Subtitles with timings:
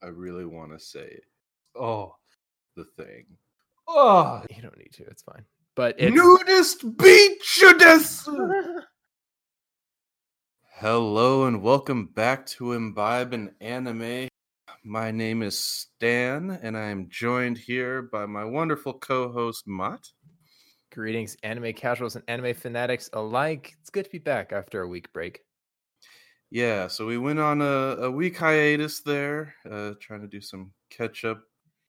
[0.00, 1.18] I really want to say.
[1.74, 2.14] Oh,
[2.76, 3.26] the thing.
[3.88, 5.04] Oh, You don't need to.
[5.04, 5.44] It's fine.
[5.74, 8.28] But it's nudist beachedest.
[10.76, 14.28] Hello and welcome back to Imbibe an Anime.
[14.84, 20.12] My name is Stan, and I am joined here by my wonderful co-host Mott.
[20.92, 23.74] greetings, anime casuals and anime fanatics alike.
[23.80, 25.40] It's good to be back after a week break.
[26.50, 30.72] Yeah, so we went on a, a week hiatus there, uh, trying to do some
[30.88, 31.42] catch up.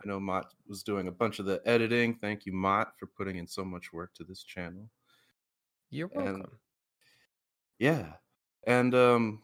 [0.03, 2.15] I know Mott was doing a bunch of the editing.
[2.15, 4.89] Thank you, Mott, for putting in so much work to this channel.
[5.89, 6.59] You're And- welcome.
[7.79, 8.15] Yeah,
[8.67, 9.41] and um,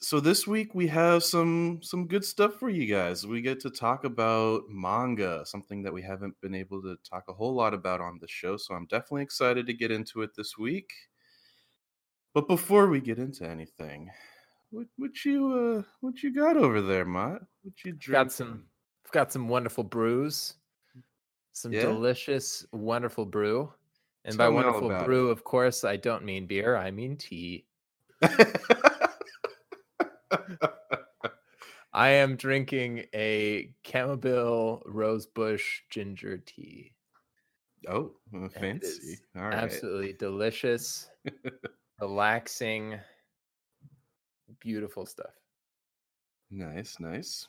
[0.00, 3.24] so this week we have some some good stuff for you guys.
[3.24, 7.32] We get to talk about manga, something that we haven't been able to talk a
[7.32, 8.56] whole lot about on the show.
[8.56, 10.90] So I'm definitely excited to get into it this week.
[12.34, 14.10] But before we get into anything,
[14.70, 17.42] what what you uh what you got over there, Mott?
[17.62, 18.12] What you drinking?
[18.12, 18.64] got some
[19.04, 20.54] I've got some wonderful brews.
[21.52, 21.82] Some Yeah?
[21.82, 23.72] delicious, wonderful brew.
[24.24, 25.06] And Tell by wonderful about it.
[25.06, 27.64] brew, of course, I don't mean beer, I mean tea.
[31.92, 36.92] I am drinking a chamomile rosebush ginger tea.
[37.88, 38.12] oh,
[38.50, 39.18] fancy!
[39.36, 41.08] All right, Absolutely delicious,
[42.00, 42.98] relaxing,
[44.60, 45.34] beautiful stuff.
[46.50, 47.48] nice, nice.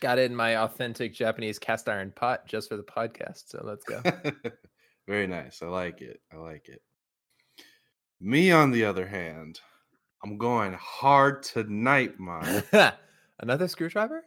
[0.00, 3.44] Got it in my authentic Japanese cast iron pot just for the podcast.
[3.48, 4.02] So let's go.
[5.08, 5.62] Very nice.
[5.62, 6.20] I like it.
[6.32, 6.82] I like it.
[8.20, 9.60] Me, on the other hand,
[10.22, 12.64] I'm going hard tonight, man.
[13.40, 14.24] Another screwdriver?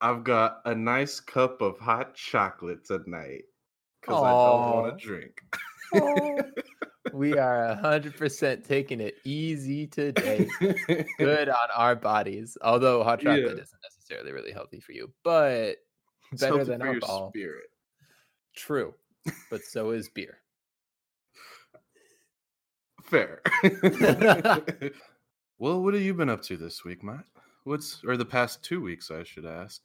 [0.00, 3.44] I've got a nice cup of hot chocolate tonight
[4.00, 5.40] because I don't want to drink.
[7.12, 10.48] We are 100% taking it easy today.
[11.18, 12.56] Good on our bodies.
[12.62, 13.62] Although hot chocolate Yeah.
[13.62, 15.76] isn't necessarily really healthy for you, but
[16.32, 17.66] It's better than for your spirit.
[18.56, 18.94] True.
[19.50, 20.38] But so is beer.
[23.02, 23.42] Fair.
[25.58, 27.24] well, what have you been up to this week, Matt?
[27.64, 29.82] What's or the past two weeks, I should ask.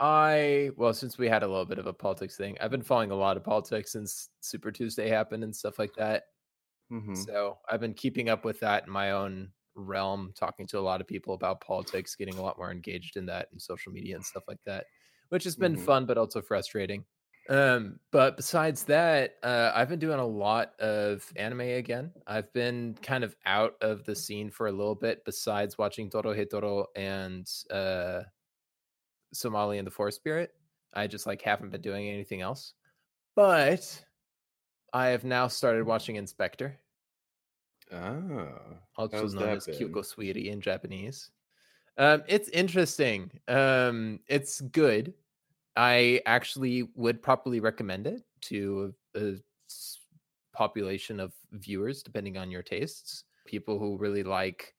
[0.00, 3.10] I well, since we had a little bit of a politics thing, I've been following
[3.10, 6.24] a lot of politics since Super Tuesday happened and stuff like that.
[6.92, 10.80] Hmm So I've been keeping up with that in my own realm, talking to a
[10.80, 14.16] lot of people about politics, getting a lot more engaged in that and social media
[14.16, 14.86] and stuff like that,
[15.28, 15.76] which has been Mhm.
[15.76, 17.04] fun but also frustrating.
[17.48, 22.12] Um, but besides that, uh, I've been doing a lot of anime again.
[22.26, 26.34] I've been kind of out of the scene for a little bit, besides watching Toro
[26.34, 28.22] Hitoro and uh,
[29.32, 30.54] Somali and the Forest Spirit.
[30.92, 32.74] I just like haven't been doing anything else.
[33.36, 34.04] But
[34.92, 36.80] I have now started watching Inspector
[37.92, 39.66] Oh, also known as been?
[39.68, 41.30] Kyokou Suiri in Japanese.
[41.98, 43.40] Um, it's interesting.
[43.48, 45.14] Um, it's good.
[45.76, 49.36] I actually would probably recommend it to a
[50.52, 53.24] population of viewers, depending on your tastes.
[53.46, 54.74] People who really like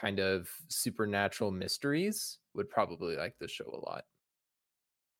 [0.00, 4.06] kind of supernatural mysteries would probably like this show a lot.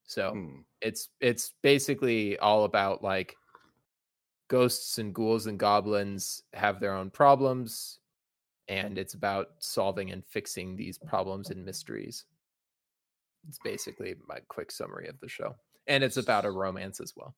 [0.05, 0.63] So Hmm.
[0.81, 3.37] it's it's basically all about like
[4.53, 8.01] ghosts and ghouls and goblins have their own problems
[8.69, 12.27] and it's about solving and fixing these problems and mysteries.
[13.49, 17.35] It's basically my quick summary of the show and it's about a romance as well.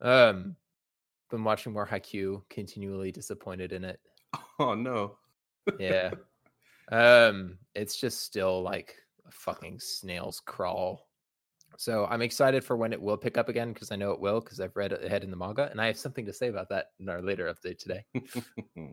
[0.00, 0.56] Um
[1.30, 4.00] been watching more Haikyuu, continually disappointed in it.
[4.58, 5.18] Oh no.
[5.78, 6.10] yeah.
[6.90, 11.07] Um it's just still like a fucking snail's crawl
[11.78, 14.40] so i'm excited for when it will pick up again because i know it will
[14.40, 16.90] because i've read ahead in the manga and i have something to say about that
[16.98, 18.04] in our later update today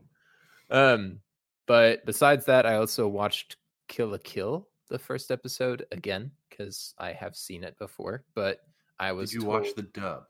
[0.69, 1.19] um
[1.65, 3.57] but besides that i also watched
[3.87, 8.59] Kill la Kill the first episode again because i have seen it before but
[8.99, 10.23] i was Did you told, watch the dub?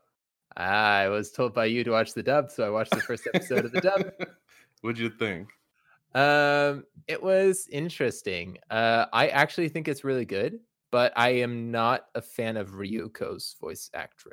[0.56, 3.66] i was told by you to watch the dub so i watched the first episode
[3.66, 4.10] of the dub
[4.82, 5.48] What'd you think?
[6.14, 8.58] Um, it was interesting.
[8.70, 10.60] Uh, I actually think it's really good,
[10.96, 14.32] but I am not a fan of Ryuko's voice actor.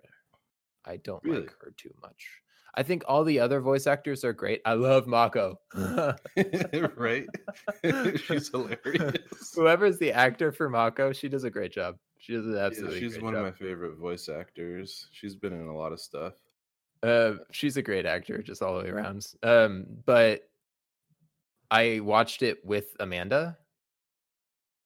[0.85, 1.41] I don't Really?
[1.41, 2.25] like her too much.
[2.73, 4.61] I think all the other voice actors are great.
[4.65, 5.59] I love Mako.
[6.95, 7.25] right?
[8.15, 9.53] She's hilarious.
[9.53, 11.97] Whoever's the actor for Mako, she does a great job.
[12.17, 13.45] She does an Yeah, absolutely she's great one job.
[13.45, 15.09] of my favorite voice actors.
[15.11, 16.35] She's been in a lot of stuff.
[17.03, 19.27] Uh, she's a great actor, just all the way around.
[19.43, 20.49] Um, but
[21.69, 23.57] I watched it with Amanda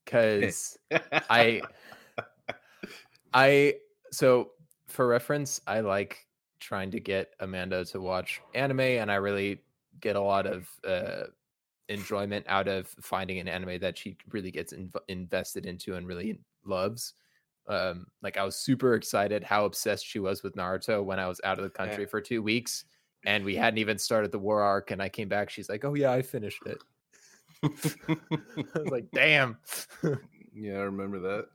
[0.08, 0.78] because
[1.30, 1.62] I
[3.34, 3.76] I
[4.12, 4.52] so
[4.88, 6.26] for reference, I like
[6.60, 9.64] trying to get Amanda to watch anime, and I really
[10.00, 11.26] get a lot of uh,
[11.90, 16.40] enjoyment out of finding an anime that she really gets inv- invested into and really
[16.66, 17.14] loves.
[17.68, 21.42] Um, like I was super excited how obsessed she was with Naruto when I was
[21.44, 22.10] out of the country Yeah.
[22.10, 22.86] for two weeks,
[23.26, 24.92] and we hadn't even started the war arc.
[24.92, 26.78] And I came back, she's like, "Oh yeah, I finished it."
[27.64, 29.58] I was like, "Damn."
[30.54, 31.46] yeah, I remember that.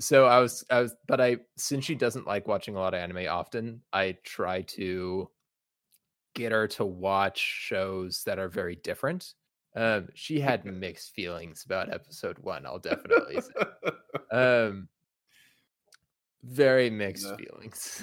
[0.00, 3.00] so I was, I was, but I since she doesn't like watching a lot of
[3.00, 5.30] anime often, I try to
[6.34, 9.34] get her to watch shows that are very different.
[9.76, 12.66] Um, she had mixed feelings about episode one.
[12.66, 13.92] I'll definitely say.
[14.36, 14.88] Um,
[16.42, 17.36] very mixed Yeah.
[17.36, 18.02] feelings.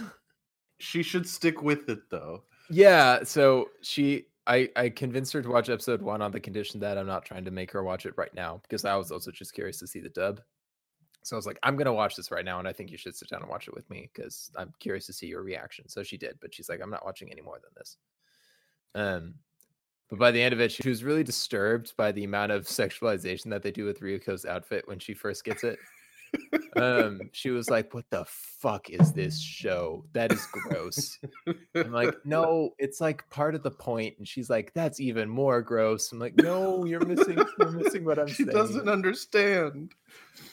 [0.80, 2.44] she should stick with it though.
[2.70, 3.24] yeah.
[3.24, 7.07] So she, I, I convinced her to watch episode one on the condition that I'm
[7.07, 9.80] not trying to make her watch it right now because I was also just curious
[9.80, 10.42] to see the dub.
[11.24, 13.15] So I was like, I'm gonna watch this right now, and I think you should
[13.15, 15.89] sit down and watch it with me because I'm curious to see your reaction.
[15.89, 17.97] So she did, but she's like, I'm not watching any more than this.
[18.94, 19.33] Um,
[20.09, 23.50] but by the end of it, she was really disturbed by the amount of sexualization
[23.50, 25.80] that they do with Ryuko's outfit when she first gets it.
[26.76, 30.06] Um, she was like, "What the fuck is this show?
[30.14, 31.18] That is gross."
[31.76, 35.62] I'm like, "No, it's like part of the point." And she's like, "That's even more
[35.62, 39.94] gross." I'm like, "No, you're missing, you're missing what I'm she saying." doesn't understand.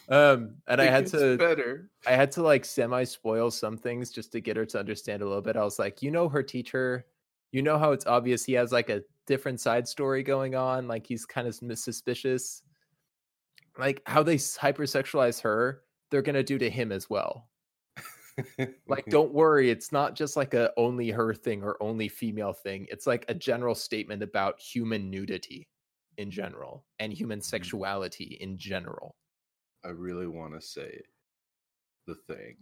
[0.09, 1.91] Um, and I had to, better.
[2.07, 5.27] I had to like semi spoil some things just to get her to understand a
[5.27, 5.57] little bit.
[5.57, 7.07] I was like, you know, her teacher,
[7.51, 11.07] you know how it's obvious he has like a different side story going on, like
[11.07, 12.63] he's kind of suspicious.
[13.79, 17.49] Like how they hypersexualize her, they're gonna do to him as well.
[18.87, 22.87] Like, don't worry, it's not just like a only her thing or only female thing.
[22.91, 25.69] It's like a general statement about human nudity
[26.19, 26.37] in mm-hmm.
[26.37, 27.45] general and human mm-hmm.
[27.45, 29.17] sexuality in general.
[29.85, 31.03] I really want to say
[32.07, 32.57] the thing.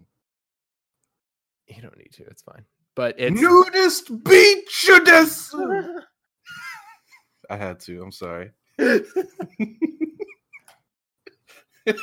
[1.67, 2.65] You don't need to, it's fine.
[2.97, 5.55] But it's Nudist beachudess.
[7.51, 8.03] I had to.
[8.03, 8.51] I'm sorry.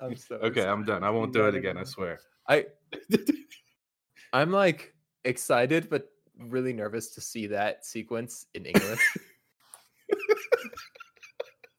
[0.00, 1.04] I'm so Okay, I'm done.
[1.04, 1.76] I won't do it again.
[1.76, 2.18] I swear.
[2.48, 2.66] I
[4.32, 4.94] I'm like
[5.24, 6.08] excited but
[6.38, 9.00] really nervous to see that sequence in English.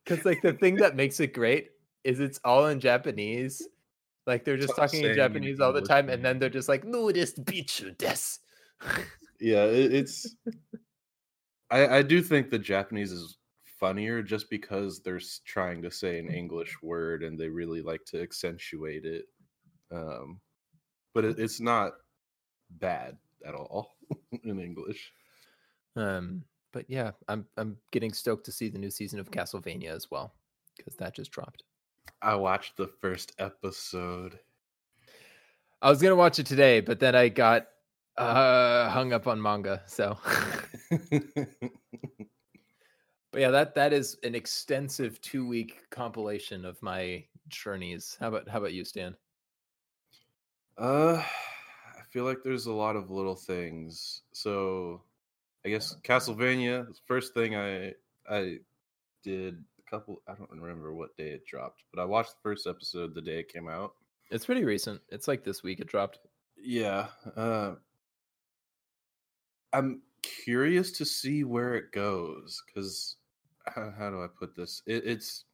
[0.05, 1.71] Cuz like the thing that makes it great
[2.03, 3.67] is it's all in Japanese.
[4.27, 6.85] Like they're just Stop talking in Japanese all the time and then they're just like
[6.85, 8.39] nudist bichu des.
[9.39, 10.35] Yeah, it, it's.
[11.71, 13.37] I I do think the Japanese is
[13.79, 18.21] funnier just because they're trying to say an English word and they really like to
[18.21, 19.25] accentuate it.
[19.91, 20.39] Um,
[21.15, 21.93] but it, it's not
[22.69, 23.95] bad at all
[24.43, 25.11] in English.
[25.95, 30.09] Um but yeah, I'm I'm getting stoked to see the new season of Castlevania as
[30.11, 30.33] well
[30.83, 31.63] cuz that just dropped.
[32.21, 34.39] I watched the first episode.
[35.81, 37.67] I was going to watch it today, but then I got
[38.21, 40.17] uh hung up on manga, so
[43.31, 48.17] But yeah, that that is an extensive two week compilation of my journeys.
[48.19, 49.15] How about how about you, Stan?
[50.77, 51.23] Uh,
[51.97, 54.23] I feel like there's a lot of little things.
[54.33, 55.01] So,
[55.65, 56.87] I guess Castlevania.
[57.05, 57.93] First thing I
[58.29, 58.57] I
[59.23, 60.21] did a couple.
[60.27, 63.39] I don't remember what day it dropped, but I watched the first episode the day
[63.39, 63.93] it came out.
[64.29, 64.99] It's pretty recent.
[65.07, 66.19] It's like this week it dropped.
[66.57, 67.07] Yeah.
[67.35, 67.75] Uh,
[69.73, 73.17] I'm curious to see where it goes because
[73.67, 74.81] how, how do I put this?
[74.85, 75.45] It, it's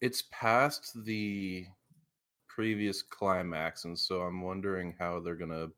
[0.00, 1.66] it's past the
[2.46, 5.68] previous climax, and so I'm wondering how they're gonna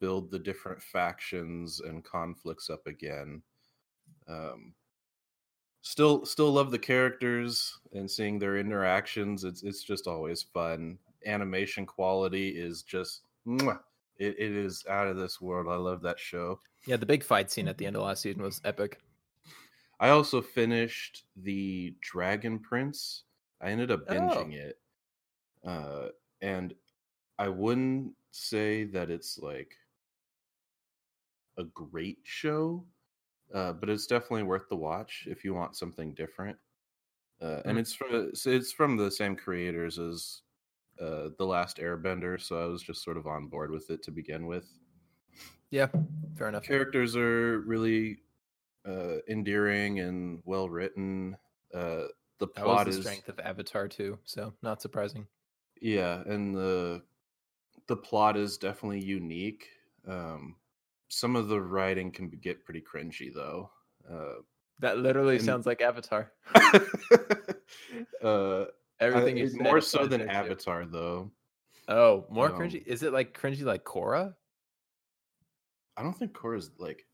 [0.00, 3.42] build the different factions and conflicts up again.
[4.28, 4.74] Um,
[5.82, 9.44] still, still love the characters and seeing their interactions.
[9.44, 10.98] It's it's just always fun.
[11.26, 13.78] Animation quality is just mwah,
[14.18, 15.68] it, it is out of this world.
[15.68, 16.60] I love that show.
[16.86, 19.00] Yeah, the big fight scene at the end of last season was epic.
[20.00, 23.24] I also finished the Dragon Prince.
[23.60, 24.80] I ended up binging it.
[25.64, 26.74] Uh, and
[27.38, 29.76] I wouldn't say that it's like
[31.56, 32.86] a great show,
[33.54, 36.58] uh, but it's definitely worth the watch if you want something different.
[37.40, 37.80] Uh, and Mm.
[37.80, 40.42] it's from it's from the same creators as
[41.02, 44.10] uh, the Last Airbender, so I was just sort of on board with it to
[44.10, 44.66] begin with.
[45.70, 45.88] Yeah,
[46.36, 46.62] fair enough.
[46.64, 48.18] Characters are really
[48.86, 51.36] uh, endearing and well written.
[51.74, 52.04] Uh,
[52.38, 55.26] the That plot the is strength of Avatar too, so not surprising.
[55.80, 57.02] yeah, and the
[57.88, 59.66] the plot is definitely unique.
[60.06, 60.56] Um,
[61.08, 63.70] some of the writing can be, get pretty cringy though.
[64.10, 64.42] Uh,
[64.80, 66.32] That literally And- sounds like Avatar.
[68.22, 68.64] uh,
[69.02, 70.28] Everything I- you more so than.
[70.28, 71.30] Avatar though.
[71.88, 72.86] Oh, more Um, cringy?
[72.86, 74.34] Is it like cringy like Korra?
[75.96, 77.06] I don't think Korra's like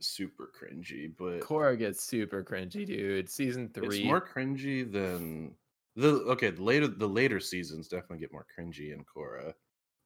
[0.00, 3.28] super cringy, but Korra gets super cringy, dude.
[3.30, 3.98] Season three.
[3.98, 5.54] it's more cringy than
[5.96, 6.50] the okay.
[6.50, 9.54] The later the later seasons definitely get more cringy in Korra,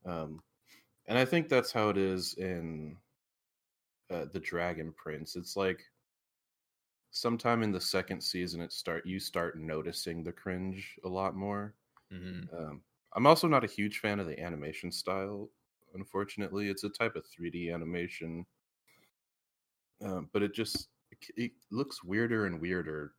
[0.07, 0.41] um,
[1.07, 2.97] and I think that's how it is in
[4.11, 5.37] uh, the Dragon Prince.
[5.37, 5.85] It's like
[7.11, 11.77] sometime in the second season, it start you start noticing the cringe a lot more.
[12.11, 12.51] Mhm.
[12.53, 12.85] Um,
[13.15, 15.51] I'm also not a huge fan of the animation style.
[15.95, 18.47] Unfortunately, it's a type of 3D animation,
[20.01, 20.89] um, but it just
[21.37, 23.15] it, looks weirder and weirder.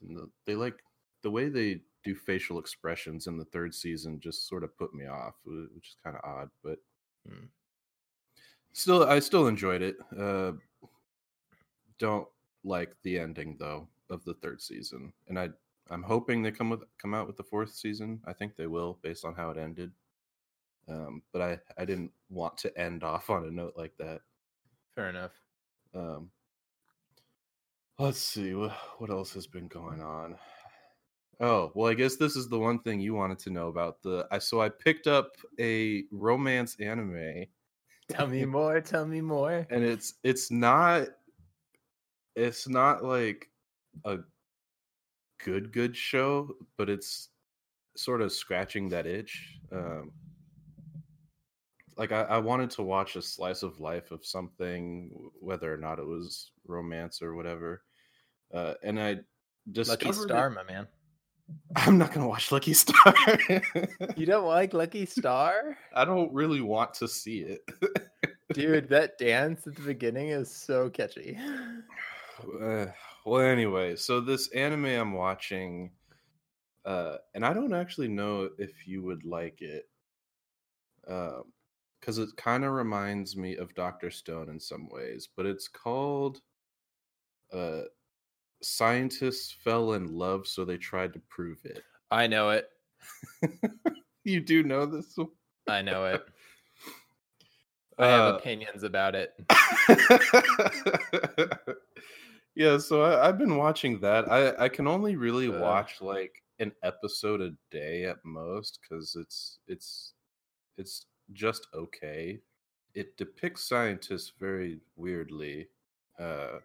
[0.00, 0.82] And the, they like
[1.22, 4.20] the way they do facial expressions in the third season.
[4.20, 6.50] Just sort of put me off, which is kind of odd.
[6.62, 6.78] But
[7.26, 7.46] Hmm.
[8.72, 9.96] still, I still enjoyed it.
[10.16, 10.52] Uh,
[11.98, 12.28] don't
[12.64, 15.50] like the ending though of the third season, and I
[15.90, 18.20] I'm hoping they come with come out with the fourth season.
[18.26, 19.92] I think they will, based on how it ended.
[20.88, 24.20] Um, but I I didn't want to end off on a note like that.
[24.94, 25.32] Fair enough.
[25.94, 26.30] Um,
[27.98, 30.36] let's see what what else has been going on.
[31.40, 34.26] Oh well, I guess this is the one thing you wanted to know about the.
[34.30, 37.46] I so I picked up a romance anime,
[38.08, 38.80] Tell me more.
[38.80, 39.66] Tell me more.
[39.70, 41.08] and it's it's not
[42.36, 43.48] it's not like
[44.04, 44.18] a
[45.44, 47.28] good good show, but it's
[47.96, 49.58] sort of scratching that itch.
[49.70, 50.12] Um,
[51.96, 55.10] like I, I wanted to watch a slice of life of something,
[55.40, 57.82] whether or not it was romance or whatever.
[58.52, 59.18] Uh, and I
[59.70, 60.86] discovered Lucky it- Star, my man.
[61.76, 63.14] I'm not gonna watch Lucky Star.
[64.16, 65.76] You don't like Lucky Star?
[65.94, 67.60] I don't really want to see it.
[68.54, 71.38] Dude, that dance at the beginning is so catchy.
[72.42, 72.86] Uh,
[73.24, 75.92] well, anyway, so this anime I'm watching,
[76.84, 79.88] uh, and I don't actually know if you would like it,
[81.02, 86.40] because it kind of reminds me of Doctor Stone in some ways, but it's called
[87.52, 87.82] uh,
[88.62, 92.68] "Scientists Fell in Love, So They Tried to Prove It." I know it.
[94.24, 95.28] you do know this one?
[95.68, 96.24] I know it.
[97.98, 99.34] I have Uh, opinions about it.
[102.54, 104.30] yeah, so I, I've been watching that.
[104.30, 105.52] I I can only really Uh.
[105.60, 110.14] watch like an episode a day at most because it's it's
[110.78, 112.42] it's just okay.
[112.94, 115.70] It depicts scientists very weirdly,
[116.18, 116.60] uh,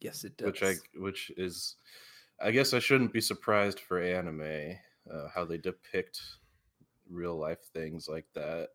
[0.00, 0.50] Yes, it does.
[0.50, 1.76] which I which is
[2.40, 4.76] I guess I shouldn't be surprised for anime
[5.10, 6.20] uh, how they depict
[7.10, 8.70] real life things like that.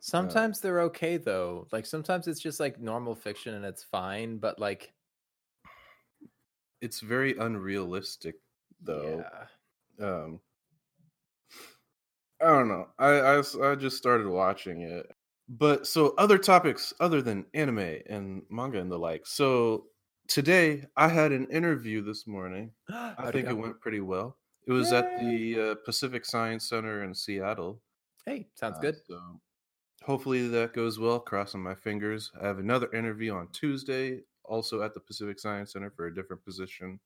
[0.00, 1.68] Sometimes they're okay though.
[1.72, 4.94] Like sometimes it's just like normal fiction and it's fine, but like
[6.80, 8.36] It's very unrealistic
[8.80, 9.26] though.
[9.98, 10.06] yeah.
[10.06, 10.40] um
[12.40, 15.06] i don't know I, I I just started watching it
[15.48, 19.88] but so other topics other than anime and manga and the like so
[20.28, 24.92] today i had an interview this morning i think it went pretty well it was
[24.92, 27.82] at the uh, pacific science center in seattle
[28.24, 28.96] Hey, sounds Uh, good.
[29.06, 29.40] so
[30.02, 34.94] hopefully that goes well crossing my fingers i have another interview on tuesday also at
[34.94, 36.98] the pacific science center for a different position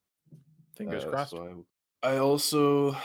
[0.77, 1.31] Fingers uh, crossed.
[1.33, 1.65] so
[2.03, 2.97] I, I also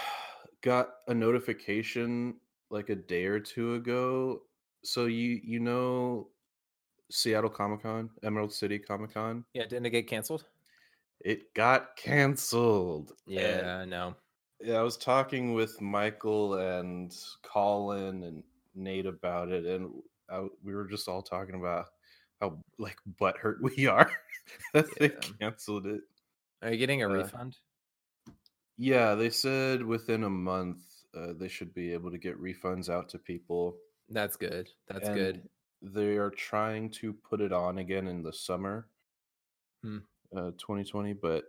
[0.62, 2.36] got a notification
[2.70, 4.42] like a day or two ago.
[4.84, 6.30] So you you know
[7.12, 10.46] Seattle Comic Con, Emerald City Comic Con, Yeah, didn't it get canceled?
[11.22, 13.14] it got canceled.
[13.26, 14.16] Yeah, I know.
[14.62, 18.44] yeah, I was talking with Michael and Colin and
[18.76, 19.92] Nate about it, and
[20.30, 21.86] I, we were just all talking about
[22.42, 24.12] how like butthurt we are
[24.74, 25.34] that they Yeah.
[25.40, 26.02] canceled it.
[26.62, 27.60] Are you getting a Uh, refund?
[28.78, 33.10] Yeah, they said within a month uh, they should be able to get refunds out
[33.10, 33.78] to people.
[34.10, 34.70] That's good.
[34.88, 35.48] That's and good.
[35.82, 38.90] They are trying to put it on again in the summer,
[39.84, 39.98] Hmm.
[40.36, 41.46] uh, 2020, but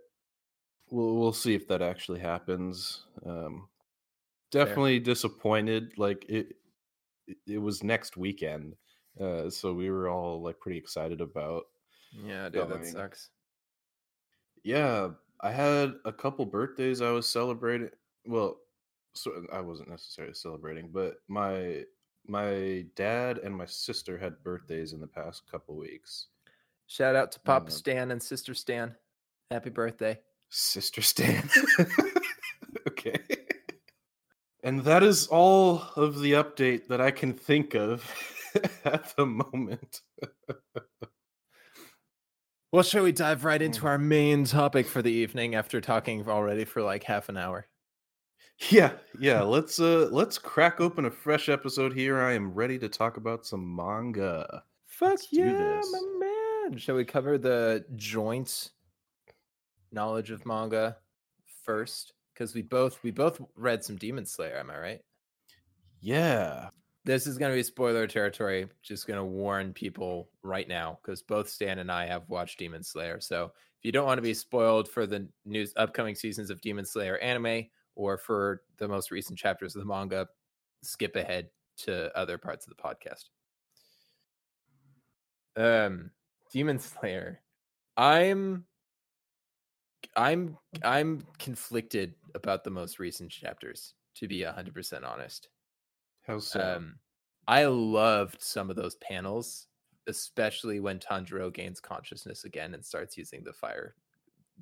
[0.91, 3.05] we'll we'll see if that actually happens.
[3.25, 3.69] Um,
[4.51, 5.97] definitely disappointed.
[5.97, 6.57] Like it,
[7.47, 8.75] it was next weekend,
[9.19, 11.63] uh, so we were all like pretty excited about
[12.25, 13.29] Yeah, dude, that sucks.
[14.63, 15.09] Yeah,
[15.41, 17.89] I had a couple birthdays I was celebrating.
[18.25, 18.57] Well,
[19.13, 21.83] so I wasn't necessarily celebrating, but my
[22.27, 26.27] my dad and my sister had birthdays in the past couple weeks.
[26.87, 28.95] Shout out to Papa Uh, Stan and Sister Stan.
[29.51, 30.19] Happy birthday.
[30.49, 31.49] Sister Stan.
[32.87, 33.19] okay.
[34.63, 38.03] And that is all of the update that I can think of
[38.85, 40.01] at the moment.
[42.71, 43.87] Well, shall we dive right into Hmm.
[43.87, 47.67] our main topic for the evening after talking already for like half an hour?
[48.69, 49.41] Yeah, yeah.
[49.43, 52.19] Let's uh let's crack open a fresh episode here.
[52.19, 54.63] I am ready to talk about some manga.
[54.85, 56.27] Fuck Let's yeah, my
[56.65, 56.77] on.
[56.77, 58.71] Shall we cover the joint
[59.91, 60.97] knowledge of manga
[61.63, 62.13] first?
[62.33, 64.57] Because we both we both read some Demon Slayer.
[64.57, 65.01] Am I right?
[66.01, 66.69] Yeah.
[67.07, 68.67] This is going to be spoiler territory.
[68.83, 72.83] Just going to warn people right now because both Stan and I have watched Demon
[72.83, 73.21] Slayer.
[73.21, 76.83] So if you don't want to be spoiled for the news upcoming seasons of Demon
[76.83, 80.27] Slayer anime or for the most recent chapters of the manga,
[80.83, 81.47] skip ahead
[81.77, 83.29] to other parts of the podcast.
[85.55, 86.11] Um,
[86.51, 87.39] Demon Slayer.
[87.95, 88.65] I'm
[90.17, 95.47] I'm I'm conflicted about the most recent chapters, to be hundred percent honest.
[96.27, 96.59] How so?
[96.59, 96.99] Um,
[97.47, 99.67] I loved some of those panels,
[100.07, 103.95] especially when Tanjiro gains consciousness again and starts using the fire,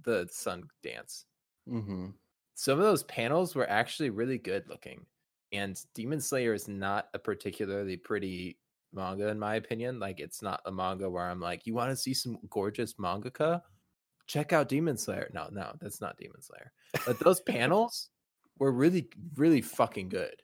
[0.04, 1.26] the sun dance.
[1.70, 2.08] mm-hmm.
[2.54, 5.06] Some of those panels were actually really good looking.
[5.52, 8.58] And Demon Slayer is not a particularly pretty
[8.94, 10.00] manga, in my opinion.
[10.00, 13.62] Like, it's not a manga where I'm like, you want to see some gorgeous mangaka?
[14.28, 15.30] Check out Demon Slayer.
[15.34, 16.72] No, no, that's not Demon Slayer.
[17.06, 18.10] But those panels
[18.58, 20.36] were really, really fucking good.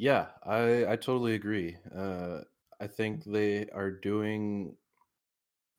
[0.00, 1.76] Yeah, I I totally agree.
[1.94, 2.42] Uh,
[2.80, 4.78] I think they are doing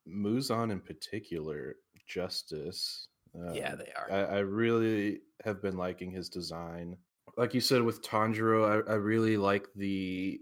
[0.07, 1.75] Muzan in particular
[2.05, 3.07] justice.
[3.47, 4.09] yeah, Um, they are.
[4.09, 6.97] I, I really have been liking his design.
[7.37, 10.41] Like you said with Tanjiro, I, I really like the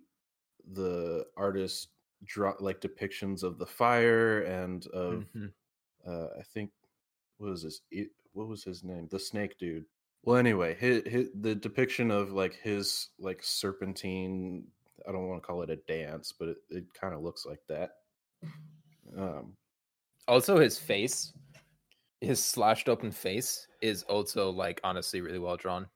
[0.65, 1.89] the artist
[2.25, 5.53] draw like depictions of the fire and of Mhm.
[6.07, 6.71] uh, I think
[7.37, 7.81] what was this?
[7.91, 9.07] It, what was his name?
[9.09, 9.85] The snake dude.
[10.23, 14.67] Well, anyway, his, his, the depiction of like his like serpentine.
[15.07, 17.61] I don't want to call it a dance, but it, it kind of looks like
[17.67, 17.91] that.
[19.15, 19.57] Um,
[20.29, 21.33] Also, his face,
[22.21, 25.89] his slashed open face, is also like honestly really well drawn.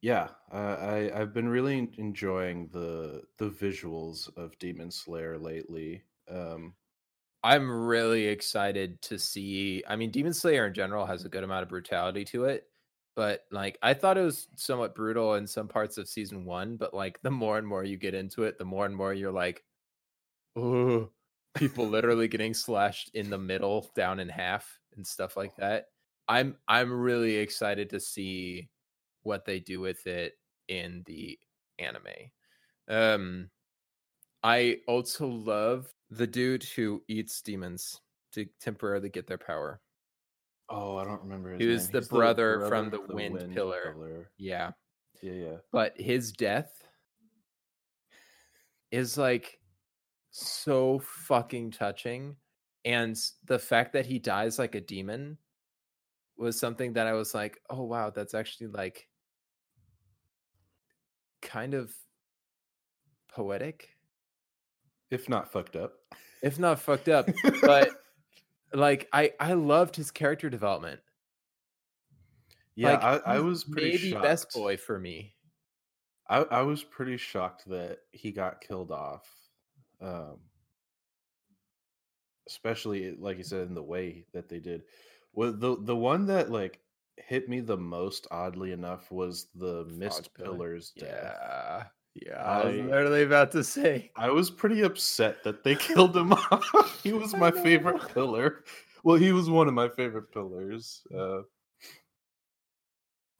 [0.00, 6.04] yeah, uh, I I've been really enjoying the the visuals of Demon Slayer lately.
[6.28, 6.76] Um,
[7.42, 9.82] I'm really excited to see.
[9.86, 12.68] I mean, Demon Slayer in general has a good amount of brutality to it,
[13.16, 16.78] but like I thought it was somewhat brutal in some parts of season one.
[16.78, 19.32] But like the more and more you get into it, the more and more you're
[19.32, 19.64] like,
[20.56, 21.12] oh,
[21.54, 25.86] people literally getting slashed in the middle, down in half, and stuff like that.
[26.28, 28.70] I'm I'm really excited to see
[29.22, 30.34] what they do with it
[30.68, 31.38] in the
[31.78, 32.32] anime.
[32.88, 33.50] Um,
[34.42, 38.00] I also love the dude who eats demons
[38.32, 39.82] to temporarily get their power.
[40.68, 44.30] Oh, I don't remember his He was the He's brother from of the Wind Pillar.
[44.38, 44.72] Yeah,
[45.22, 45.56] Yeah, yeah.
[45.72, 46.72] but his death
[48.90, 49.58] is like
[50.30, 52.36] so fucking touching
[52.84, 55.38] and the fact that he dies like a demon
[56.38, 59.08] was something that I was like, "Oh wow, that's actually like
[61.42, 61.92] kind of
[63.28, 63.88] poetic."
[65.10, 65.94] If not fucked up.
[66.42, 67.28] if not fucked up.
[67.62, 67.90] But
[68.72, 71.00] like I I loved his character development.
[72.74, 74.22] yeah, Like, I, I was pretty maybe shocked.
[74.22, 75.36] best boy for me.
[76.28, 79.28] I, I was pretty shocked that he got killed off.
[80.00, 80.50] Um,
[82.48, 84.84] especially like you said in the way that they did.
[85.32, 86.80] Well, the the one that like
[87.16, 91.36] hit me the most oddly enough was the mist pillars death.
[92.24, 92.42] Yeah.
[92.42, 94.10] I was I- literally about to say.
[94.16, 97.00] I was pretty upset that they killed him off.
[97.02, 98.64] he was my favorite pillar.
[99.04, 101.02] Well, he was one of my favorite pillars.
[101.14, 101.42] Uh,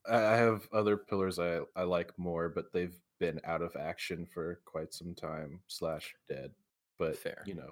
[0.08, 4.26] I I have other pillars I, I like more, but they've been out of action
[4.26, 6.52] for quite some time, slash dead.
[6.98, 7.42] But Fair.
[7.46, 7.70] you know,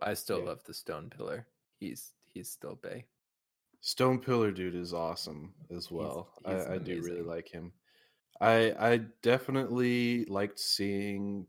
[0.00, 0.46] I still Yeah.
[0.46, 1.46] love the stone pillar.
[1.80, 3.06] He's he's still Bay.
[3.86, 6.28] Stone Pillar dude is awesome as well.
[6.44, 7.70] he's I, I do really like him.
[8.40, 11.46] I I definitely liked seeing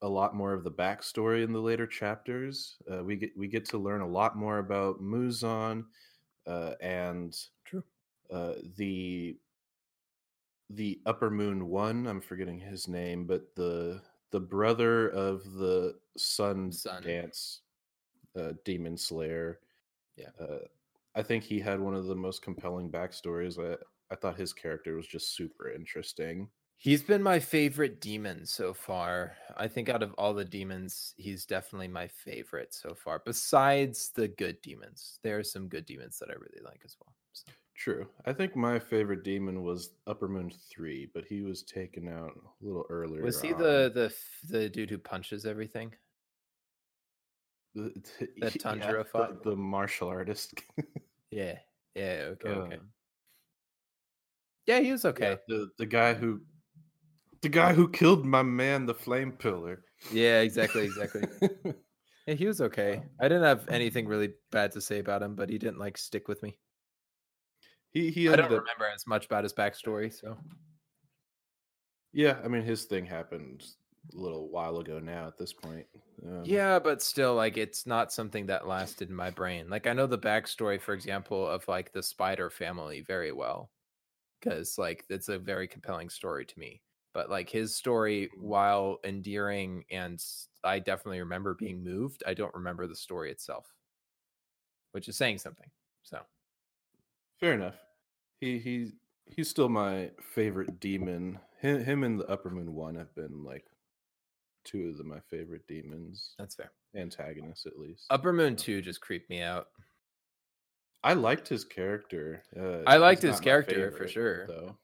[0.00, 2.76] a lot more of the backstory in the later chapters.
[2.90, 5.84] Uh, we get we get to learn a lot more about Muzan
[6.46, 7.84] uh, and True.
[8.32, 9.36] uh, the
[10.70, 12.06] the Upper Moon One.
[12.06, 17.02] I'm forgetting his name, but the the brother of the Sun, Sun.
[17.02, 17.60] Dance
[18.34, 19.60] uh, Demon Slayer.
[20.16, 20.30] Yeah.
[21.14, 23.58] I think he had one of the most compelling backstories.
[23.58, 23.78] I
[24.10, 26.50] I thought his character was just super interesting.
[26.76, 29.36] He's been my favorite demon so far.
[29.56, 33.20] I think out of all the demons, he's definitely my favorite so far.
[33.24, 37.14] Besides the good demons, there are some good demons that I really like as well.
[37.32, 38.08] So, True.
[38.24, 42.64] I think my favorite demon was Upper Moon Three, but he was taken out a
[42.64, 43.22] little earlier.
[43.22, 43.52] was he on.
[43.52, 44.14] the the
[44.48, 45.94] the dude who punches everything?
[47.74, 50.54] The, that yeah, Tanjiro the- the martial artist?
[51.30, 51.58] Yeah.
[51.96, 52.30] Yeah.
[52.38, 52.48] Okay.
[52.48, 52.76] okay.
[52.76, 52.90] Um,
[54.66, 55.38] Yeah, he was yeah, okay.
[55.48, 56.40] the the guy who
[57.42, 59.84] the guy who killed my man, the Flame Pillar.
[60.12, 61.22] Yeah, exactly, exactly.
[62.26, 63.02] yeah, he was okay.
[63.20, 66.28] I didn't have anything really bad to say about him, but he didn't like stick
[66.28, 66.56] with me.
[67.90, 70.38] he he I don't up remember as much about his backstory, so
[72.12, 73.64] yeah i mean his thing happened
[74.12, 75.86] a little while ago now at this point
[76.24, 79.68] um, yeah, but still, like it's not something that lasted in my brain.
[79.68, 83.70] Like I know the backstory, for example, of like the Spider family very well,
[84.40, 86.80] because like it's a very compelling story to me.
[87.12, 90.22] But like his story, while endearing, and
[90.62, 93.66] I definitely remember being moved, I don't remember the story itself,
[94.92, 95.68] which is saying something.
[96.04, 96.20] So
[97.40, 97.74] fair enough
[98.40, 98.92] he he
[99.26, 103.64] he's still my favorite demon him, him and the upper moon one have been like
[104.64, 106.72] two of the, my favorite demons that's fair.
[106.96, 109.66] antagonists at least Upper Moon Two just creeped me out.
[111.02, 114.46] i liked his character uh, I liked his character, for sure.
[114.46, 114.76] though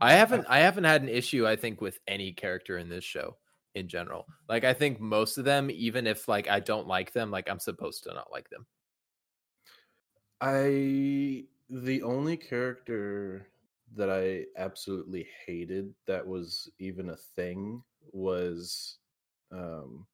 [0.00, 3.36] I haven't I haven't had an issue I think with any character in this show
[3.74, 4.26] in general.
[4.48, 7.60] Like I think most of them even if like I don't like them like I'm
[7.60, 8.66] supposed to not like them.
[10.40, 13.48] I the only character
[13.96, 18.98] that I absolutely hated that was even a thing was
[19.52, 20.06] um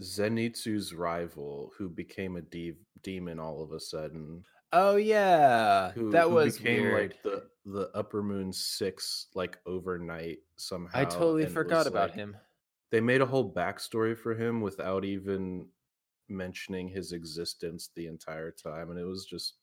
[0.00, 4.44] Zenitsu's rival who became a de- demon all of a sudden.
[4.72, 5.92] Oh yeah.
[5.92, 7.12] Who, that who was became weird.
[7.12, 10.98] like the the upper moon 6 like overnight somehow.
[11.00, 12.36] I totally forgot about like, him.
[12.90, 15.66] They made a whole backstory for him without even
[16.28, 19.54] mentioning his existence the entire time and it was just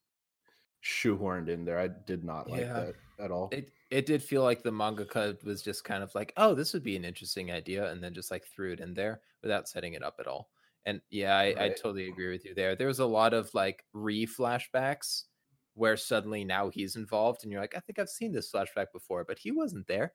[0.83, 1.79] shoehorned in there.
[1.79, 2.73] I did not like Yeah.
[2.73, 3.49] that at all.
[3.51, 6.83] It it did feel like the mangaka was just kind of like, "Oh, this would
[6.83, 10.03] be an interesting idea," and then just like threw it in there without setting it
[10.03, 10.51] up at all.
[10.85, 12.75] And yeah, I, I totally agree with you there.
[12.75, 15.25] There was a lot of like re flashbacks
[15.75, 19.25] where suddenly now he's involved, and you're like, "I think I've seen this flashback before,"
[19.25, 20.13] but he wasn't there.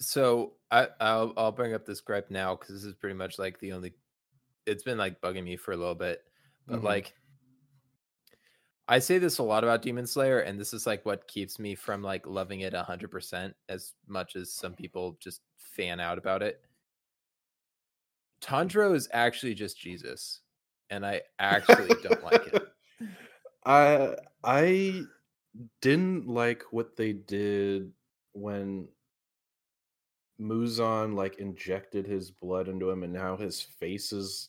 [0.00, 3.58] So I I'll I'll bring up this gripe now because this is pretty much like
[3.58, 3.94] the only.
[4.66, 6.24] It's been like bugging me for a little bit,
[6.68, 6.84] but Mhm.
[6.84, 7.14] like
[8.90, 11.76] I say this a lot about Demon Slayer, and this is like what keeps me
[11.76, 16.42] from like loving it hundred percent as much as some people just fan out about
[16.42, 16.60] it.
[18.42, 20.40] Tanjiro is actually just Jesus,
[20.90, 22.68] and I actually don't like it.
[23.64, 25.02] I I
[25.80, 27.92] didn't like what they did
[28.32, 28.88] when
[30.40, 34.48] Muzan like injected his blood into him and now his face is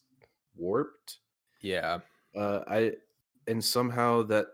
[0.55, 1.19] warped.
[1.61, 1.99] Yeah,
[2.35, 2.93] Uh I
[3.47, 4.47] and somehow that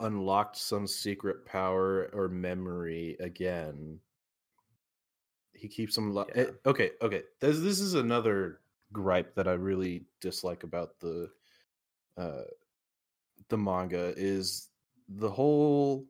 [0.00, 4.00] unlocked some secret power or memory again.
[5.52, 6.50] He keeps him lo- eh, Yeah.
[6.66, 7.22] okay, okay.
[7.40, 8.60] This this is another
[8.92, 11.30] gripe that I really dislike about the
[12.16, 12.42] uh
[13.48, 14.68] the manga is
[15.08, 16.06] the whole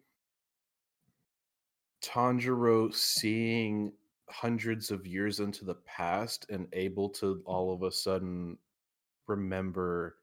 [2.03, 3.93] Tanjiro seeing
[4.29, 8.59] hundreds of years into the past and able to all of a sudden
[9.27, 10.17] remember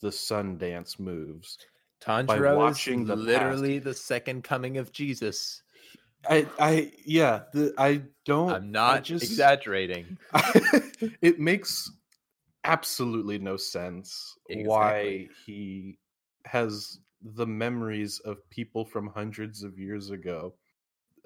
[0.00, 1.58] the sun dance moves.
[2.02, 3.26] Tanjiro watching is the past.
[3.26, 5.62] literally the second coming of Jesus.
[6.28, 10.18] I I yeah, the, I don't I'm not just exaggerating.
[11.22, 11.90] it makes
[12.64, 15.98] absolutely no sense why he
[16.44, 20.54] has the memories of people from hundreds of years ago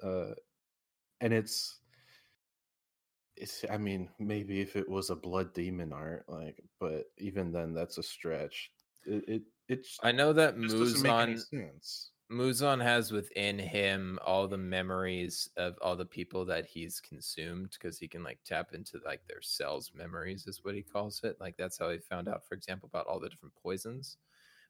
[0.03, 0.31] uh
[1.21, 1.79] and it's
[3.37, 7.73] it's i mean maybe if it was a blood demon art like but even then
[7.73, 8.71] that's a stretch.
[9.05, 12.11] It, it it's I know that just doesn't make any Muzan sense.
[12.31, 17.99] Muzan has within him all the memories of all the people that he's consumed because
[17.99, 21.55] he can like tap into like their cells memories is what he calls it like
[21.57, 24.17] that's how he found out for example about all the different poisons.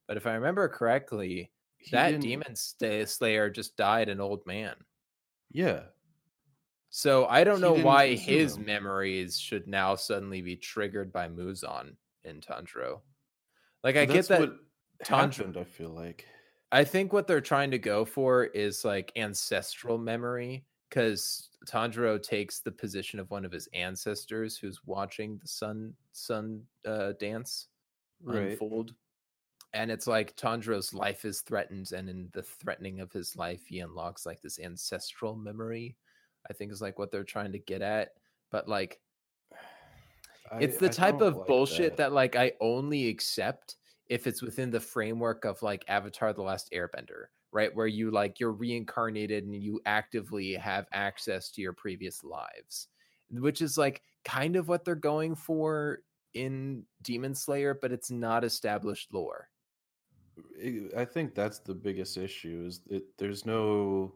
[0.07, 4.75] But if i remember correctly He that demon slayer just died an old man.
[5.51, 5.85] Yeah
[6.95, 8.65] so i don't He know why his him.
[8.65, 13.01] memories should now suddenly be triggered by muzan in tanjiro
[13.83, 14.49] like i That's get that
[15.07, 16.25] happened i feel like
[16.71, 22.59] I think what they're trying to go for is like ancestral memory because Tanjiro takes
[22.59, 27.67] the position of one of his ancestors who's watching the sun sun uh, dance
[28.27, 28.93] unfold.
[29.73, 33.79] And it's like Tanjiro's life is threatened, and in the threatening of his life, he
[33.79, 35.97] unlocks like this ancestral memory.
[36.49, 38.09] I think is like what they're trying to get at.
[38.51, 38.99] But like
[40.59, 42.11] it's the I type of like bullshit that.
[42.11, 43.75] like I only accept
[44.07, 47.75] if it's within the framework of like Avatar the Last Airbender, right?
[47.75, 52.87] Where you like you're reincarnated and you actively have access to your previous lives.
[53.31, 55.99] Which is like kind of what they're going for
[56.35, 59.49] in Demon Slayer, but it's not established lore.
[60.61, 64.13] I- I think that's the biggest issue is that there's no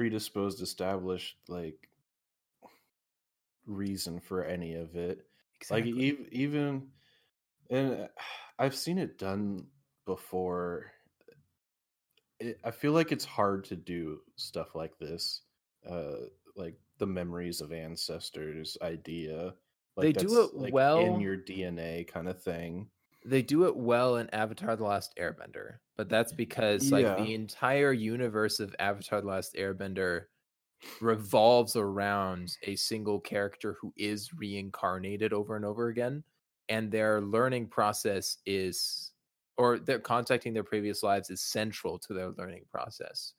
[0.00, 1.90] predisposed established like
[3.66, 5.26] reason for any of it.
[5.60, 5.92] Exactly.
[5.92, 6.86] Like ev- even
[7.68, 8.08] and
[8.58, 9.66] I've seen it done
[10.06, 10.92] before.
[12.38, 15.42] It, I feel like it's hard to do stuff like this.
[15.86, 19.52] Uh like the memories of ancestors idea.
[19.98, 21.00] Like They do it like, well.
[21.00, 22.88] in your DNA kind of thing.
[23.24, 27.16] They do it well in Avatar: The Last Airbender, but that's because like Yeah.
[27.16, 30.26] the entire universe of Avatar: The Last Airbender
[31.00, 36.24] revolves around a single character who is reincarnated over and over again,
[36.68, 39.12] and their learning process is,
[39.58, 43.34] or their contacting their previous lives is central to their learning process,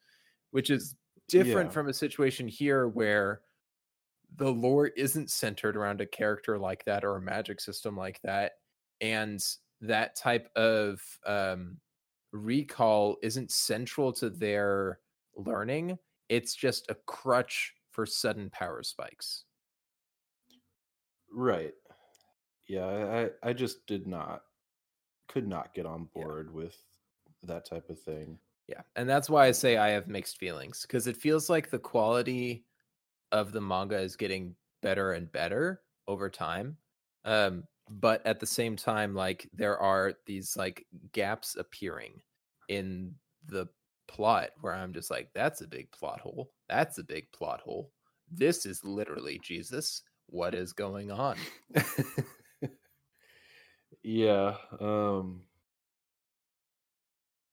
[0.51, 0.95] which is
[1.29, 1.73] different Yeah.
[1.73, 3.43] from a situation here where
[4.35, 8.53] the lore isn't centered around a character like that or a magic system like that
[9.01, 9.41] and
[9.81, 11.79] that type of um,
[12.31, 14.99] recall isn't central to their
[15.35, 15.97] learning
[16.29, 19.45] it's just a crutch for sudden power spikes
[21.31, 21.73] Right.
[22.67, 24.43] Yeah, I, I just did not
[25.27, 26.23] could not get on Yeah.
[26.23, 26.77] board with
[27.43, 28.39] that type of thing.
[28.67, 31.79] yeah and that's why i say i have mixed feelings because it feels like the
[31.79, 32.65] quality
[33.31, 36.77] of the manga is getting better and better over time
[37.25, 37.63] um
[37.99, 42.21] but at the same time like there are these like gaps appearing
[42.69, 43.13] in
[43.47, 43.67] the
[44.07, 46.51] plot where i'm just like that's a big plot hole.
[46.69, 47.91] That's a big plot hole.
[48.31, 50.03] This is literally jesus.
[50.27, 51.37] What is going on?
[54.03, 55.43] Yeah, um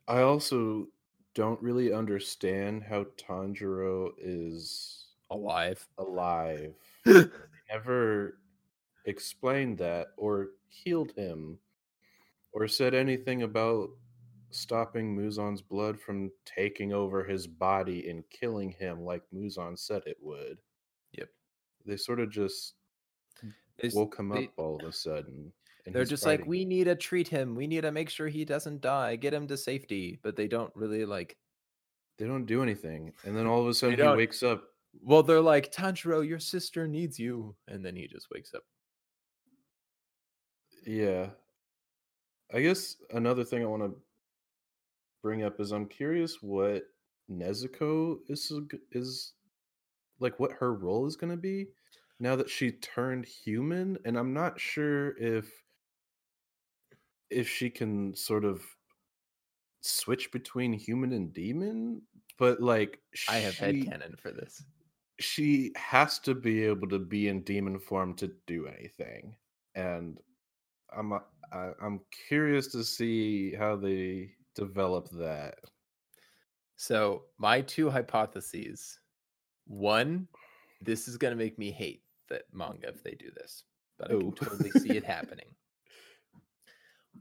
[0.08, 0.88] I also
[1.34, 5.86] don't really understand how Tanjiro is alive.
[5.98, 6.74] alive.
[7.70, 8.38] Never
[9.08, 11.58] explained that or healed him
[12.52, 13.88] or said anything about
[14.50, 20.16] stopping Muzan's blood from taking over his body and killing him like Muzan said it
[20.20, 20.58] would.
[21.12, 21.28] Yep.
[21.86, 22.74] They sort of just
[23.44, 25.52] mm, It's- woke him they- up all of a sudden.
[25.84, 27.54] and They're just like, we need to treat him.
[27.54, 29.16] We need to make sure he doesn't die.
[29.16, 30.18] Get him to safety.
[30.22, 31.36] But they don't really like.
[32.18, 33.12] They don't do anything.
[33.24, 34.64] And then all of a sudden he wakes up.
[35.02, 38.64] Well, they're like, Tanjiro, your sister needs you, and then he just wakes up.
[40.88, 41.26] Yeah.
[42.52, 43.94] I guess another thing I want to
[45.22, 46.84] bring up is I'm curious what
[47.30, 48.50] Nezuko is
[48.92, 49.34] is
[50.18, 51.66] like what her role is going to be
[52.18, 55.50] now that she turned human and I'm not sure if
[57.28, 58.62] if she can sort of
[59.82, 62.00] switch between human and demon
[62.38, 62.98] but like
[63.28, 64.64] I have she, headcanon for this.
[65.20, 69.36] she has to be able to be in demon form to do anything
[69.74, 70.18] and
[70.96, 71.18] i'm uh,
[71.52, 75.54] I, i'm curious to see how they develop that
[76.76, 79.00] So my two hypotheses:
[79.66, 80.28] one,
[80.80, 83.64] this is gonna make me hate that manga if they do this,
[83.98, 84.20] but I Oh.
[84.20, 85.56] can totally see it happening.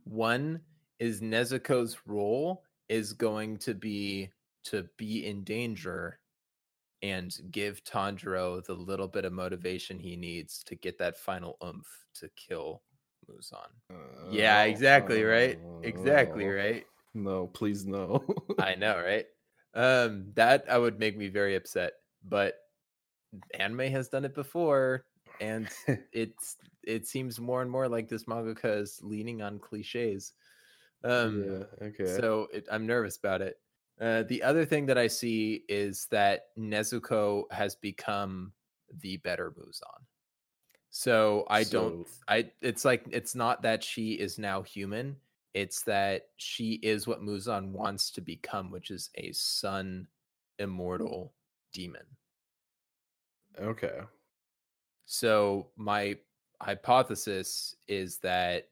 [0.03, 0.61] One
[0.99, 4.31] is Nezuko's role is going to be
[4.65, 6.19] to be in danger
[7.01, 11.87] and give Tanjiro the little bit of motivation he needs to get that final oomph
[12.15, 12.83] to kill
[13.29, 13.67] Muzan.
[14.31, 15.59] Yeah, Uh, exactly, right?
[15.83, 16.85] Exactly, right?
[17.13, 18.23] no please no
[18.59, 19.25] I know, right?
[19.73, 21.93] Um, that I would make me very upset,
[22.27, 22.55] but
[23.59, 25.05] anime has done it before,
[25.41, 25.67] and
[26.13, 30.33] it's it seems more and more like this mangaka is leaning on cliches.
[31.03, 33.59] Um, yeah okay so it, I'm nervous about it.
[33.99, 38.53] Uh, the other thing that I see is that Nezuko has become
[39.01, 40.05] the better Muzan.
[40.97, 42.07] So I don't.
[42.27, 42.49] I.
[42.59, 45.15] It's like it's not that she is now human.
[45.53, 50.07] It's that she is what Muzan wants to become, which is a sun
[50.57, 51.33] immortal
[51.71, 52.01] demon.
[53.61, 53.99] okay
[55.05, 56.17] So my
[56.63, 58.69] hypothesis is that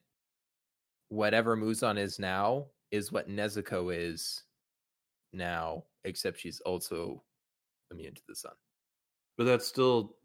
[1.10, 4.42] whatever Muzan is now is what Nezuko is
[5.32, 7.22] now, except she's also
[7.92, 8.54] immune to the sun.
[9.38, 10.16] but that's still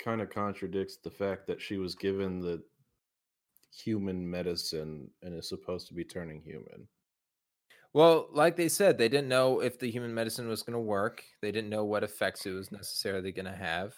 [0.00, 2.64] kind of contradicts the fact that she was given the
[3.72, 6.88] human medicine and is supposed to be turning human
[7.92, 11.24] Well, like they said, they didn't know if the human medicine was going to work.
[11.40, 13.94] They didn't know what effects it was necessarily going to have.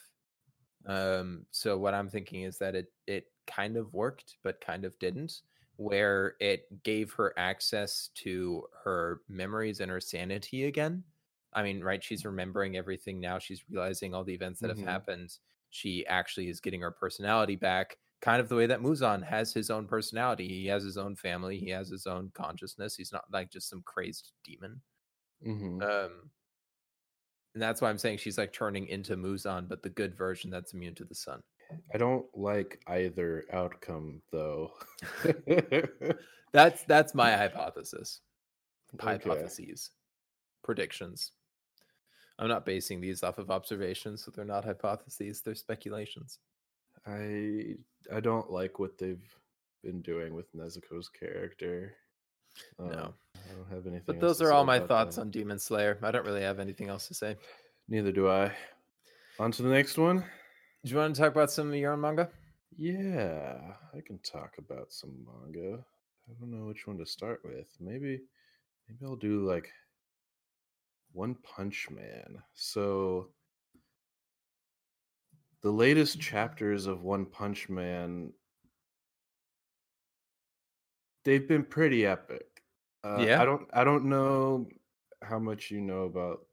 [0.86, 4.98] Um, so what I'm thinking is that it it kind of worked, but kind of
[4.98, 5.42] didn't.
[5.76, 11.04] Where it gave her access to her memories and her sanity again.
[11.52, 12.02] I mean, right?
[12.04, 13.38] She's remembering everything now.
[13.40, 14.70] She's realizing all the events that Mhm.
[14.70, 15.38] have happened.
[15.72, 19.70] She actually is getting her personality back, kind of the way that Muzan has his
[19.70, 20.46] own personality.
[20.46, 21.58] He has his own family.
[21.58, 22.94] He has his own consciousness.
[22.94, 24.82] He's not like just some crazed demon.
[25.42, 26.30] hmm Um,
[27.54, 30.72] and that's why I'm saying she's like turning into Muzan, but the good version that's
[30.72, 31.42] immune to the sun.
[31.94, 34.72] I don't like either outcome though.
[36.52, 38.20] That's that's my hypothesis.
[38.94, 39.04] Okay.
[39.04, 39.90] Hypotheses.
[40.62, 41.32] Predictions.
[42.42, 46.40] I'm not basing these off of observations, so they're not hypotheses, they're speculations.
[47.06, 47.76] I
[48.12, 49.22] I don't like what they've
[49.84, 51.94] been doing with Nezuko's character.
[52.80, 52.86] No.
[52.86, 54.02] Um, I don't have anything.
[54.06, 55.22] But those are all my thoughts that.
[55.22, 56.00] on Demon Slayer.
[56.02, 57.36] I don't really have anything else to say.
[57.88, 58.50] Neither do I.
[59.38, 60.24] On to the next one.
[60.84, 62.28] Do you want to talk about some of your own manga?
[62.76, 63.54] Yeah,
[63.94, 65.78] I can talk about some manga.
[66.28, 67.68] I don't know which one to start with.
[67.78, 68.20] Maybe
[68.88, 69.70] maybe I'll do like
[71.12, 72.42] One Punch Man.
[72.54, 73.28] So
[75.62, 78.32] the latest chapters of One Punch Man
[81.24, 82.62] they've been pretty epic.
[83.04, 83.40] Uh, Yeah?
[83.40, 84.66] I don't I don't know
[85.22, 86.46] how much you know about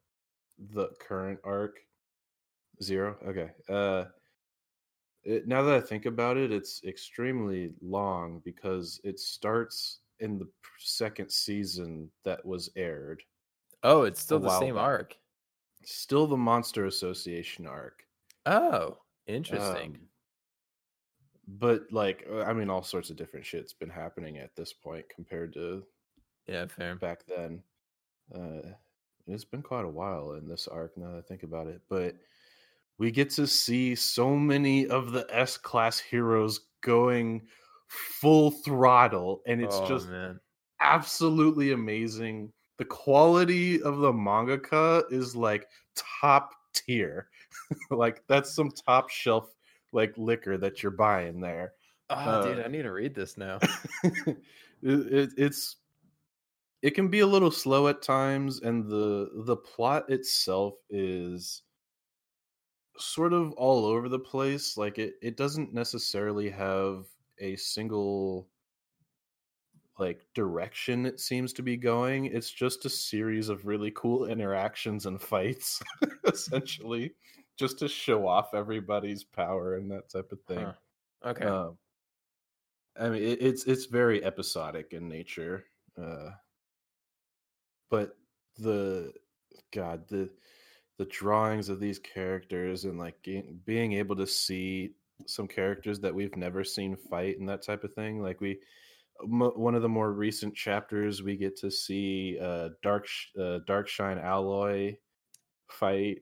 [0.73, 1.79] the current arc.
[2.81, 3.17] Zero.
[3.25, 3.51] Okay.
[3.67, 4.05] Uh
[5.23, 10.47] it, now that I think about it, it's extremely long because it starts in the
[10.77, 13.21] second season that was aired.
[13.83, 14.83] Oh, it's still the same back.
[14.83, 15.17] arc.
[15.83, 18.03] Still the Monster Association arc.
[18.45, 19.95] Oh, interesting.
[19.95, 19.99] Um,
[21.47, 25.05] but like, uh, I mean, all sorts of different shit's been happening at this point
[25.13, 25.83] compared to
[26.47, 26.95] yeah, fair.
[26.95, 27.61] back then.
[28.33, 28.69] Uh,
[29.27, 32.15] it's been quite a while in this arc now that I think about it, but
[32.97, 37.47] we get to see so many of the S class heroes going
[37.87, 40.39] full throttle, and it's oh, just man.
[40.81, 42.51] absolutely amazing.
[42.79, 47.27] The quality of the mangaka is like top tier.
[47.91, 49.53] like that's some top shelf
[49.91, 51.73] like liquor that you're buying there.
[52.09, 53.59] Oh, dude, uh, I need to read this now.
[54.03, 54.37] it,
[54.81, 55.75] it, it's
[56.81, 61.63] it can be a little slow at times and the the plot itself is
[62.97, 67.05] sort of all over the place like it it doesn't necessarily have
[67.39, 68.47] a single
[69.99, 75.05] like direction it seems to be going it's just a series of really cool interactions
[75.05, 75.81] and fights
[76.25, 77.13] essentially
[77.57, 80.73] just to show off everybody's power and that type of thing Huh.
[81.25, 81.45] Okay.
[81.45, 81.77] um,
[82.99, 85.65] I mean, it, it's it's very episodic in nature,
[86.01, 86.31] uh,
[87.89, 88.17] but
[88.57, 89.13] the
[89.71, 90.29] God the
[90.97, 94.95] the drawings of these characters and like ge- being able to see
[95.27, 98.21] some characters that we've never seen fight and that type of thing.
[98.21, 98.59] Like we,
[99.25, 103.59] mo one of the more recent chapters, we get to see uh, Dark Sh- uh,
[103.67, 104.97] Dark Shine Alloy
[105.69, 106.19] fight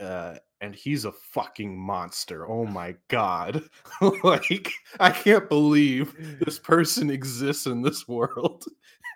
[0.00, 2.48] uh and he's a fucking monster.
[2.48, 3.62] Oh my god.
[4.24, 8.64] Like i can't believe this person exists in this world.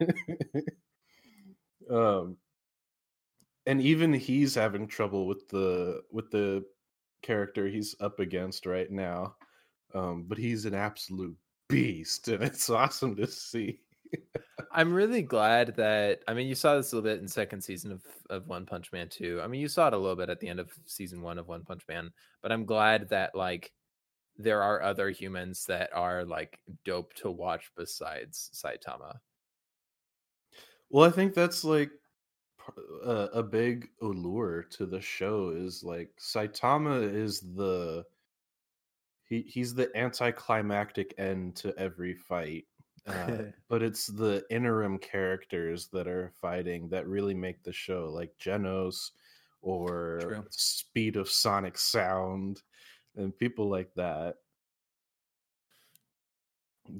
[1.90, 2.36] Um
[3.66, 6.64] and even he's having trouble with the with the
[7.22, 9.34] character he's up against right now.
[9.94, 11.36] Um but he's an absolute
[11.68, 13.78] beast and it's awesome to see
[14.72, 17.92] I'm really glad that I mean you saw this a little bit in second season
[17.92, 19.40] of, of One Punch Man 2.
[19.42, 21.48] I mean you saw it a little bit at the end of season one of
[21.48, 22.10] One Punch Man,
[22.42, 23.72] but I'm glad that like
[24.36, 29.18] there are other humans that are like dope to watch besides Saitama.
[30.90, 31.90] Well, I think that's like
[32.58, 38.04] p- uh, a big allure to the show is like Saitama is the
[39.28, 42.64] he he's the anticlimactic end to every fight.
[43.06, 48.32] Uh, but it's the interim characters that are fighting that really make the show, like
[48.40, 49.10] Genos
[49.62, 50.44] or True.
[50.50, 52.62] Speed of Sonic Sound
[53.16, 54.36] and people like that.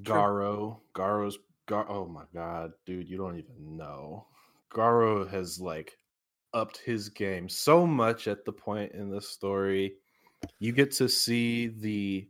[0.01, 1.85] Garo, Garo's Gar.
[1.89, 4.27] Oh my god, dude, you don't even know.
[4.71, 5.97] Garo has like
[6.53, 9.95] upped his game so much at the point in the story.
[10.59, 12.29] You get to see the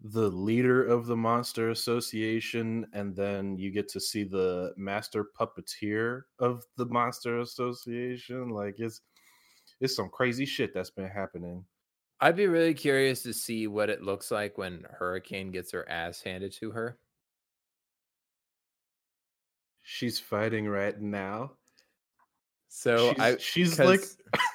[0.00, 6.22] the leader of the Monster Association, and then you get to see the master puppeteer
[6.38, 8.50] of the Monster Association.
[8.50, 9.00] Like it's
[9.80, 11.64] it's some crazy shit that's been happening.
[12.20, 16.20] I'd be really curious to see what it looks like when Hurricane gets her ass
[16.22, 16.98] handed to her.
[19.82, 21.52] She's fighting right now.
[22.68, 24.00] So she's, I she's like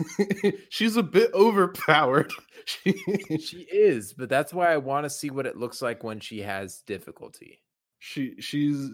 [0.70, 2.32] she's a bit overpowered.
[2.66, 2.93] She,
[3.39, 6.39] she is, but that's why I want to see what it looks like when she
[6.43, 7.61] has difficulty.
[7.99, 8.91] she she's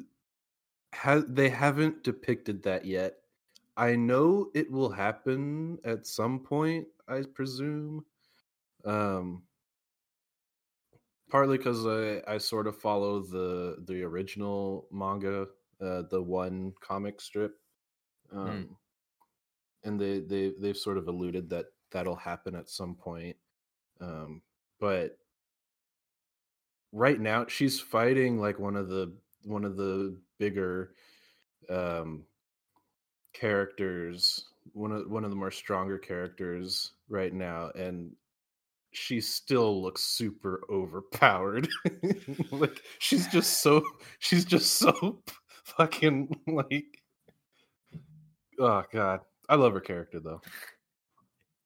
[0.93, 3.17] has they haven't depicted that yet.
[3.77, 8.05] I know it will happen at some point, I presume.
[8.85, 9.43] Um
[11.29, 15.47] partly because I, I sort of follow the the original manga,
[15.81, 17.59] uh the one comic strip.
[18.31, 18.77] Um
[19.83, 23.35] and they they they've sort of alluded that that'll happen at some point.
[24.01, 24.41] Um
[24.79, 25.17] but
[26.91, 29.13] right now she's fighting like one of the
[29.43, 30.93] one of the bigger
[31.69, 32.23] um
[33.33, 38.11] characters one of one of the more stronger characters right now and
[38.91, 41.67] she still looks super overpowered
[42.51, 43.83] like she's just so
[44.17, 45.21] she's just so
[45.63, 47.03] fucking like
[48.59, 49.19] oh god
[49.49, 50.41] i love her character though.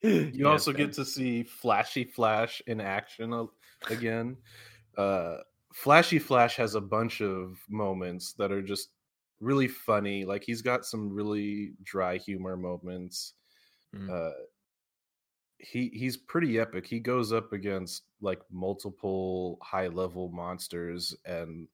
[0.01, 3.47] You also get to see flashy flash in action
[3.89, 4.36] again.
[4.97, 5.38] Uh
[5.73, 8.89] flashy flash has a bunch of moments that are just
[9.39, 13.34] really funny like he's got some really dry humor moments
[13.95, 14.09] Mm.
[14.09, 14.34] uh
[15.59, 16.86] he he's pretty epic.
[16.86, 21.67] He goes up against like multiple high level monsters and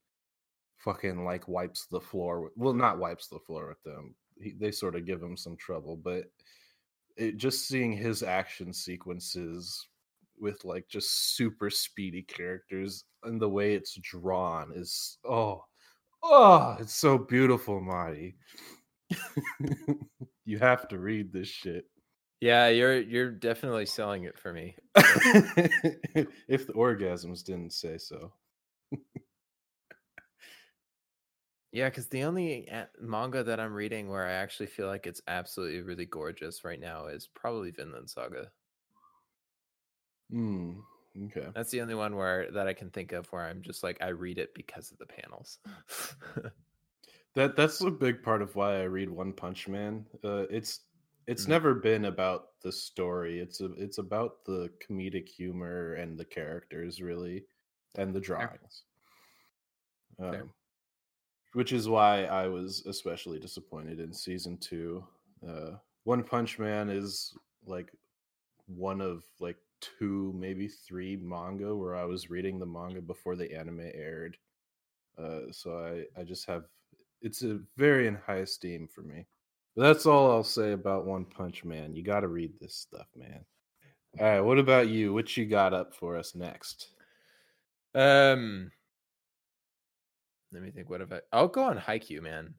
[0.77, 4.71] fucking like wipes the floor with, well not wipes the floor with them he, they
[4.71, 6.25] sort of give him some trouble but
[7.17, 9.87] it just seeing his action sequences
[10.39, 15.61] with like just super speedy characters and the way it's drawn is oh
[16.23, 18.35] oh it's so beautiful Marty.
[20.45, 21.85] you have to read this shit
[22.41, 24.75] Yeah, you're you're definitely selling it for me.
[24.95, 28.31] if the orgasms didn't say so
[31.71, 32.67] Yeah, because the only
[32.99, 37.07] manga that I'm reading where I actually feel like it's absolutely really gorgeous right now
[37.07, 38.51] is probably Vinland Saga.
[40.29, 40.81] Hmm.
[41.15, 44.01] okay That's the only one where that I can think of where I'm just like
[44.01, 45.59] I read it because of the panels.
[47.35, 50.87] that that's a big part of why i read one punch man uh, it's
[51.27, 51.47] it's Mm.
[51.47, 57.01] never been about the story it's a, it's about the comedic humor and the characters
[57.01, 57.45] really
[57.95, 58.83] and the drawings
[60.19, 60.53] um,
[61.53, 65.03] which is why i was especially disappointed in season two
[65.47, 65.71] uh,
[66.03, 67.33] one punch man is
[67.65, 67.91] like
[68.67, 73.53] one of like two maybe three manga where i was reading the manga before the
[73.53, 74.37] anime aired
[75.17, 76.63] uh, so i i just have
[77.21, 79.25] it's a very in high esteem for me.
[79.75, 81.95] But that's all i'll say about one punch man.
[81.95, 83.45] You got to read this stuff man.
[84.19, 85.13] All right what about you?
[85.13, 86.89] What you got up for us next?
[87.95, 88.71] Um,
[90.51, 90.89] let me think.
[90.89, 91.21] What if I?
[91.31, 92.53] I'll go on Haikyuu, man.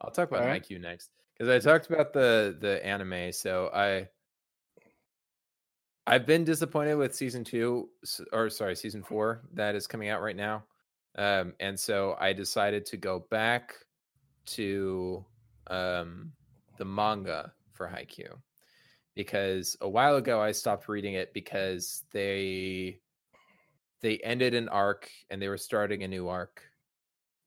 [0.00, 0.66] I'll talk about Alright.
[0.66, 3.32] Haikyuu next because I talked about the the anime.
[3.32, 4.08] So I
[6.06, 7.88] I've been disappointed with season two,
[8.32, 10.64] or sorry, season four that is coming out right now.
[11.16, 13.74] Um, and so I decided to go back
[14.46, 15.24] to
[15.68, 16.32] um,
[16.76, 18.36] the manga for Haikyuu
[19.14, 22.98] because a while ago I stopped reading it because they
[24.02, 26.62] they ended an arc and they were starting a new arc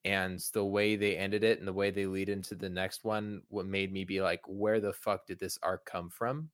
[0.08, 3.42] and the way they ended it and the way they lead into the next one
[3.48, 6.50] what made me be like where the fuck did this arc come from?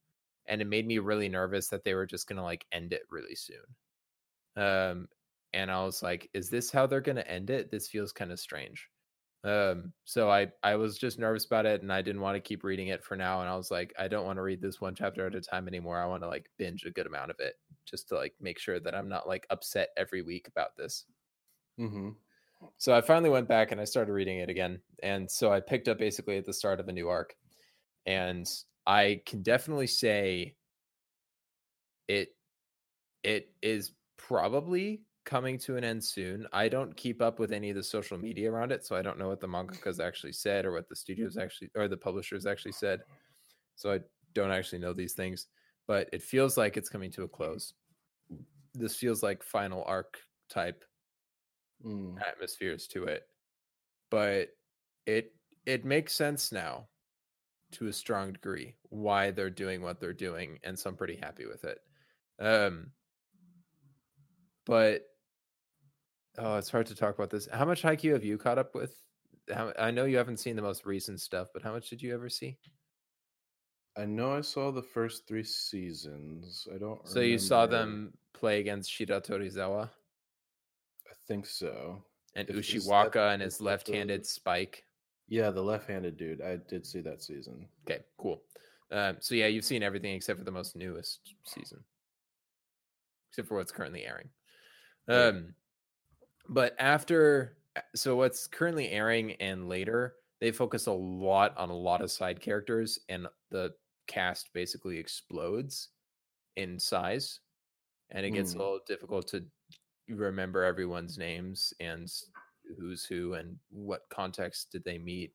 [0.46, 3.36] And it made me really nervous that they were just gonna like end it really
[3.36, 3.64] soon.
[4.56, 5.08] Um
[5.52, 7.70] and i was like is this how they're gonna end it?
[7.70, 8.90] This feels kind of strange.
[9.44, 12.64] Um so i i was just nervous about it and i didn't want to keep
[12.64, 14.94] reading it for now and i was like i don't want to read this one
[14.96, 16.00] chapter at a time anymore.
[16.00, 18.80] I want to like binge a good amount of it just to like make sure
[18.80, 21.06] that i'm not like upset every week about this.
[21.78, 22.16] Mm-hmm.
[22.76, 24.80] So I finally went back and I started reading it again.
[25.02, 27.34] And so I picked up basically at the start of a new arc.
[28.06, 28.46] And
[28.86, 30.56] I can definitely say
[32.08, 32.28] it
[33.22, 36.46] it is probably coming to an end soon.
[36.52, 39.18] I don't keep up with any of the social media around it, so I don't
[39.18, 40.02] know what the mangakas mm-hmm.
[40.02, 41.42] actually said or what the studios mm-hmm.
[41.42, 43.00] actually or the publishers actually said.
[43.76, 44.00] So I
[44.34, 45.46] don't actually know these things,
[45.86, 47.72] but it feels like it's coming to a close.
[48.74, 50.18] This feels like final arc
[50.50, 50.84] type
[51.84, 52.16] mm.
[52.26, 53.24] atmospheres to it
[54.10, 54.50] but
[55.06, 55.32] it
[55.66, 56.86] it makes sense now
[57.72, 61.46] to a strong degree why they're doing what they're doing and so i'm pretty happy
[61.46, 61.78] with it.
[62.38, 62.90] Um
[64.66, 65.02] but
[66.38, 67.48] oh it's hard to talk about this.
[67.52, 68.94] How much Haikyuu have you caught up with?
[69.52, 72.14] How, i know you haven't seen the most recent stuff but how much did you
[72.14, 72.56] ever see?
[73.96, 76.68] I know i saw the first three seasons.
[76.72, 79.90] I don't so you saw them play against Shiratorizawa
[81.10, 82.04] i think so
[82.36, 84.84] and If- ushiwaka and his left-handed the- spike
[85.28, 88.42] yeah the left-handed dude i did see that season Okay, cool.
[88.90, 91.82] Um, so yeah, you've seen everything except for the most newest season,
[93.30, 94.28] except for what's currently airing.
[95.08, 95.54] Um,
[96.48, 97.56] but after,
[97.94, 102.40] so what's currently airing and later, they focus a lot on a lot of side
[102.40, 103.74] characters, and the
[104.06, 105.88] cast basically explodes
[106.56, 107.40] in size,
[108.10, 108.60] and it gets a Hmm.
[108.60, 109.44] little difficult to
[110.08, 112.10] remember everyone's names and
[112.78, 115.32] who's who and what context did they meet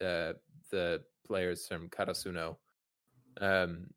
[0.00, 0.32] uh,
[0.70, 2.56] the players from Karasuno.
[3.40, 3.88] Um,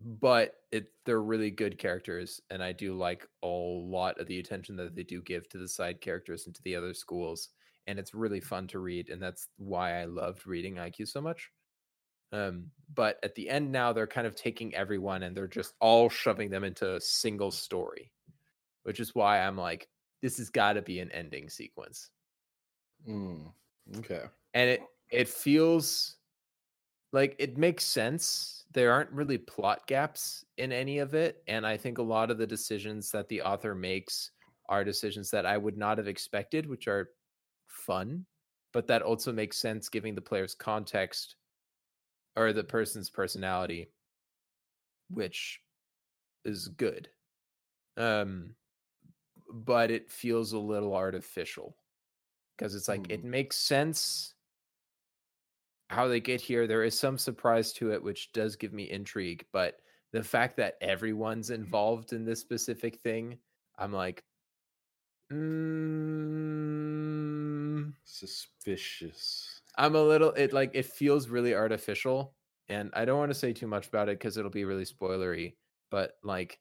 [0.00, 4.76] but it they're really good characters and i do like a lot of the attention
[4.76, 7.50] that they do give to the side characters and to the other schools
[7.86, 11.50] and it's really fun to read and that's why i loved reading Haikyuu so much
[12.32, 16.08] um, but at the end now they're kind of taking everyone and they're just all
[16.08, 18.10] shoving them into a single story
[18.84, 19.88] which is why i'm like
[20.22, 22.10] this has got to be an ending sequence.
[23.08, 23.52] Mm,
[23.96, 24.24] okay.
[24.52, 26.16] and it it feels
[27.12, 28.64] like it makes sense.
[28.72, 32.38] There aren't really plot gaps in any of it and i think a lot of
[32.38, 34.30] the decisions that the author makes
[34.68, 37.10] are decisions that i would not have expected which are
[37.66, 38.24] fun
[38.72, 41.34] but that also makes sense giving the player's context
[42.36, 43.90] or the person's personality
[45.10, 45.60] which
[46.44, 47.08] is good.
[47.96, 48.54] Um
[49.52, 51.76] but it feels a little artificial
[52.56, 53.24] because it's like it Hmm.
[53.24, 54.34] makes sense
[55.88, 56.66] how they get here.
[56.66, 59.46] There is some surprise to it, which does give me intrigue.
[59.52, 59.80] But
[60.12, 63.40] the fact that everyone's involved in this specific thing,
[63.76, 64.24] I'm like,
[65.30, 66.60] mm,
[68.04, 69.62] Suspicious.
[69.76, 70.30] I'm a little.
[70.32, 72.36] It like it feels really artificial,
[72.68, 75.56] and I don't want to say too much about it because it'll be really spoilery.
[75.90, 76.60] But like,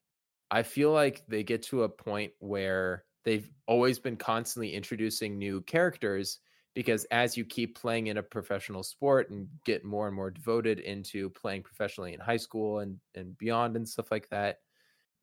[0.52, 5.62] I feel like they get to a point where they've always been constantly introducing new
[5.62, 6.39] characters
[6.74, 10.80] because as you keep playing in a professional sport and get more and more devoted
[10.80, 14.60] into playing professionally in high school and and beyond and stuff like that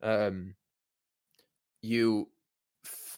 [0.03, 0.53] um
[1.81, 2.27] you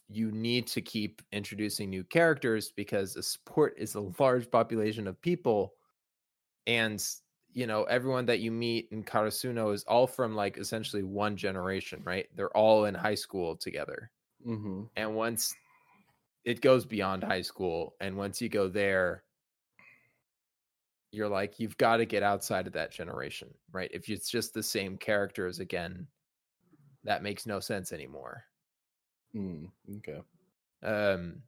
[0.09, 5.21] you need to keep introducing new characters because a sport is a large population of
[5.21, 5.73] people
[6.65, 7.03] and
[7.59, 12.01] you know everyone that you meet in Karasuno is all from like essentially one generation
[12.05, 14.11] right they're all in high school together
[14.47, 14.83] Mm-hmm.
[14.95, 15.53] and once
[16.45, 19.25] it goes beyond high school and once you go there
[21.11, 24.63] you're like you've got to get outside of that generation right if it's just the
[24.63, 26.07] same characters again
[27.03, 28.45] that makes no sense anymore
[29.35, 30.21] Mm, okay.
[30.83, 31.43] um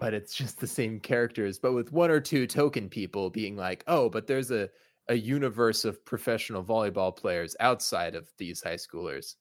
[0.00, 3.84] but it's just the same characters but with one or two token people being like
[3.86, 4.70] oh but there's a
[5.08, 9.36] a universe of professional volleyball players outside of these high schoolers.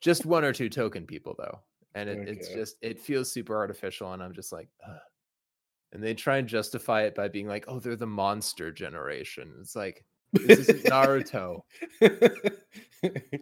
[0.00, 1.60] Just one or two token people though
[1.94, 4.96] and it, it's just it feels super artificial and i'm just like Ugh.
[5.92, 9.52] and they try and justify it by being like oh they're the monster generation.
[9.60, 11.60] It's like this isn't naruto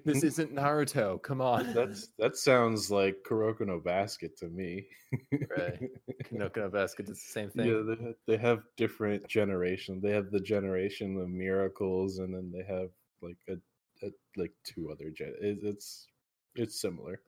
[0.04, 4.86] this isn't naruto come on That's that sounds like Kuroko no Basket to me.
[5.32, 5.80] Right.
[6.24, 10.02] Kuroko no Basket is the same thing Yeah, they have, they have different generations.
[10.02, 12.90] They have the generation of miracles, and then they have
[13.22, 15.34] like a, a like two other gen.
[15.40, 16.09] It, it's
[16.54, 17.20] it's similar.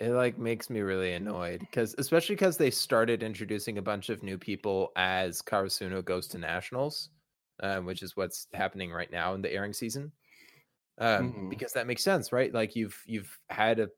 [0.00, 4.22] it like makes me really annoyed because especially because they started introducing a bunch of
[4.22, 7.10] new people as Karasuno goes to nationals,
[7.60, 10.12] um, which is what's happening right now in the airing season.
[10.98, 11.48] Um, Mhm.
[11.48, 12.52] Because that makes sense, right?
[12.52, 13.90] Like you've you've had a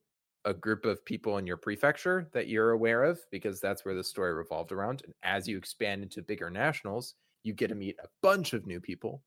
[0.44, 4.04] a group of people in your prefecture that you're aware of because that's where the
[4.04, 5.02] story revolved around.
[5.04, 8.80] And as you expand into bigger nationals, you get to meet a bunch of new
[8.80, 9.24] people.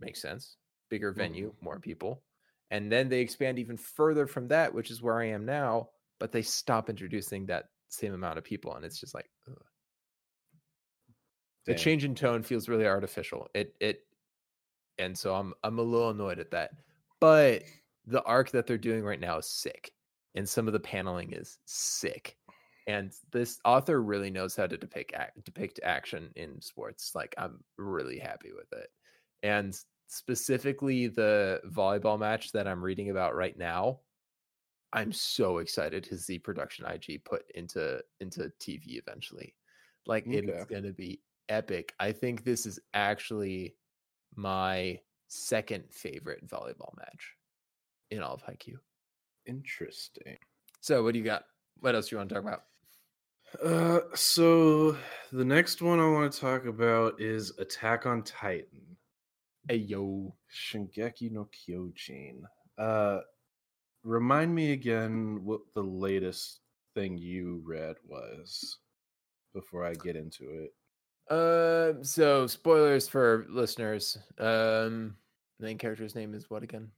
[0.00, 0.56] Makes sense.
[0.90, 2.24] Bigger venue, more people.
[2.70, 6.32] And then they expand even further from that, which is where I am now, but
[6.32, 8.74] they stop introducing that same amount of people.
[8.74, 9.30] And it's just like
[11.66, 13.48] the change in tone feels really artificial.
[13.54, 14.07] It it
[14.98, 16.72] and so I'm I'm a little annoyed at that.
[17.20, 17.64] But
[18.06, 19.92] the arc that they're doing right now is sick.
[20.34, 22.36] And some of the paneling is sick.
[22.86, 27.12] And this author really knows how to depict ac- depict action in sports.
[27.14, 28.88] Like I'm really happy with it.
[29.42, 34.00] And specifically the volleyball match that I'm reading about right now,
[34.94, 39.54] I'm so excited to see production IG put into into TV eventually.
[40.06, 41.20] Like it's going to be
[41.50, 41.92] epic.
[42.00, 43.74] I think this is actually
[44.36, 44.98] my
[45.28, 47.34] second favorite volleyball match
[48.10, 48.78] in all of Haikyuu.
[49.46, 50.38] Interesting.
[50.80, 51.44] So, what do you got?
[51.80, 52.62] What else do you want to talk about?
[53.64, 54.96] Uh, so
[55.32, 58.96] the next one I want to talk about is Attack on Titan.
[59.68, 62.42] Hey yo, Shingeki no Kyojin.
[62.76, 63.20] Uh,
[64.04, 66.60] remind me again what the latest
[66.94, 68.78] thing you read was
[69.54, 70.74] before I get into it.
[71.30, 74.16] Um, so spoilers for listeners.
[74.38, 75.16] Um,
[75.58, 76.90] the main character's name is what again?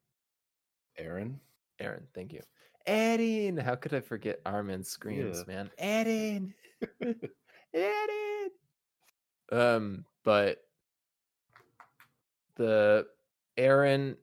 [1.00, 1.34] Eren.
[1.80, 2.02] Eren.
[2.14, 2.40] Thank you.
[2.86, 3.60] Eren.
[3.60, 5.54] How could I forget Armin screams, Yeah.
[5.54, 5.70] man?
[5.80, 6.52] Eren.
[7.74, 8.48] Eren.
[9.52, 10.62] Um, but
[12.54, 13.08] the
[13.58, 14.16] Eren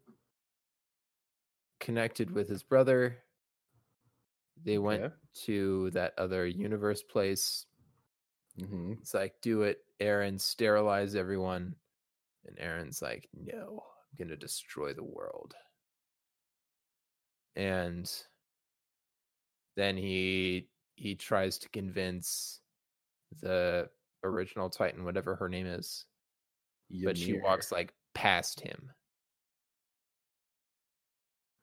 [1.82, 3.18] connected with his brother.
[4.64, 5.14] They went Okay.
[5.46, 7.66] to that other universe place.
[8.58, 8.94] Mm-hmm.
[9.02, 11.76] It's like, do it, Eren, sterilize everyone.
[12.46, 15.56] And Eren's like, no, I'm going to destroy the world.
[17.56, 18.10] And
[19.76, 22.62] then he he tries to convince
[23.42, 23.90] the
[24.24, 26.06] original Titan, whatever her name is,
[27.04, 28.92] but she walks like past him.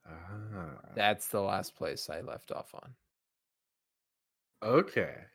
[0.06, 2.96] Ah, That's the last place I left off on.
[4.62, 5.26] okay.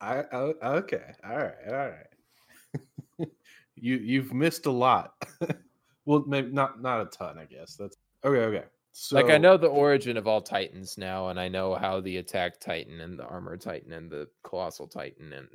[0.00, 1.12] I, I okay.
[1.24, 1.54] All right.
[1.68, 3.28] All right.
[3.76, 5.14] you you've missed a lot.
[6.04, 7.38] well, maybe not not a ton.
[7.38, 8.40] I guess that's okay.
[8.40, 8.64] Okay.
[8.92, 12.16] So like I know the origin of all Titans now, and I know how the
[12.16, 15.48] attack Titan and the armor Titan and the colossal Titan and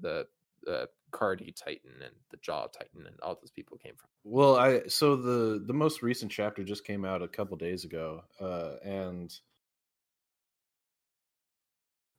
[0.00, 0.26] the
[0.64, 4.08] the Cardi Titan and the Jaw Titan and all those people came from.
[4.24, 8.22] Well, I so the the most recent chapter just came out a couple days ago,
[8.40, 9.34] uh, and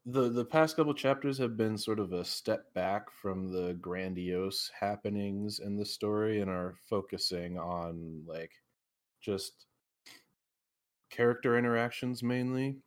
[0.05, 4.69] the the past couple chapters have been sort of a step back from the grandiose
[4.79, 8.51] happenings in the story and are focusing on like
[9.19, 9.65] just
[11.09, 12.77] character interactions mainly.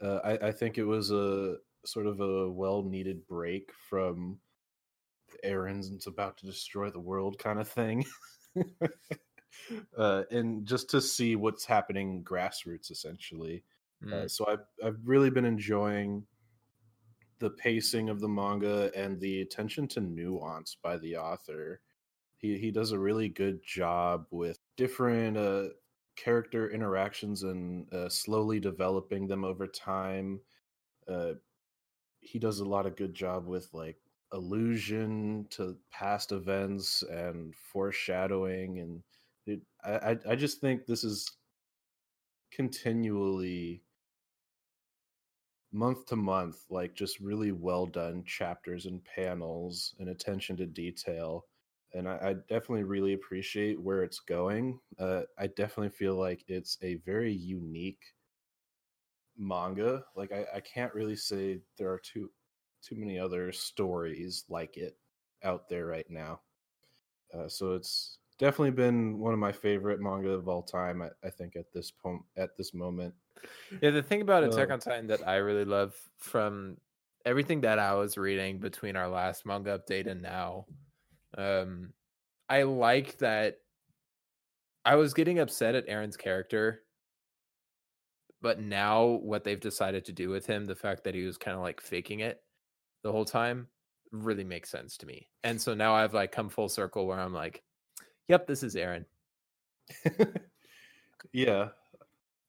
[0.00, 4.38] Uh, I, I think it was a sort of a well needed break from
[5.44, 8.06] Eren's about to destroy the world kind of thing.
[9.98, 13.64] uh, and just to see what's happening grassroots essentially.
[14.02, 14.12] Mm.
[14.12, 16.24] Uh, so I've, I've really been enjoying
[17.40, 21.80] the pacing of the manga and the attention to nuance by the author.
[22.38, 25.68] He, he does a really good job with different uh,
[26.16, 30.40] character interactions and uh, slowly developing them over time.
[31.08, 31.34] Uh,
[32.20, 33.96] he does a lot of good job with like
[34.32, 39.02] allusion to past events and foreshadowing and
[39.46, 41.30] it, I, I- I just think this is
[42.50, 43.82] continually
[45.72, 51.44] month to month like just really well done chapters and panels and attention to detail
[51.94, 56.78] and I, I definitely really appreciate where it's going uh, i definitely feel like it's
[56.82, 58.02] a very unique
[59.36, 62.30] manga like I, I can't really say there are too
[62.82, 64.96] too many other stories like it
[65.44, 66.40] out there right now
[67.34, 71.30] uh, so it's definitely been one of my favorite manga of all time i, I
[71.30, 73.14] think at this point at this moment
[73.82, 76.78] Yeah, the thing about Attack Uh, on Titan that I really love from
[77.24, 80.66] everything that I was reading between our last manga update and now,
[81.36, 81.92] um,
[82.48, 83.58] I like that
[84.84, 86.84] I was getting upset at Eren's character,
[88.40, 91.56] but now what they've decided to do with him, the fact that he was kind
[91.56, 92.42] of like faking it
[93.02, 93.68] the whole time,
[94.12, 95.28] really makes sense to me.
[95.44, 97.62] And so now I've like come full circle where I'm like,
[98.28, 99.04] yep, this is Eren.
[101.32, 101.68] yeah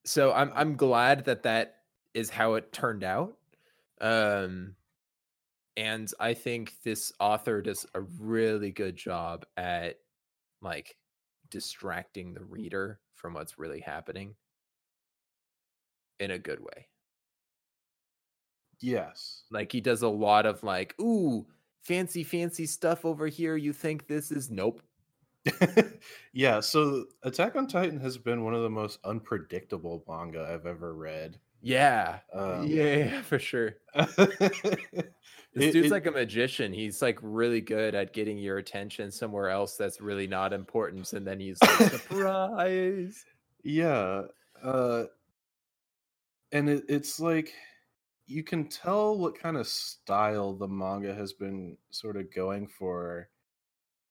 [0.10, 1.84] so I'm I'm glad that that
[2.16, 3.38] is how it turned out.
[4.02, 4.76] Um
[5.78, 10.00] and I think this author does a really good job at
[10.62, 10.98] like
[11.50, 14.36] distracting the reader from what's really happening
[16.20, 16.88] in a good way.
[18.82, 21.48] yes Like he does a lot of like, ooh,
[21.82, 23.56] fancy fancy stuff over here.
[23.56, 24.82] You think this is nope.
[26.34, 30.94] Yeah, so Attack on Titan has been one of the most unpredictable manga I've ever
[30.94, 31.40] read.
[31.62, 32.20] Yeah.
[32.34, 33.76] Um, yeah, yeah, for sure.
[35.54, 36.72] This dude's it- like a magician.
[36.72, 41.26] He's like really good at getting your attention somewhere else that's really not important, and
[41.26, 43.26] then he's like, surprise.
[43.64, 44.24] yeah,
[44.62, 45.06] uh,
[46.52, 47.52] and it, it's like
[48.28, 53.30] you can tell what kind of style the manga has been sort of going for,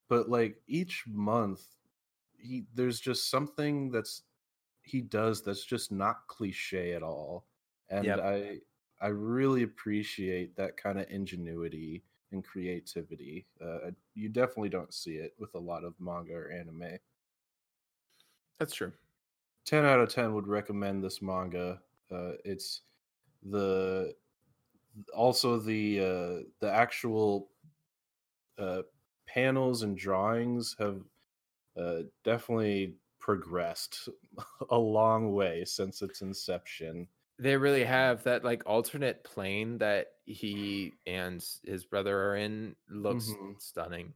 [0.09, 1.77] but like each month,
[2.37, 4.23] he there's just something that's
[4.83, 7.47] he does that's just not cliche at all,
[7.89, 8.21] and Yep.
[8.21, 8.61] I
[9.01, 13.47] I really appreciate that kind of ingenuity and creativity.
[13.61, 16.99] Uh, you definitely don't see it with a lot of manga or anime.
[18.57, 18.93] That's true.
[19.65, 21.81] 10 out of 10 would recommend this manga
[22.11, 22.81] uh it's
[23.43, 24.15] the
[25.15, 27.51] also the uh the actual
[28.57, 28.83] uh
[29.33, 31.03] panels and drawings have
[31.77, 34.09] uh definitely progressed
[34.71, 40.99] a long way since its inception They really have that like alternate plane that he
[41.07, 43.57] and his brother are in looks Mhm.
[43.57, 44.15] stunning.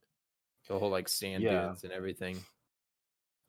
[0.68, 1.49] The whole like sand Yeah.
[1.49, 2.47] dunes and everything.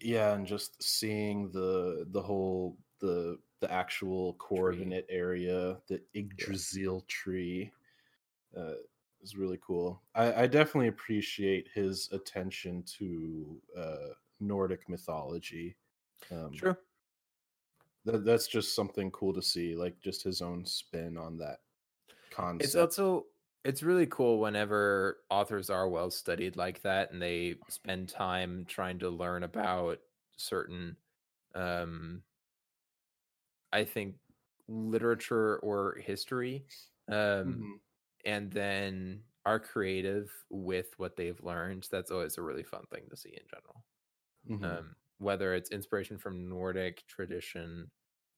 [0.00, 7.72] yeah and just seeing the the whole the the actual coordinate area the yggdrasil tree
[8.56, 8.74] uh
[9.24, 14.08] is really cool i i definitely appreciate his attention to uh
[14.40, 15.76] nordic mythology
[16.30, 16.76] um True.
[18.04, 21.60] that, that's just something cool to see like just his own spin on that
[22.30, 23.26] concept It's also
[23.64, 28.98] it's really cool whenever authors are well studied like that and they spend time trying
[29.00, 30.00] to learn about
[30.36, 30.96] certain
[31.54, 32.24] um
[33.72, 34.16] i think
[34.68, 36.66] literature or history
[37.08, 37.80] um Mhm.
[38.24, 43.16] And then are creative with what they've learned that's always a really fun thing to
[43.16, 43.84] see in general
[44.44, 44.78] Mhm.
[44.78, 47.90] um, whether it's inspiration from Nordic tradition,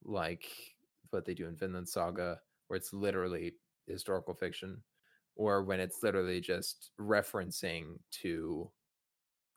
[0.04, 0.76] like
[1.10, 3.56] what they do in Vinland Saga, where it's literally
[3.86, 4.84] historical fiction,
[5.36, 8.72] or when it's literally just referencing to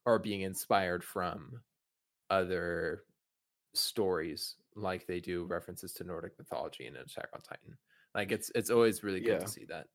[0.06, 1.64] or being inspired from
[2.30, 3.06] other
[3.76, 7.78] stories, like they do references to Nordic mythology in Attack on Titan.
[8.16, 9.42] Like it's it's always really good Yeah.
[9.42, 9.88] to see that.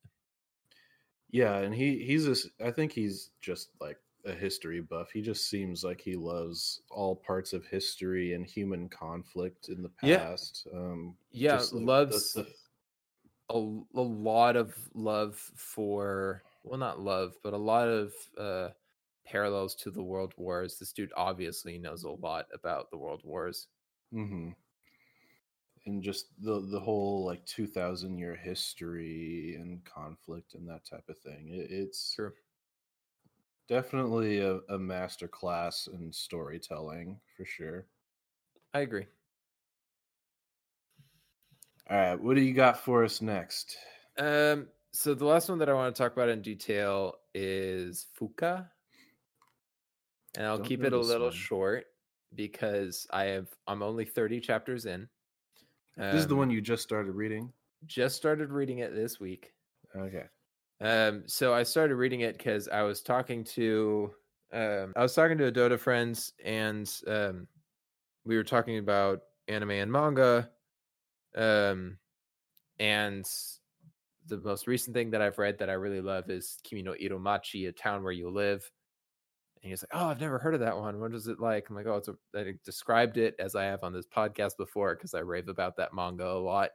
[1.29, 5.11] Yeah, and he he's just I think he's just like a history buff.
[5.11, 9.89] He just seems like he loves all parts of history and human conflict in the
[10.01, 10.25] Yeah.
[10.29, 10.67] past.
[10.73, 12.55] Um Yeah, just, like, the- loves the-
[13.49, 18.69] a, a lot of love for well not love but a lot of uh
[19.25, 23.67] parallels to the world wars this dude obviously knows a lot about the world wars
[24.11, 24.55] Mhm.
[25.85, 31.07] And just the the whole like two thousand year history and conflict and that type
[31.09, 31.49] of thing.
[31.49, 32.33] It, it's true
[33.67, 37.87] definitely a, a master class in storytelling for sure.
[38.73, 39.05] i agree
[41.89, 43.77] All right, what do you got for us next?
[44.19, 48.69] um so the last one that i want to talk about in detail is fuka
[50.37, 51.35] and i'll Don't keep it a little one.
[51.35, 51.85] short
[52.35, 55.09] because i have i'm only 30 chapters in
[55.97, 57.53] this is the Um, one you just started reading.
[57.85, 59.53] just started reading it this week
[59.95, 60.27] Okay.
[60.81, 64.13] Um, so I started reading it because I was talking to
[64.51, 67.47] um I was talking to a Dota friends and um
[68.25, 70.51] we were talking about anime and manga.
[71.35, 71.99] Um
[72.79, 73.25] and
[74.27, 77.21] the most recent thing that I've read that I really love is Kimi no Iru
[77.21, 78.69] Machi, a town where you live.
[79.65, 80.99] And he's like, Oh, I've never heard of that one.
[80.99, 81.67] What is it like?
[81.67, 84.93] I'm like, Oh, it's a I described it as I have on this podcast before
[84.93, 86.69] because I rave about that manga a lot.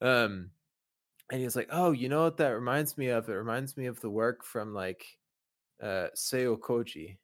[0.00, 0.50] Um
[1.30, 3.28] and he's like, "Oh, you know what that reminds me of?
[3.28, 5.06] It reminds me of the work from like
[5.80, 7.18] uh Seo Koji."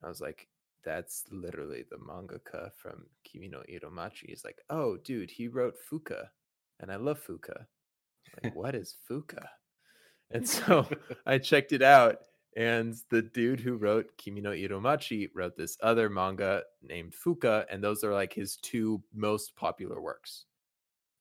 [0.00, 0.46] I was like,
[0.84, 5.74] "That's literally the mangaka from Kimi no Iru Machi." He's like, "Oh, dude, he wrote
[5.90, 6.28] Fuka,
[6.78, 7.66] and I love Fuka."
[8.42, 9.44] Like, what is Fuka?
[10.30, 10.86] And so
[11.26, 12.18] I checked it out,
[12.56, 17.64] and the dude who wrote Kimi no Iru Machi wrote this other manga named Fuka,
[17.70, 20.46] and those are like his two most popular works.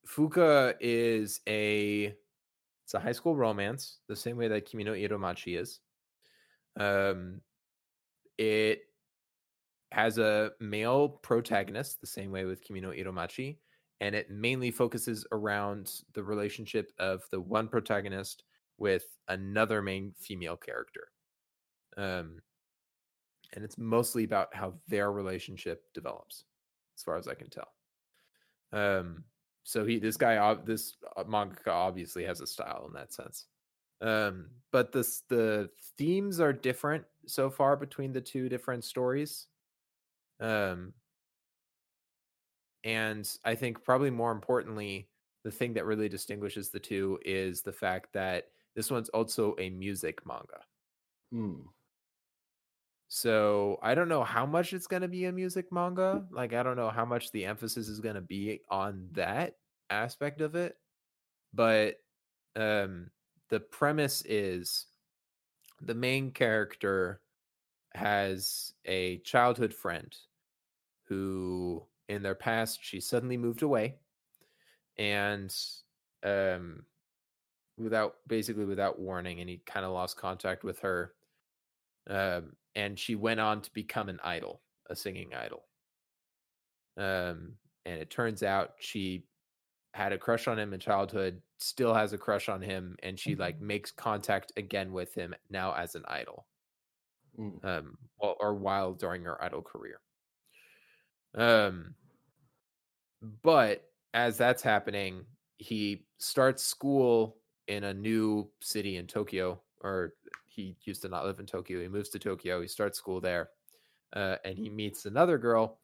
[0.08, 2.16] Fuka is a
[2.84, 5.80] it's a high school romance, the same way that Kimi no Iru Machi is.
[6.80, 7.42] Um,
[8.38, 8.84] it
[9.92, 13.58] has a male protagonist, the same way with Kimi no Iromachi,
[14.02, 18.44] and it mainly focuses around the relationship of the one protagonist
[18.78, 21.10] with another main female character.
[22.00, 22.42] Um,
[23.54, 26.46] and it's mostly about how their relationship develops,
[26.98, 27.74] as far as I can tell.
[28.72, 29.24] Um,
[29.64, 33.48] so he, this guy, this uh, mangaka obviously has a style in that sense.
[34.02, 39.48] Um, but this the themes are different so far between the two different stories.
[40.40, 40.94] Um,
[42.86, 45.10] and I think probably more importantly,
[45.44, 48.46] the thing that really distinguishes the two is the fact that
[48.76, 50.62] this one's also a music manga.
[51.32, 51.68] Hmm.
[53.10, 56.28] So I don't know how much it's going to be a music manga.
[56.32, 59.58] Like I don't know how much the emphasis is going to be on that
[59.90, 60.78] aspect of it.
[61.54, 61.98] But
[62.56, 63.12] um
[63.50, 64.88] the premise is
[65.82, 67.22] the main character
[67.96, 70.16] has a childhood friend
[71.04, 74.00] who in their past she suddenly moved away
[74.98, 75.56] and
[76.24, 76.86] um
[77.78, 81.16] without basically without warning and he kind of lost contact with her
[82.10, 85.66] um and she went on to become an idol a singing idol.
[86.98, 87.54] Um
[87.86, 89.26] and it turns out she
[89.94, 93.36] had a crush on him in childhood still has a crush on him and she
[93.36, 96.46] like makes contact again with him now as an idol.
[97.40, 97.64] Mm.
[97.64, 100.02] um or, or while during her idol career.
[101.36, 101.96] Um
[103.44, 103.84] but
[104.14, 105.26] as that's happening
[105.58, 107.38] he starts school
[107.68, 110.14] in a new city in tokyo or
[110.62, 111.82] he used to not live in tokyo.
[111.82, 112.62] He moves to tokyo.
[112.62, 113.50] He starts school there
[114.14, 115.80] uh, and he meets another girl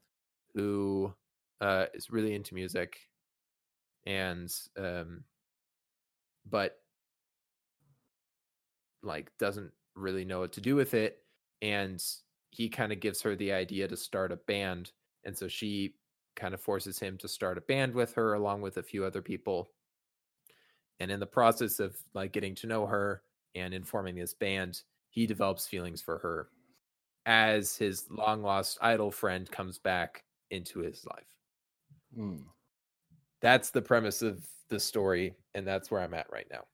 [0.53, 1.13] who
[1.61, 2.97] uh, is really into music
[4.07, 5.23] and um
[6.47, 6.77] but
[9.01, 11.23] like doesn't really know what to do with it
[11.63, 12.03] and
[12.51, 14.91] he kind of gives her the idea to start a band
[15.23, 15.95] and so she
[16.35, 19.21] kind of forces him to start a band with her along with a few other
[19.21, 19.71] people.
[20.99, 23.23] And in the process of like getting to know her
[23.55, 26.49] and informing this band, he develops feelings for her
[27.25, 31.23] as his long lost idol friend comes back into his life.
[32.15, 32.37] Hmm.
[33.41, 36.65] That's the premise of the story, and that's where I'm at right now.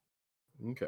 [0.72, 0.88] Okay.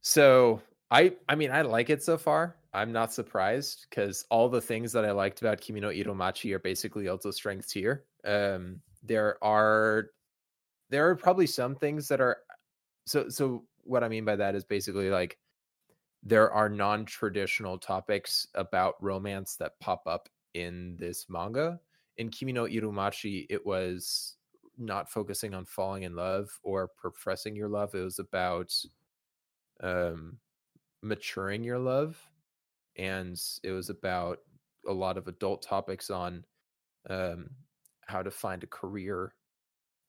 [0.00, 2.56] So I I mean I like it so far.
[2.74, 6.52] I'm not surprised because all the things that I liked about Kimi no Iru Machi
[6.54, 8.04] are basically also strengths here.
[8.24, 10.10] Um, there are
[10.90, 12.38] there are probably some things that are
[13.06, 15.38] so so what I mean by that is basically like
[16.22, 21.80] there are non-traditional topics about romance that pop up in this manga.
[22.18, 24.36] In Kimi no Iru Machi, it was
[24.78, 27.94] not focusing on falling in love or professing your love.
[27.94, 28.72] It was about
[29.82, 30.38] um
[31.02, 32.16] maturing your love
[32.96, 34.38] and it was about
[34.86, 36.44] a lot of adult topics on
[37.10, 37.50] um
[38.06, 39.34] how to find a career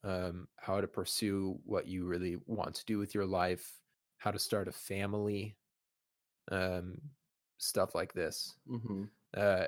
[0.04, 3.82] um how to pursue what you really want to do with your life
[4.18, 5.58] how to start a family
[6.52, 7.00] um
[7.58, 9.04] stuff like this Mm-hmm.
[9.36, 9.68] uh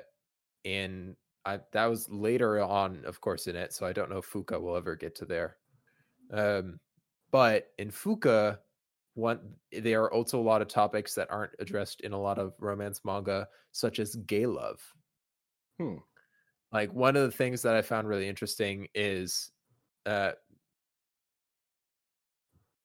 [0.64, 4.30] and I that was later on of course in it so I don't know if
[4.32, 5.58] Fuka will ever get to there
[6.32, 6.80] um
[7.30, 8.60] but in Fuka
[9.14, 12.54] one there are also a lot of topics that aren't addressed in a lot of
[12.60, 14.94] romance manga such as gay love
[15.78, 15.98] Hmm.
[16.72, 19.52] like one of the things that I found really interesting is
[20.06, 20.32] uh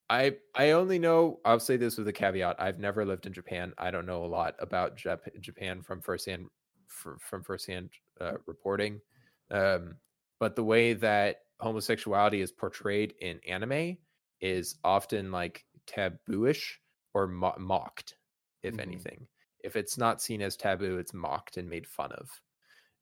[0.09, 2.57] I I only know I'll say this with a caveat.
[2.59, 3.73] I've never lived in Japan.
[3.77, 6.47] I don't know a lot about Jap- Japan from firsthand
[6.87, 9.01] fr- from firsthand uh, reporting.
[9.49, 9.99] Um,
[10.39, 13.97] but the way that homosexuality is portrayed in anime
[14.41, 16.77] is often like tabooish
[17.13, 18.17] or mo- mocked,
[18.63, 18.79] if Mhm.
[18.79, 19.27] anything.
[19.59, 22.41] If it's not seen as taboo, it's mocked and made fun of.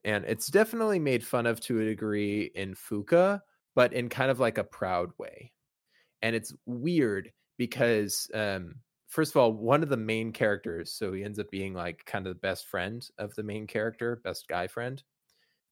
[0.04, 3.42] And it's definitely made fun of to a degree in Fuka,
[3.76, 5.54] but in kind of like a proud way.
[6.22, 8.76] And it's weird because um
[9.08, 12.26] first of all one of the main characters so he ends up being like kind
[12.28, 15.04] of the best friend of the main character best guy friend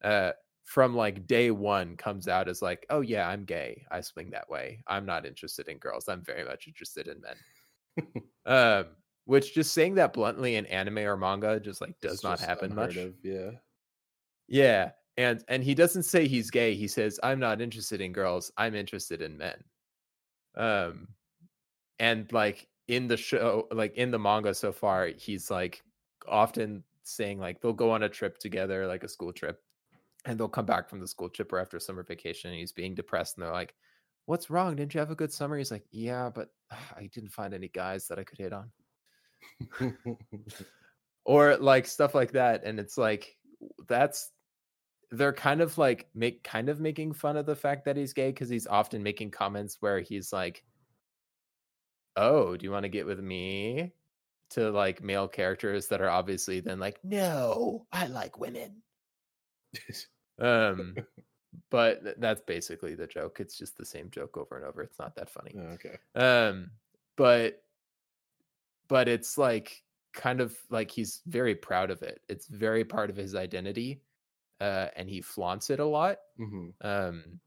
[0.03, 0.31] uh
[0.65, 3.85] from like day one comes out as like oh yeah i'm gay.
[3.91, 4.83] I swing that way.
[4.87, 6.09] I'm not interested in girls.
[6.09, 7.37] I'm very much interested in men.
[8.45, 8.95] Um
[9.25, 12.49] which just saying that bluntly in anime or manga just like does It's not just
[12.49, 12.95] happen much.
[12.95, 13.51] of, yeah.
[14.47, 18.51] yeah and and he doesn't say he's gay he says i'm not interested in girls
[18.57, 19.63] i'm interested in men.
[20.55, 21.09] Um
[21.99, 25.83] and like in the show like in the manga so far he's like
[26.27, 29.61] often saying like they'll go on a trip together like a school trip
[30.25, 32.93] and they'll come back from the school trip or after summer vacation and he's being
[32.95, 33.73] depressed and they're like
[34.25, 34.75] what's wrong?
[34.75, 35.57] Didn't you have a good summer?
[35.57, 38.71] He's like yeah but i didn't find any guys that i could hit on.
[41.25, 43.35] Or like stuff like that and it's like
[43.89, 44.31] that's
[45.11, 48.29] they're kind of like make kind of making fun of the fact that he's gay
[48.29, 50.63] because he's often making comments where he's like
[52.15, 53.93] oh do you want to get with me
[54.49, 58.81] to like male characters that are obviously then like no i like women
[60.39, 60.95] um
[61.69, 64.99] but th- that's basically the joke it's just the same joke over and over it's
[64.99, 65.97] not that funny Oh, okay.
[66.15, 66.71] um
[67.15, 67.63] but
[68.87, 69.83] but it's like
[70.13, 74.01] kind of like he's very proud of it it's very part of his identity
[74.61, 77.39] uh and he flaunts it a lot hmm um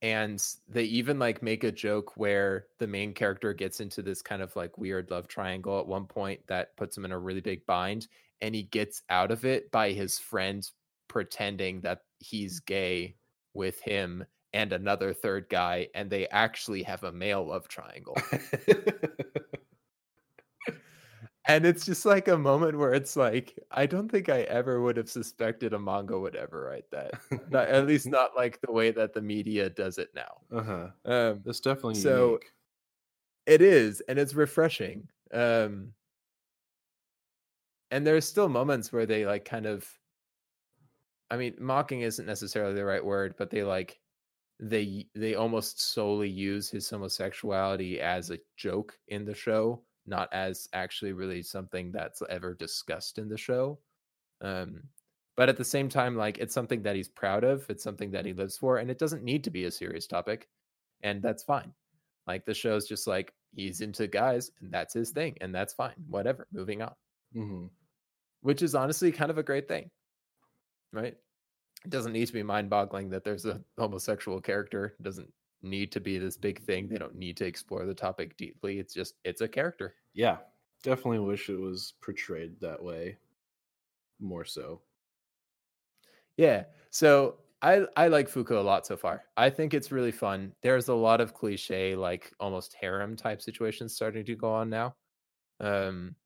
[0.00, 4.42] and they even like make a joke where the main character gets into this kind
[4.42, 7.66] of like weird love triangle at one point that puts him in a really big
[7.66, 8.06] bind
[8.40, 10.70] and he gets out of it by his friend
[11.08, 13.16] pretending that he's gay
[13.54, 18.16] with him and another third guy and they actually have a male love triangle
[21.48, 24.96] and it's just like a moment where it's like i don't think i ever would
[24.96, 27.12] have suspected a manga would ever write that
[27.50, 30.88] not, at least not like the way that the media does it now uh-huh.
[31.04, 32.52] um That's definitely So- unique.
[33.46, 35.92] it is and it's refreshing um
[37.90, 39.88] and there's still moments where they like kind of
[41.30, 43.98] i mean mocking isn't necessarily the right word but they like
[44.60, 50.68] they they almost solely use his homosexuality as a joke in the show not as
[50.72, 53.78] actually really something that's ever discussed in the show
[54.40, 54.82] um
[55.36, 58.26] but at the same time like it's something that he's proud of it's something that
[58.26, 60.48] he lives for and it doesn't need to be a serious topic
[61.02, 61.72] and that's fine.
[62.26, 65.94] Like the show's just like he's into guys and that's his thing and that's fine
[66.08, 66.92] whatever moving on.
[67.32, 67.66] Hmm
[68.40, 69.90] which is honestly kind of a great thing
[70.92, 71.16] right?
[71.84, 75.32] It doesn't need to be mind-boggling that there's a homosexual character it doesn't
[75.62, 78.94] need to be this big thing they don't need to explore the topic deeply it's
[78.94, 80.40] just it's a character Yeah,
[80.82, 83.16] definitely wish it was portrayed that way
[84.20, 84.82] more so.
[86.36, 89.24] yeah so I I like Fuka a lot so far.
[89.36, 90.54] I think it's really fun.
[90.62, 94.94] There's a lot of cliche, like almost harem type situations starting to go on now.
[95.60, 96.16] Um,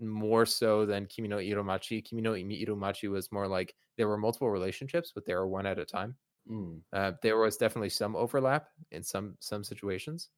[0.00, 2.02] more so than Kimi no Iru Machi.
[2.02, 5.66] Kimi no Iru Machi was more like there were multiple relationships, but they were one
[5.66, 6.16] at a time.
[6.48, 6.80] Mm.
[6.92, 10.28] Uh, there was definitely some overlap in some some situations,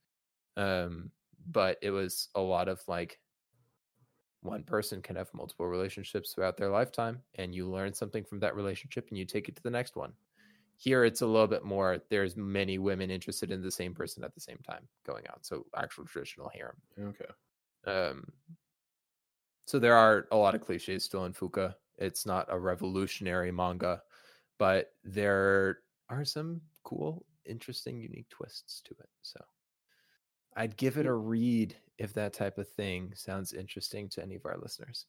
[0.56, 1.10] um,
[1.50, 3.18] but it was a lot of like
[4.40, 8.56] one person can have multiple relationships throughout their lifetime, and you learn something from that
[8.56, 10.12] relationship, and you take it to the next one.
[10.76, 11.98] Here, it's a little bit more.
[12.08, 15.38] There's many women interested in the same person at the same time going on.
[15.42, 16.76] So actual traditional harem.
[16.98, 17.30] Okay.
[17.86, 18.32] Um,
[19.66, 21.74] so there are a lot of cliches still in Fuka.
[21.98, 24.02] It's not a revolutionary manga,
[24.58, 25.78] but there
[26.20, 29.08] are some cool, interesting, unique twists to it.
[29.22, 29.40] So
[30.56, 34.44] I'd give it a read if that type of thing sounds interesting to any of
[34.46, 35.06] our listeners.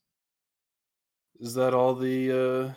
[1.40, 2.74] Is that all the uh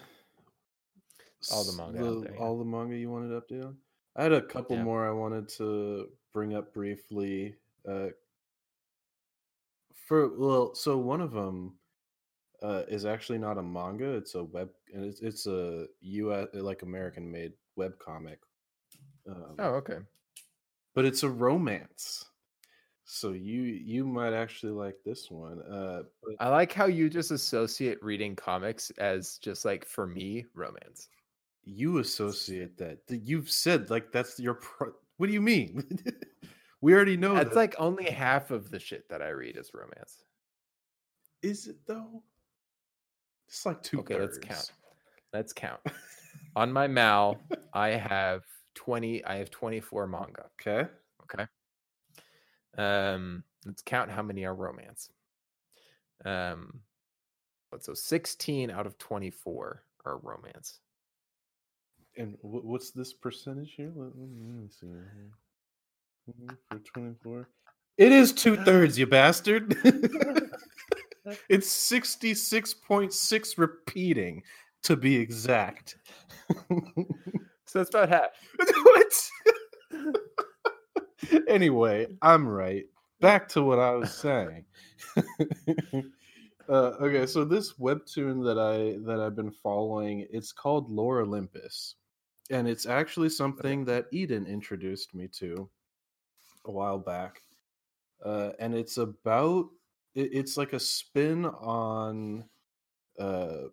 [1.53, 2.41] All the manga out there, yeah.
[2.41, 3.77] all the manga you wanted to update on?
[4.17, 4.83] I had a couple Yeah.
[4.83, 7.57] more I wanted to bring up briefly.
[7.89, 8.09] Uh
[9.95, 11.79] for well, so one of them
[12.63, 16.83] uh is actually not a manga, it's a web and it's it's a US like
[16.83, 18.39] American made web comic.
[19.29, 19.99] Um, Oh, okay.
[20.95, 22.25] but it's a romance.
[23.05, 25.61] So you you might actually like this one.
[25.63, 30.45] Uh but I like how you just associate reading comics as just like for me
[30.55, 31.09] romance.
[31.63, 33.07] you associate that.
[33.07, 35.87] Th- You've said like that's your pro- what do you mean?
[36.81, 37.57] we already know That's that.
[37.57, 40.25] like only half of the shit that I read is romance.
[41.43, 42.23] is it though?
[43.49, 44.73] It's like two Okay, let's count.
[45.33, 45.81] Let's count.
[46.57, 47.39] On my Mal,
[47.75, 48.43] I have
[48.77, 50.47] 20 I have 24 manga.
[50.61, 50.89] Okay.
[51.25, 51.47] Okay.
[52.79, 55.11] Um, let's count how many are romance.
[56.25, 56.81] Um,
[57.71, 60.81] but so 16 out of 24 are romance.
[62.17, 63.93] And wh- what's this percentage here?
[63.95, 64.87] Let, me see.
[64.87, 65.31] here.
[66.31, 67.49] Mhm, For 24.
[67.99, 69.77] It is two thirds, you bastard.
[71.51, 74.43] it's 66.6 repeating
[74.87, 75.97] to be exact.
[77.67, 78.31] So it's about half.
[78.85, 80.17] what?
[81.49, 82.85] anyway, I'm right.
[83.21, 84.65] Back to what I was saying.
[86.69, 91.97] uh, okay, so this webtoon that I that I've been following, it's called Lore Olympus,
[92.51, 95.69] and it's actually something that Eden introduced me to
[96.67, 97.43] a while back.
[98.25, 99.67] Uh, and it's about
[100.15, 102.45] it, it's like a spin on
[103.19, 103.65] uh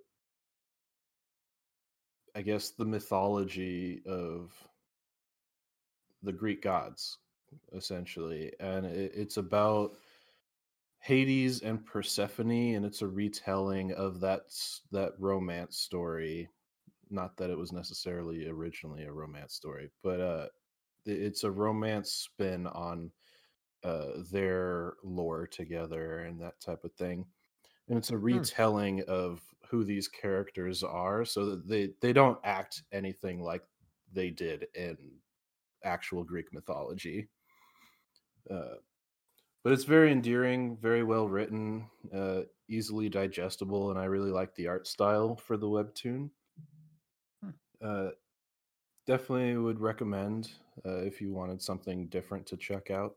[2.35, 4.51] I guess the mythology of
[6.23, 7.19] the Greek gods,
[7.73, 9.93] essentially, and it, it's about
[10.99, 14.43] Hades and Persephone, and it's a retelling of that
[14.91, 16.49] that romance story.
[17.09, 20.47] Not that it was necessarily originally a romance story, but uh,
[21.05, 23.11] it's a romance spin on
[23.83, 27.25] uh, their lore together and that type of thing.
[27.89, 32.83] And it's a retelling of who these characters are, so that they they don't act
[32.91, 33.63] anything like
[34.11, 34.97] they did in
[35.83, 37.27] actual Greek mythology.
[38.49, 38.75] Uh,
[39.63, 44.67] but it's very endearing, very well written, uh, easily digestible, and I really like the
[44.67, 46.29] art style for the webtoon.
[47.41, 47.49] Hmm.
[47.81, 48.09] Uh,
[49.07, 50.51] definitely would recommend
[50.85, 53.15] uh, if you wanted something different to check out.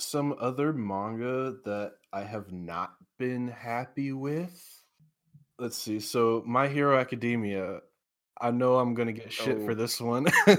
[0.00, 4.82] Some other manga that I have not been happy with.
[5.58, 6.00] Let's see.
[6.00, 7.80] So, My Hero Academia.
[8.40, 9.74] I know I'm gonna get shit for Oh.
[9.74, 10.26] this one.
[10.46, 10.56] I.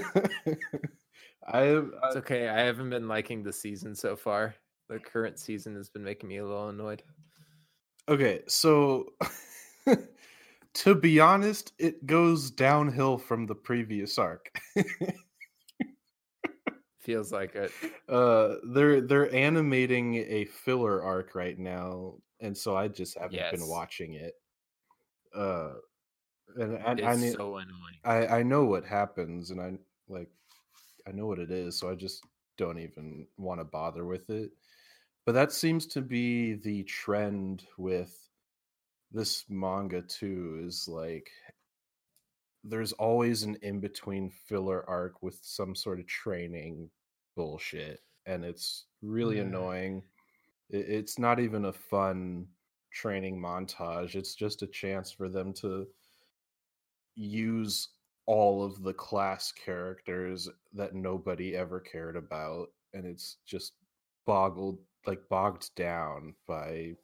[1.48, 2.48] I- It's okay.
[2.48, 4.54] I haven't been liking the season so far.
[4.88, 7.02] The current season has been making me a little annoyed.
[8.08, 9.06] Okay, so
[10.74, 14.56] to be honest, it goes downhill from the previous arc.
[17.02, 17.74] Feels like it.
[18.08, 23.66] uh they're they're animating a filler arc right now, and so I just haven't been
[23.66, 24.34] watching it.
[25.34, 25.74] Uh
[26.56, 28.00] and I, It's I mean so annoying.
[28.04, 29.78] I I know what happens and I
[30.08, 30.30] like
[31.06, 32.24] I know what it is, so I just
[32.58, 34.52] don't even want to bother with it.
[35.26, 38.30] But that seems to be the trend with
[39.12, 41.30] this manga too is like
[42.64, 46.88] there's always an in between filler arc with some sort of training
[47.36, 49.42] bullshit and it's really Yeah.
[49.42, 50.02] annoying.
[50.70, 52.46] It, it's not even a fun
[52.92, 54.14] training montage.
[54.14, 55.86] It's just a chance for them to
[57.14, 57.88] use
[58.26, 63.72] all of the class characters that nobody ever cared about and it's just
[64.26, 66.94] boggled like bogged down by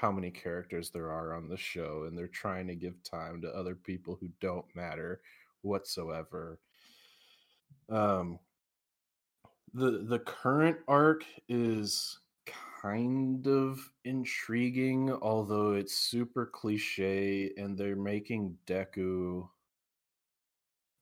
[0.00, 3.48] how many characters there are on the show and they're trying to give time to
[3.48, 5.20] other people who don't matter
[5.62, 6.60] whatsoever.
[7.88, 8.38] Um
[9.74, 12.20] the the current arc is
[12.80, 19.48] kind of intriguing although it's super cliche and they're making deku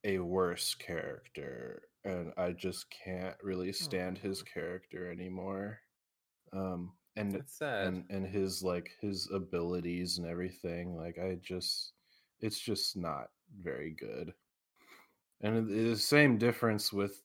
[0.05, 5.81] a worse character and i just can't really stand his character anymore.
[6.53, 7.87] Um and sad.
[7.87, 11.93] and and his like his abilities and everything like i just
[12.41, 13.29] it's just not
[13.63, 14.33] very good
[15.41, 17.23] and the same difference with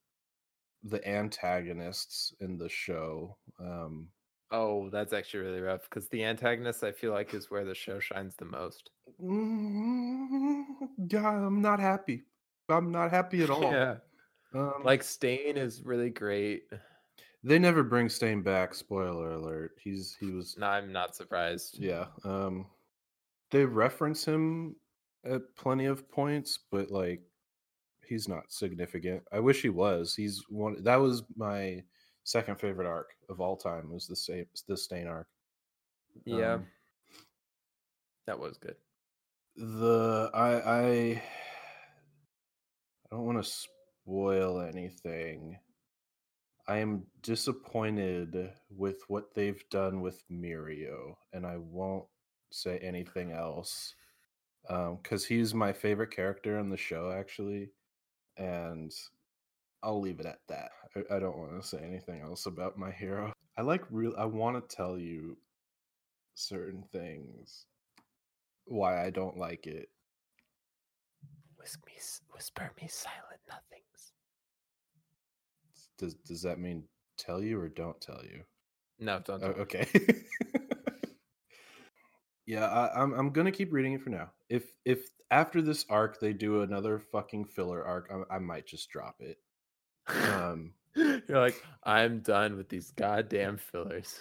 [0.84, 4.08] the antagonists in the show um
[4.54, 8.00] oh, that's actually really rough because the antagonist I feel like is where the show
[8.02, 8.90] shines the most.
[9.24, 10.64] mm,
[11.10, 12.24] yeah i'm not happy
[12.68, 13.96] i'm not happy at all Yeah.
[14.54, 16.64] um, Like Stain is really great.
[17.44, 21.78] They never bring stain back spoiler alert he's he was No, I'm not surprised.
[21.80, 22.06] Yeah.
[22.24, 22.68] Um
[23.50, 24.76] they reference him
[25.26, 27.22] at plenty of points, but like
[28.06, 29.24] he's not significant.
[29.32, 30.16] I wish he was.
[30.16, 31.84] He's one that was my
[32.24, 35.28] second favorite arc of all time was the same the stain arc.
[36.26, 36.54] Yeah.
[36.54, 36.68] Um,
[38.28, 38.76] that was good.
[39.56, 41.24] the I I
[43.12, 45.58] I don't want to spoil anything.
[46.72, 52.06] I am disappointed with what they've done with Mirio, and I won't
[52.50, 53.94] say anything else
[54.70, 57.72] um, because he's my favorite character on the show, actually,
[58.38, 58.90] and
[59.84, 60.72] I'll leave it at that.
[60.96, 63.34] I, I don't want to say anything else about my hero.
[63.58, 64.14] I like real.
[64.18, 65.36] I want to tell you
[66.36, 67.66] certain things
[68.64, 69.90] why I don't like it.
[71.60, 71.96] Whisk me,
[72.34, 74.14] whisper me silent nothings.
[76.02, 76.84] Does does that mean
[77.18, 78.42] tell you or don't tell you?
[79.00, 79.44] No, don't.
[79.44, 79.88] Oh, okay.
[82.48, 84.32] yeah, I, I'm I'm gonna keep reading it for now.
[84.50, 88.90] If if after this arc they do another fucking filler arc, I, I might just
[88.90, 89.38] drop it.
[90.08, 94.20] Um, You're like, I'm done with these goddamn fillers.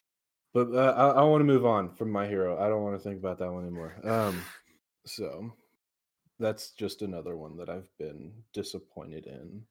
[0.53, 2.63] but uh, I, I want to move on from my hero.
[2.63, 3.95] I don't want to think about that one anymore.
[4.05, 4.43] Um,
[5.07, 5.51] so
[6.39, 9.63] that's just another one that I've been disappointed in.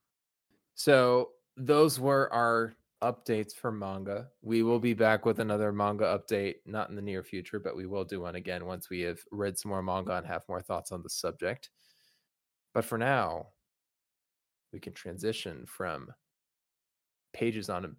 [0.76, 4.28] So those were our updates for manga.
[4.41, 7.86] We will be back with another manga update, not in the near future, but we
[7.86, 10.91] will do one again once we have read some more manga and have more thoughts
[10.91, 11.70] on the subject.
[12.74, 13.47] But for now,
[14.72, 16.10] we can transition from
[17.34, 17.95] pages on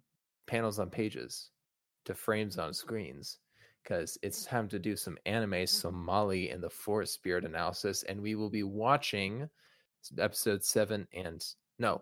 [0.47, 1.49] panels on pages
[2.05, 3.39] to frames on screens
[3.83, 8.35] because it's time to do some anime Somali and the Forest Spirit analysis, and we
[8.35, 9.49] will be watching
[10.17, 11.43] episode seven and
[11.79, 12.01] no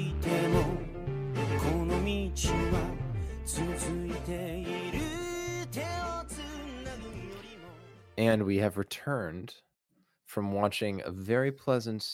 [8.17, 9.55] And we have returned
[10.25, 12.07] from watching a very pleasant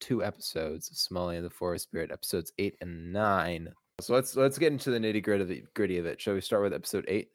[0.00, 3.72] two episodes of Somali and the Forest Spirit, episodes eight and nine.
[4.00, 6.20] So let's let's get into the nitty gritty of it, gritty of it.
[6.20, 7.30] Shall we start with episode eight?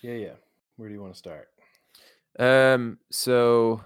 [0.00, 0.34] Yeah, yeah.
[0.76, 1.48] Where do you want to start?
[2.38, 3.82] Um, so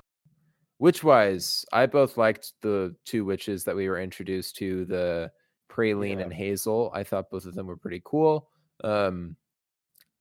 [0.78, 5.32] witch-wise, I both liked the two witches that we were introduced to, the
[5.74, 6.24] Praline Yeah.
[6.24, 6.90] and Hazel.
[6.94, 8.48] I thought both of them were pretty cool.
[8.82, 9.36] Um,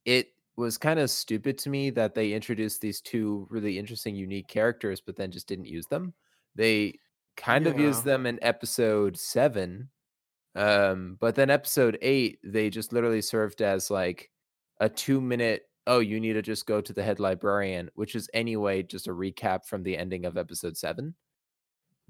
[0.05, 4.47] it was kind of stupid to me that they introduced these two really interesting, unique
[4.47, 6.13] characters, but then just didn't use them.
[6.55, 6.99] They
[7.37, 9.89] kind of used them in episode seven,
[10.55, 14.29] um, but then episode eight, they just literally served as like
[14.79, 18.29] a two minute oh you need to just go to the head librarian which is
[18.33, 21.13] anyway just a recap from the ending of episode 7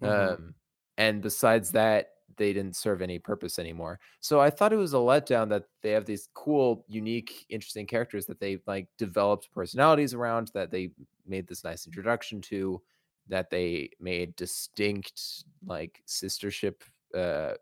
[0.01, 0.33] Mhm.
[0.33, 0.55] um
[0.97, 4.97] and besides that they didn't serve any purpose anymore so i thought it was a
[4.97, 10.51] letdown that they have these cool unique interesting characters that they like developed personalities around
[10.53, 10.91] that they
[11.25, 12.81] made this nice introduction to
[13.27, 16.81] that they made distinct like sistership
[17.15, 17.53] uh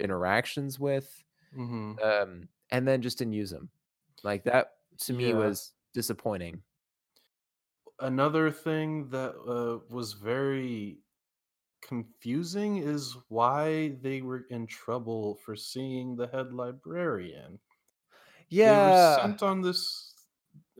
[0.00, 2.00] interactions with Mhm.
[2.02, 3.70] um, and then just didn't use them.
[4.22, 5.34] Like that to me Yeah.
[5.34, 6.62] was disappointing.
[8.00, 10.98] another thing that uh, was very
[11.88, 17.60] confusing is why they were in trouble for seeing the head librarian.
[18.62, 20.14] They were Yeah, sent on this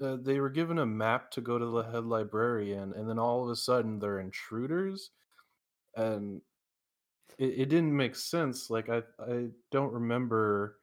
[0.01, 3.44] uh, they were given a map to go to the head librarian, and then all
[3.44, 5.10] of a sudden they're intruders,
[5.97, 6.43] and
[7.39, 8.70] it, it didn't make sense.
[8.70, 10.80] Like I I don't remember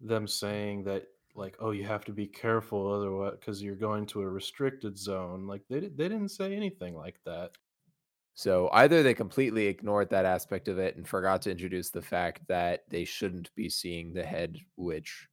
[0.00, 4.22] them saying that like oh you have to be careful otherwise because you're going to
[4.22, 5.46] a restricted zone.
[5.46, 7.52] Like they they didn't say anything like that.
[8.38, 12.46] So either they completely ignored that aspect of it and forgot to introduce the fact
[12.46, 15.26] that they shouldn't be seeing the head witch,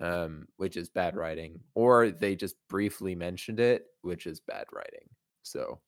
[0.00, 5.10] um, which is bad writing, or they just briefly mentioned it, which is bad writing.
[5.42, 5.78] So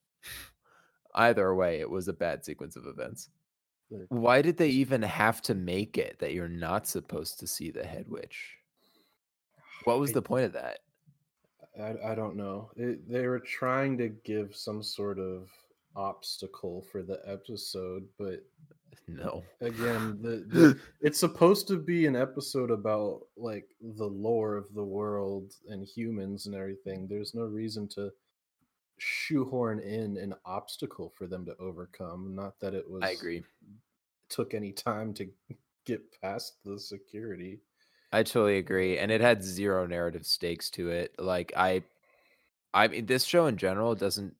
[1.15, 3.29] either way, it was a bad sequence of events.
[4.09, 7.83] Why did they even have to make it that you're not supposed to see the
[7.83, 8.55] head witch?
[9.85, 10.81] What was the point of that?
[11.81, 12.69] I, I don't know.
[12.75, 15.49] It, they were trying to give some sort of
[15.95, 18.43] obstacle for the episode, but
[19.07, 19.43] No.
[19.61, 24.83] again, the, the it's supposed to be an episode about like the lore of the
[24.83, 27.07] world and humans and everything.
[27.07, 28.11] There's no reason to
[28.97, 32.35] shoehorn in an obstacle for them to overcome.
[32.35, 33.43] Not that it was I agree.
[34.29, 35.27] took any time to
[35.85, 37.59] get past the security.
[38.11, 41.13] I totally agree, and it had zero narrative stakes to it.
[41.19, 41.83] Like I,
[42.73, 44.35] I mean, this show in general doesn't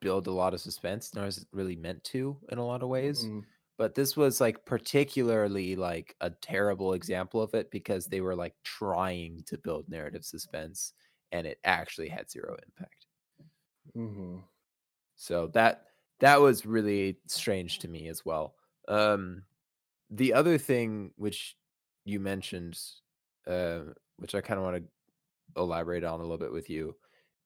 [0.00, 2.88] build a lot of suspense, nor is it really meant to in a lot of
[2.88, 3.28] ways.
[3.28, 3.46] Mm,
[3.78, 8.54] But this was like particularly like a terrible example of it because they were like
[8.64, 10.92] trying to build narrative suspense,
[11.32, 13.06] and it actually had zero impact.
[13.94, 14.44] mhm.
[15.16, 15.86] So that
[16.20, 18.56] that was really strange to me as well.
[18.88, 19.44] Um,
[20.10, 21.56] the other thing which
[22.04, 22.80] you mentioned,
[23.46, 23.84] uh,
[24.18, 26.96] which I kind of want to elaborate on a little bit with you,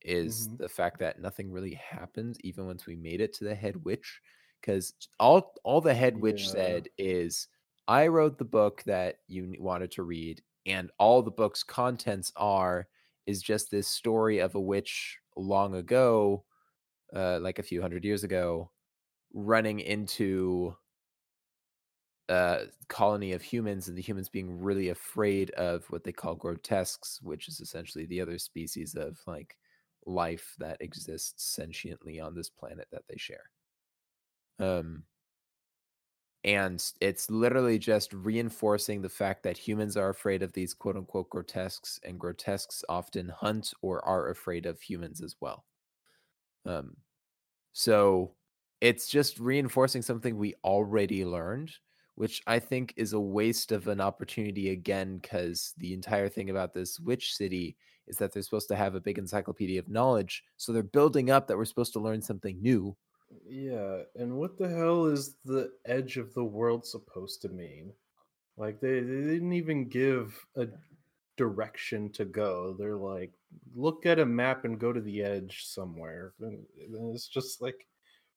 [0.03, 0.59] is Mhm.
[0.59, 4.21] the fact that nothing really happens even once we made it to the head witch,
[4.61, 6.51] because all all the head witch Yeah.
[6.51, 7.49] said is,
[7.89, 12.89] "I wrote the book that you wanted to read, and all the book's contents are
[13.27, 16.45] is just this story of a witch long ago."
[17.15, 18.71] uh, like a few hundred years ago,
[19.33, 20.77] running into
[22.29, 27.23] a colony of humans, and the humans being really afraid of what they call grotesques,
[27.23, 29.57] which is essentially the other species of like
[30.09, 33.51] life that exists sentiently on this planet that they share.
[34.59, 35.05] Um,
[36.45, 41.29] and it's literally just reinforcing the fact that humans are afraid of these quote unquote
[41.31, 45.65] grotesques, and grotesques often hunt or are afraid of humans as well.
[46.65, 46.97] Um,
[47.73, 48.35] so
[48.81, 51.73] it's just reinforcing something we already learned,
[52.15, 56.73] which I think is a waste of an opportunity again, because the entire thing about
[56.73, 57.77] this witch city
[58.09, 60.45] is that they're supposed to have a big encyclopedia of knowledge.
[60.57, 62.97] So they're building up that we're supposed to learn something new.
[63.47, 67.93] Yeah, and what the hell is the edge of the world supposed to mean?
[68.57, 70.67] Like they, they didn't even give a
[71.37, 72.75] direction to go.
[72.79, 73.33] They're like,
[73.75, 76.33] look at a map and go to the edge somewhere.
[76.41, 77.87] And and it's just like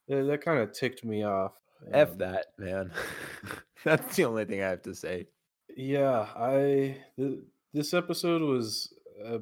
[0.07, 1.53] that, that kind of ticked me off.
[1.91, 2.91] F Um, that, man.
[3.83, 5.27] That's the only thing I have to say.
[5.75, 7.39] Yeah, I th-
[7.73, 8.93] this episode was
[9.25, 9.39] uh,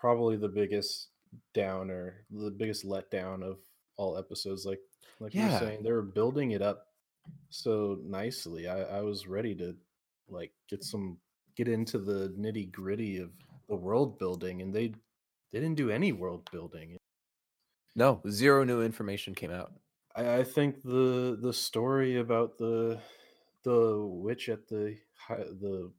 [0.00, 1.08] probably the biggest
[1.54, 3.58] downer, the biggest letdown of
[3.96, 4.64] all episodes.
[4.64, 4.80] Like
[5.20, 6.86] like you were saying, they were building it up
[7.50, 8.66] so nicely.
[8.68, 9.76] I, I was ready to
[10.28, 11.18] like get some
[11.56, 13.30] get into the nitty gritty of
[13.68, 14.88] the world building, and they
[15.52, 16.96] they didn't do any world building.
[17.94, 19.72] No, zero new information came out.
[20.16, 22.98] I, I think the the story about the
[23.62, 24.96] the witch at the
[25.28, 25.92] the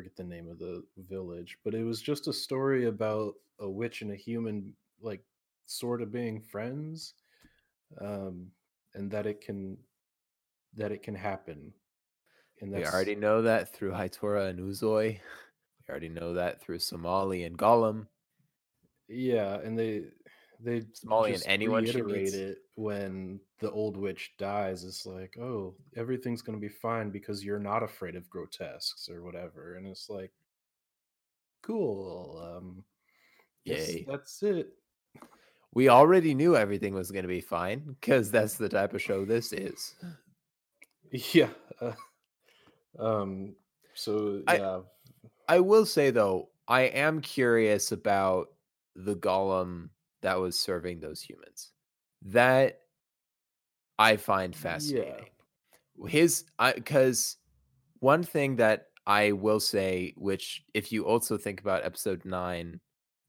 [0.00, 4.00] forget the name of the village, but it was just a story about a witch
[4.00, 4.72] and a human
[5.02, 5.22] like
[5.66, 7.12] sort of being friends,
[8.00, 8.46] um,
[8.94, 9.76] and that it can
[10.74, 11.70] that it can happen.
[12.62, 15.20] And We already know that through Haitora and Uzoi.
[15.88, 18.06] We already know that through Somali and Golem.
[19.08, 20.04] yeah, and they
[20.62, 24.84] they Somali and anyone reiterate it when the old witch dies.
[24.84, 29.76] It's like, oh, everything's gonna be fine because you're not afraid of grotesques or whatever.
[29.76, 30.32] And it's like,
[31.62, 32.56] cool.
[32.56, 32.84] Um,
[33.64, 34.04] Yay.
[34.08, 34.70] that's it.
[35.72, 39.24] We already knew everything was going to be fine because that's the type of show
[39.24, 39.94] this is.
[41.32, 41.48] Yeah.
[41.80, 41.92] Uh,
[42.98, 43.56] um.
[43.94, 44.80] So I- yeah.
[45.48, 48.48] I will say though, I am curious about
[48.94, 49.88] the golem
[50.22, 51.72] that was serving those humans.
[52.22, 52.80] That
[53.98, 55.26] I find fascinating.
[56.06, 57.36] His I because
[58.00, 62.80] one thing that I will say, which if you also think about episode nine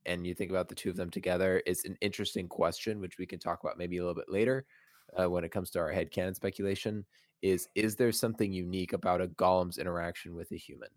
[0.05, 3.26] and you think about the two of them together, is an interesting question, which we
[3.26, 4.65] can talk about maybe a little bit later
[5.19, 7.05] uh, when it comes to our headcanon speculation.
[7.41, 10.89] Is is there something unique about a golem's interaction with a human?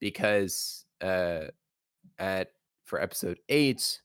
[0.00, 1.44] Because uh,
[2.18, 2.52] at
[2.84, 4.00] for episode eight,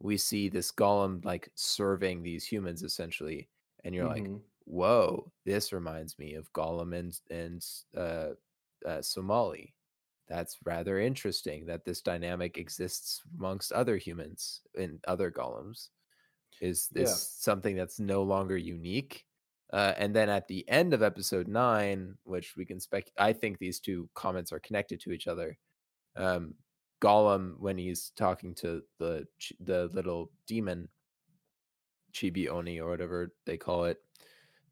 [0.00, 3.50] we see this golem like serving these humans essentially,
[3.84, 4.44] and you're like, Mhm.
[4.64, 7.66] whoa, this reminds me of Golem and and
[7.96, 8.34] uh,
[8.86, 9.74] uh, Somali.
[10.28, 15.90] That's rather interesting that this dynamic exists amongst other humans and other golems.
[16.60, 17.24] Is this Yeah.
[17.38, 19.26] something that's no longer unique?
[19.72, 23.58] Uh, and then at the end of episode nine, which we can spec, I think
[23.58, 25.58] these two comments are connected to each other.
[26.16, 26.56] Um,
[27.04, 29.26] Golem, when he's talking to the
[29.60, 30.88] the little demon,
[32.14, 33.98] Chibi Oni or whatever they call it,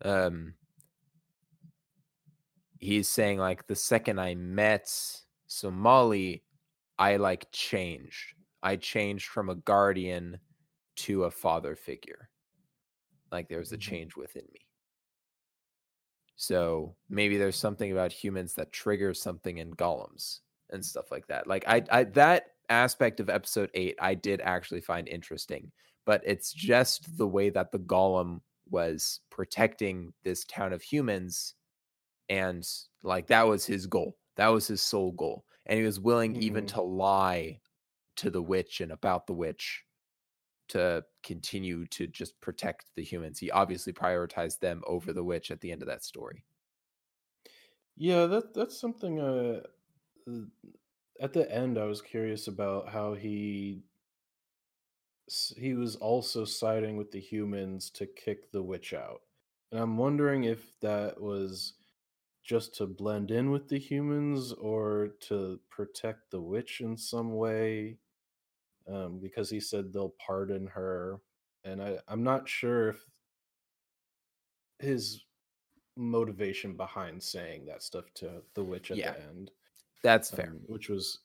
[0.02, 0.54] um,
[2.78, 4.88] he's saying like the second I met
[5.46, 6.42] Somali,
[6.98, 8.34] I like changed.
[8.62, 10.40] I changed from a guardian
[10.96, 12.30] to a father figure.
[13.30, 13.80] Like there was a Mhm.
[13.80, 14.60] change within me.
[16.36, 20.40] So maybe there's something about humans that triggers something in golems
[20.72, 21.46] and stuff like that.
[21.46, 25.72] Like I, I that aspect of episode eight, I did actually find interesting,
[26.06, 28.40] but it's just the way that the golem
[28.70, 31.54] was protecting this town of humans,
[32.28, 32.66] and
[33.02, 34.18] like that was his goal.
[34.36, 36.68] That was his sole goal, and he was willing even Mhm.
[36.68, 37.60] to lie
[38.16, 39.84] to the witch and about the witch
[40.68, 43.38] to continue to just protect the humans.
[43.38, 46.44] He obviously prioritized them over the witch at the end of that story.
[47.96, 49.20] Yeah, that that's something.
[49.20, 49.62] Uh,
[51.20, 53.84] at the end, I was curious about how he
[55.56, 59.22] he was also siding with the humans to kick the witch out,
[59.70, 61.74] and I'm wondering if that was
[62.44, 67.98] just to blend in with the humans or to protect the witch in some way.
[68.88, 71.20] Um, because he said they'll pardon her,
[71.64, 73.06] and I I'm not sure if
[74.78, 75.24] his
[75.96, 79.12] motivation behind saying that stuff to the witch at Yeah.
[79.14, 79.50] the end,
[80.02, 80.50] That's fair.
[80.50, 81.20] um, which was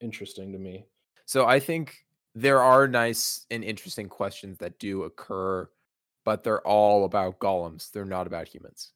[0.00, 0.86] interesting to me.
[1.26, 5.68] So I think there are nice and interesting questions that do occur,
[6.24, 7.90] but they're all about golems.
[7.90, 8.92] They're not about humans.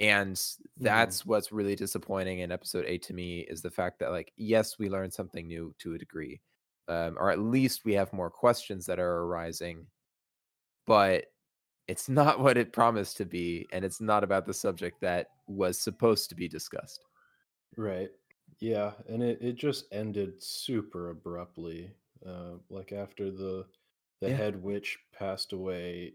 [0.00, 0.40] And
[0.76, 4.78] that's what's really disappointing in episode eight to me is the fact that, like, yes,
[4.78, 6.40] we learned something new to a degree,
[6.86, 9.86] um, or at least we have more questions that are arising,
[10.86, 11.24] but
[11.88, 15.80] it's not what it promised to be, and it's not about the subject that was
[15.80, 17.00] supposed to be discussed.
[17.76, 18.10] Right.
[18.60, 21.92] Yeah, and it, it just ended super abruptly.
[22.26, 23.66] Uh, like after the
[24.20, 24.36] the Yeah.
[24.36, 26.14] head witch passed away,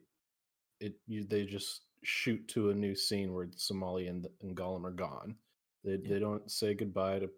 [0.79, 4.91] it you, they just shoot to a new scene where Somali and, and Golem are
[4.91, 5.35] gone.
[5.83, 6.09] They Yeah.
[6.09, 7.29] they don't say goodbye to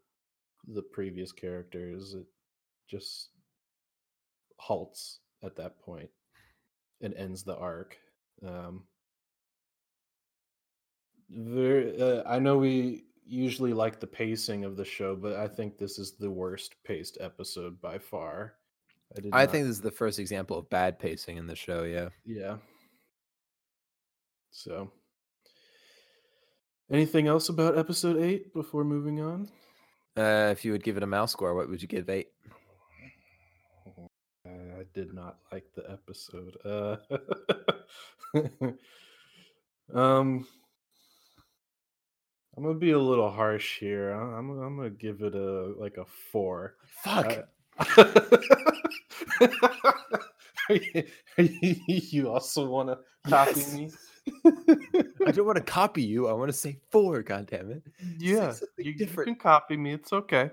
[0.68, 2.14] the previous characters.
[2.16, 2.28] It
[2.88, 3.30] just
[4.58, 6.10] halts at that point
[7.02, 7.98] and ends the arc.
[8.46, 8.84] Um,
[11.30, 15.78] very, uh, I know we usually like the pacing of the show, but I think
[15.78, 18.54] this is the worst paced episode by far.
[19.16, 19.34] I did.
[19.34, 21.84] I think this is the first example of bad pacing in the show.
[21.84, 22.10] Yeah.
[22.26, 22.58] yeah.
[24.52, 24.92] So,
[26.92, 29.50] anything else about episode eight before moving on?
[30.18, 32.30] Uh, if you would give it a mouse score, what would you give eight?
[34.46, 36.58] I did not like the episode.
[36.64, 36.98] Uh,
[39.94, 40.48] um,
[42.58, 44.12] I'm gonna be a little harsh here.
[44.12, 46.76] I'm I'm gonna give it a like a four.
[47.04, 47.46] Fuck.
[47.90, 48.06] Uh,
[51.88, 52.98] you also want to
[53.30, 53.74] copy Yes.
[53.74, 53.92] me?
[55.28, 56.28] I don't want to copy you.
[56.28, 57.22] I want to say four.
[57.24, 57.84] God damn it.
[58.20, 59.94] yeah, you, you can copy me.
[59.94, 60.52] It's okay.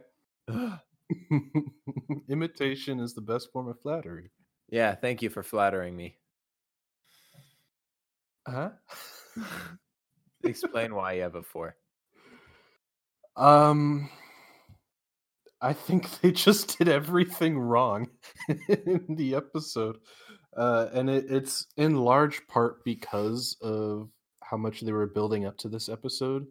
[2.29, 4.31] Imitation is the best form of flattery.
[4.69, 6.16] Yeah, thank you for flattering me.
[8.47, 8.70] Huh?
[10.43, 11.77] Explain why you have a four.
[13.36, 14.10] Um,
[15.60, 18.09] I think they just did everything wrong
[18.68, 19.98] in the episode,
[20.56, 24.10] uh, and it, it's in large part because of
[24.42, 26.46] how much they were building up to this episode.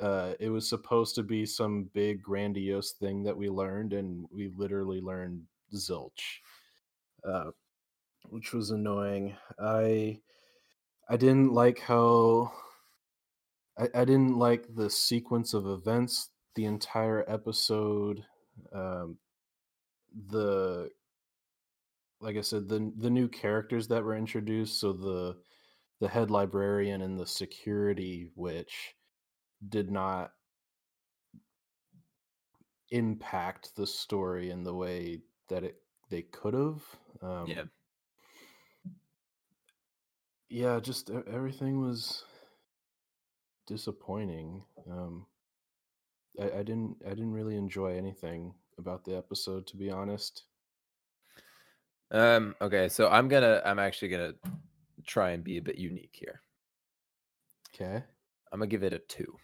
[0.00, 4.50] Uh, it was supposed to be some big grandiose thing that we learned, and we
[4.56, 5.42] literally learned
[5.74, 6.38] zilch,
[7.24, 7.50] uh,
[8.30, 9.36] which was annoying.
[9.60, 10.20] I
[11.08, 12.52] I didn't like how
[13.78, 18.24] I, I didn't like the sequence of events the entire episode.
[18.72, 19.18] Um,
[20.30, 20.90] the
[22.20, 25.36] like I said, the the new characters that were introduced, so the
[26.00, 28.94] the head librarian and the security witch
[29.68, 30.32] did not
[32.90, 36.82] impact the story in the way that it they could have.
[37.22, 37.64] Um, Yeah.
[40.48, 42.24] yeah, just everything was
[43.68, 44.64] disappointing.
[44.90, 45.26] Um,
[46.40, 50.44] I, I didn't I didn't really enjoy anything about the episode, to be honest.
[52.10, 52.56] Um.
[52.60, 52.88] Okay.
[52.88, 53.62] So I'm gonna.
[53.64, 54.32] I'm actually gonna
[55.06, 56.40] try and be a bit unique here.
[57.74, 58.02] Okay.
[58.50, 59.36] I'm gonna give it a two.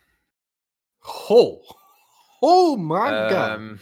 [1.31, 1.61] Oh,
[2.43, 3.79] oh my Um.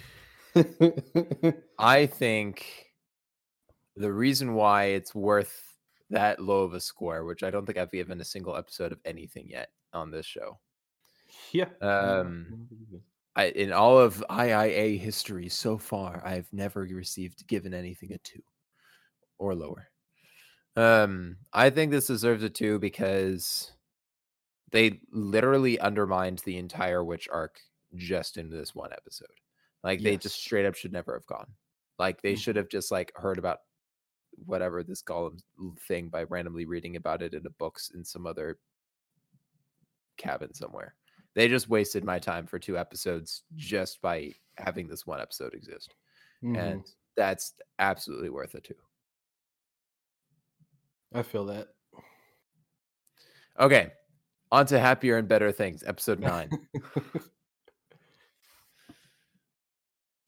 [1.78, 2.90] I think
[3.96, 5.76] the reason why it's worth
[6.10, 8.98] that low of a score, which I don't think I've given a single episode of
[9.04, 10.60] anything yet on this show.
[11.52, 11.68] yeah.
[11.80, 12.68] Um,
[13.34, 18.42] I, in all of IIA history so far, I've never received given anything a two
[19.38, 19.88] or lower.
[20.76, 23.72] Um, I think this deserves a two because
[24.70, 27.60] they literally undermined the entire witch arc
[27.96, 29.28] just in this one episode.
[29.82, 31.54] Like they just straight up should never have gone.
[31.98, 32.36] Like they Mhm.
[32.36, 33.60] should have just like heard about
[34.46, 35.40] whatever this golem
[35.78, 38.58] thing by randomly reading about it in the books in some other
[40.16, 40.94] cabin somewhere.
[41.34, 45.94] They just wasted my time for two episodes just by having this one episode exist.
[46.42, 46.58] Mhm.
[46.58, 46.86] And
[47.16, 48.74] that's absolutely worth it too.
[51.14, 51.68] I feel that.
[53.58, 53.92] Okay.
[54.50, 55.82] On to happier and better things.
[55.86, 56.50] Episode nine.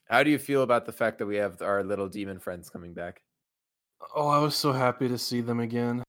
[0.09, 2.95] How do you feel about the fact that we have our little demon friends coming
[2.95, 3.23] back?
[4.15, 6.03] Oh, I was so happy to see them again.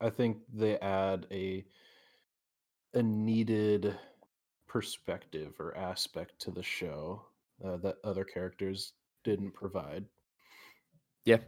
[0.00, 1.64] I think they add a
[2.96, 3.98] a needed
[4.66, 7.26] perspective or aspect to the show
[7.64, 8.94] uh, that other characters
[9.24, 10.06] didn't provide.
[11.24, 11.40] Yeah.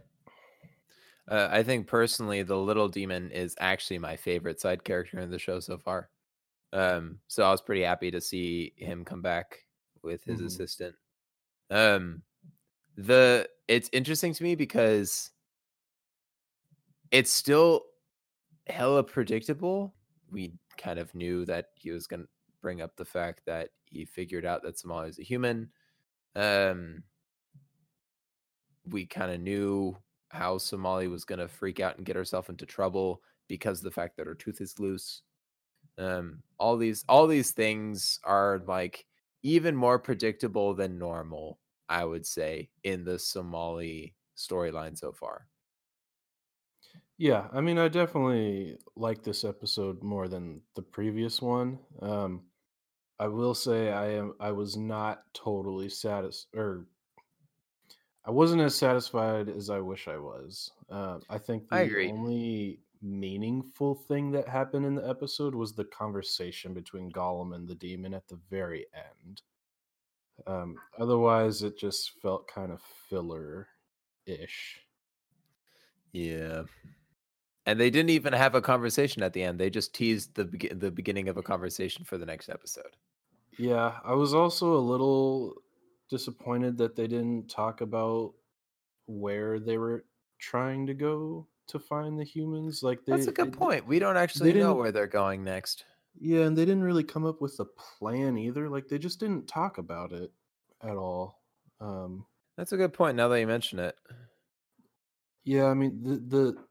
[1.27, 5.37] Uh, I think personally, the little demon is actually my favorite side character in the
[5.39, 6.09] show so far.
[6.73, 9.65] Um, so I was pretty happy to see him come back
[10.03, 10.45] with his Mhm.
[10.47, 10.95] assistant.
[11.69, 12.23] Um,
[12.95, 15.31] the it's interesting to me because
[17.11, 17.85] it's still
[18.67, 19.95] hella predictable.
[20.31, 22.29] We kind of knew that he was going to
[22.61, 25.69] bring up the fact that he figured out that Somali is a human.
[26.35, 27.03] Um,
[28.87, 29.95] we kind of knew
[30.29, 33.91] how Somali was going to freak out and get herself into trouble because of the
[33.91, 35.21] fact that her tooth is loose.
[35.97, 39.05] Um, all these all these things are like
[39.43, 45.47] even more predictable than normal, I would say, in the Somali storyline so far.
[47.19, 51.79] Yeah, I mean, I definitely like this episode more than the previous one.
[52.01, 52.43] Um,
[53.19, 56.85] I will say I am I was not totally satisfied, or
[58.23, 60.71] I wasn't as satisfied as I wish I was.
[60.89, 62.09] Uh, I think the I agree.
[62.09, 67.75] only meaningful thing that happened in the episode was the conversation between Golem and the
[67.75, 69.41] demon at the very end.
[70.47, 74.79] Um, otherwise, it just felt kind of filler-ish.
[76.13, 76.63] Yeah.
[77.69, 79.59] And they didn't even have a conversation at the end.
[79.59, 82.95] They just teased the the beginning of a conversation for the next episode.
[83.59, 85.53] Yeah, I was also a little
[86.09, 88.33] disappointed that they didn't talk about
[89.05, 90.05] where they were
[90.39, 92.81] trying to go to find the humans.
[92.81, 93.85] Like they, That's a good they- point.
[93.85, 95.85] We don't actually know where they're going next.
[96.19, 98.67] Yeah, and they didn't really come up with a plan either.
[98.67, 100.31] Like they just didn't talk about it
[100.81, 101.39] at all.
[101.79, 102.25] Um,
[102.57, 103.15] That's a good point.
[103.15, 103.95] Now that you mention it,
[105.43, 106.68] yeah, I mean the the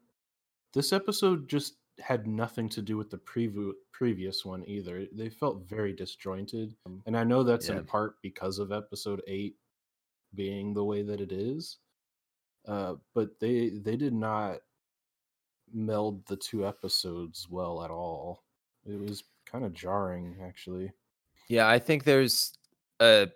[0.73, 5.05] this episode just had nothing to do with the preview previous one either.
[5.11, 7.77] They felt very disjointed, Um, and I know that's Yeah.
[7.79, 9.57] in part because of episode eight
[10.35, 11.77] being the way that it is.
[12.65, 14.61] Uh, but they they did not
[15.71, 18.43] meld the two episodes well at all.
[18.85, 20.91] It was kind of jarring, actually.
[21.47, 22.57] yeah, I think there's
[22.99, 23.29] a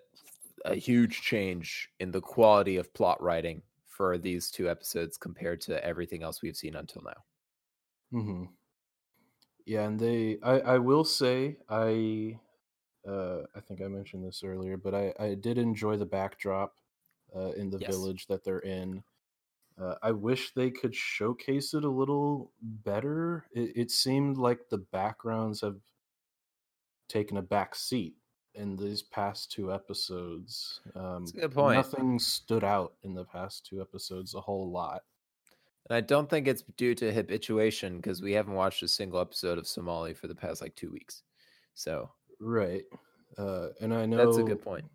[0.65, 3.61] a huge change in the quality of plot writing
[3.93, 7.25] for these two episodes compared to everything else we've seen until now.
[8.11, 8.45] hmm
[9.65, 12.39] Yeah, and they I I will say I
[13.07, 16.77] uh I think I mentioned this earlier, but I I did enjoy the backdrop
[17.35, 17.79] uh in the Yes.
[17.79, 19.03] village that they're in.
[19.77, 23.47] Uh, I wish they could showcase it a little better.
[23.53, 25.81] It, it seemed like the backgrounds have
[27.07, 28.17] taken a back seat
[28.55, 30.81] in these past two episodes.
[30.95, 31.75] Um, a good point.
[31.75, 35.01] Nothing stood out in the past two episodes a whole lot.
[35.89, 39.57] And I don't think it's due to habituation because we haven't watched a single episode
[39.57, 41.23] of Somali for the past like two weeks.
[41.73, 42.09] So
[42.39, 42.83] Right.
[43.37, 44.85] Uh, and I know that's a good point.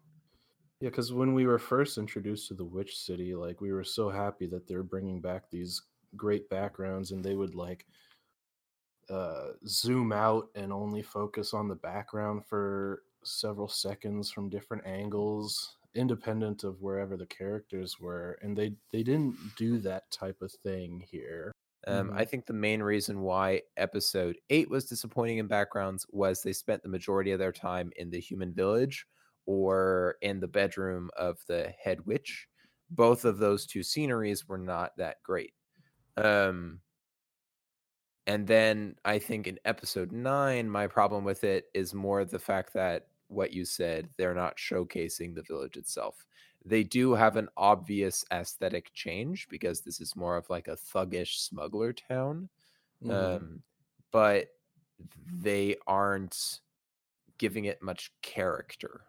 [0.81, 4.11] Yeah, because when we were first introduced to the Witch City, like we were so
[4.11, 5.83] happy that they're bringing back these
[6.17, 7.85] great backgrounds, and they would like
[9.11, 15.77] uh, zoom out and only focus on the background for several seconds from different angles,
[15.95, 21.01] independent of wherever the characters were, and they they didn't do that type of thing
[21.01, 21.53] here.
[21.87, 22.25] Um, I Mhm.
[22.25, 26.89] think the main reason why episode eight was disappointing in backgrounds was they spent the
[26.89, 29.07] majority of their time in the human village
[29.47, 32.47] or in the bedroom of the head witch.
[32.91, 35.53] both of those two sceneries were not that great.
[36.17, 36.83] Um,
[38.27, 42.75] and then I think in episode nine, my problem with it is more the fact
[42.75, 46.27] that what you said, they're not showcasing the village itself.
[46.65, 51.39] They do have an obvious aesthetic change because this is more of like a thuggish
[51.39, 52.49] smuggler town.
[53.03, 53.11] Mhm.
[53.11, 53.63] Um,
[54.11, 54.49] but
[55.27, 56.61] they aren't
[57.39, 59.07] giving it much character.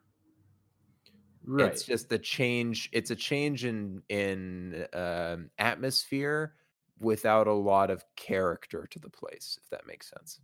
[1.44, 1.72] right.
[1.72, 2.90] It's just the change.
[2.92, 6.56] It's a change in in um, atmosphere
[7.00, 10.40] without a lot of character to the place, if that makes sense.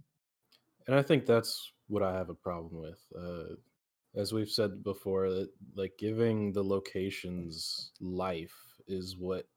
[0.87, 3.01] and I think that's what I have a problem with.
[3.17, 3.55] Uh,
[4.15, 8.55] as we've said before, that like giving the locations life
[8.87, 9.47] is what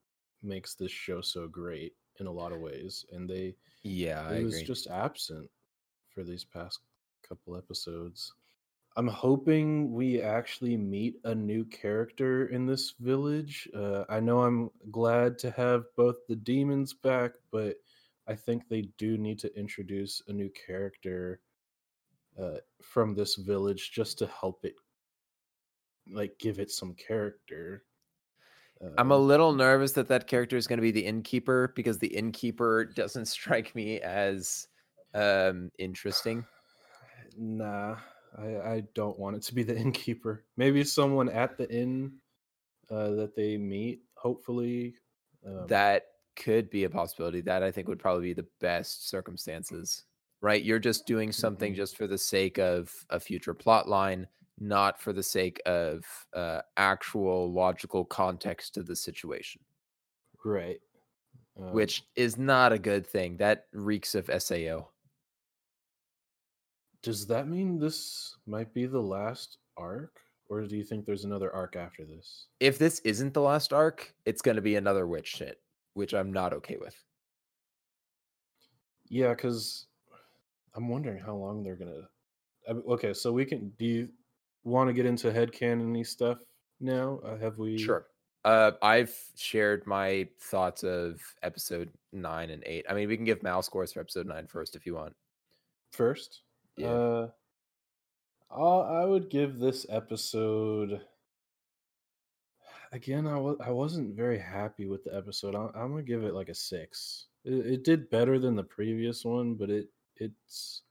[0.43, 4.39] makes this show so great in a lot of ways, and they Yeah, I it
[4.39, 4.63] was agree.
[4.63, 5.51] just absent
[6.09, 6.81] for these past
[7.29, 8.35] couple episodes.
[8.97, 13.69] I'm hoping we actually meet a new character in this village.
[13.75, 17.77] Uh, I know I'm glad to have both the demons back, but
[18.27, 21.41] I think they do need to introduce a new character
[22.41, 24.75] uh, from this village just to help it,
[26.11, 27.85] like, give it some character.
[28.97, 31.99] I'm a Um, little nervous that that character is going to be the innkeeper because
[31.99, 34.69] the innkeeper doesn't strike me as
[35.15, 36.47] um interesting.
[37.37, 37.97] Nah,
[38.37, 40.45] I, I don't want it to be the innkeeper.
[40.57, 42.19] Maybe someone at the inn
[42.91, 44.03] uh, that they meet.
[44.17, 44.97] Hopefully,
[45.47, 46.07] um, that
[46.37, 47.41] could be a possibility.
[47.41, 50.05] That I think would probably be the best circumstances.
[50.41, 50.63] Right?
[50.63, 51.77] You're just doing something Mhm.
[51.77, 54.29] just for the sake of a future plot line,
[54.59, 59.65] not for the sake of uh, actual logical context to the situation,
[60.45, 60.81] right.
[61.57, 63.37] Um, which is not a good thing.
[63.39, 64.91] That reeks of SAO.
[67.03, 71.53] does that mean this might be the last arc, or do you think there's another
[71.53, 72.49] arc after this?
[72.61, 75.61] If this isn't the last arc, it's going to be another witch shit,
[75.95, 77.05] which I'm not okay with.
[79.09, 79.88] Yeah, because
[80.75, 82.09] I'm wondering how long they're gonna.
[82.69, 83.73] I Okay, so we can.
[83.79, 84.09] Do you
[84.65, 86.39] want to get into headcanon stuff
[86.81, 87.21] now?
[87.25, 87.79] Uh, have we?
[87.79, 88.07] Sure.
[88.45, 92.87] Uh, I've shared my thoughts of episode nine and eight.
[92.89, 95.15] I mean, we can give Mal scores for episode nine first if you want.
[95.93, 96.43] first.
[96.77, 96.89] Yeah.
[96.89, 97.29] Uh,
[98.51, 101.01] I'll, would give this episode.
[102.93, 105.55] Again, I was I wasn't very happy with the episode.
[105.55, 107.27] I'm, I'm gonna give it like a six.
[107.45, 109.89] It, it did better than the previous one, but it
[110.21, 110.83] it's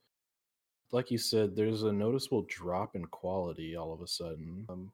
[0.92, 1.54] like you said.
[1.54, 4.66] There's a noticeable drop in quality all of a sudden.
[4.68, 4.92] Um,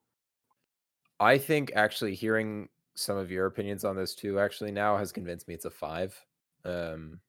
[1.21, 5.49] I think actually hearing some of your opinions on this too actually now has convinced
[5.49, 6.19] me it's a five.
[6.65, 7.21] Um,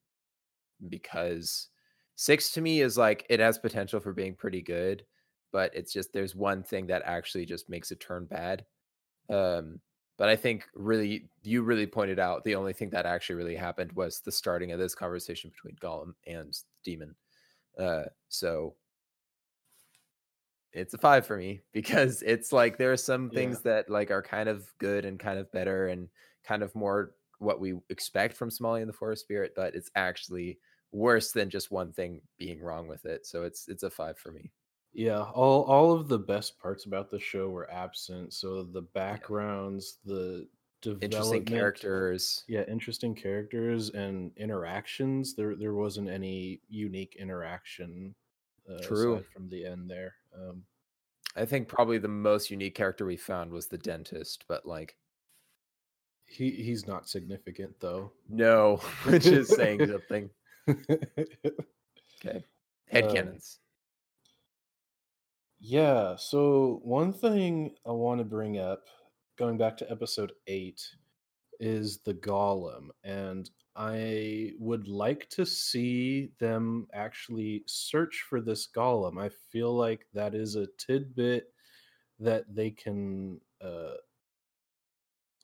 [0.89, 1.69] because
[2.15, 5.05] six to me is like it has potential for being pretty good,
[5.51, 8.65] but it's just there's one thing that actually just makes it turn bad.
[9.29, 9.79] Um,
[10.17, 13.93] but I think really you really pointed out the only thing that actually really happened
[13.93, 17.15] was the starting of this conversation between Golem and Demon.
[17.77, 18.77] Uh, so
[20.73, 23.31] it's a five for me because it's like there are some Yeah.
[23.31, 26.09] things that like are kind of good and kind of better and
[26.43, 30.59] kind of more what we expect from Somali and the Forest Spirit, but it's actually
[30.91, 33.25] worse than just one thing being wrong with it.
[33.25, 34.51] So it's it's a five for me.
[34.95, 38.33] Yeah, all all of the best parts about the show were absent.
[38.33, 40.47] So the backgrounds, the
[41.01, 42.43] Interesting characters.
[42.47, 45.33] yeah, interesting characters and interactions.
[45.35, 48.13] There there wasn't any unique interaction.
[48.69, 49.23] Uh, True.
[49.33, 50.15] from the end there.
[50.35, 50.63] Um,
[51.35, 54.95] I think probably the most unique character we found was the dentist, but like
[56.27, 58.11] he he's not significant though.
[58.29, 60.29] no, which is saying something.
[62.25, 62.43] Okay.
[62.87, 63.59] Head Um, canons.
[65.59, 68.87] Yeah, so one thing I want to bring up,
[69.37, 70.81] going back to episode eight,
[71.59, 72.89] is the golem.
[73.03, 79.21] And I would like to see them actually search for this golem.
[79.21, 81.53] I feel like that is a tidbit
[82.19, 83.95] that they can uh,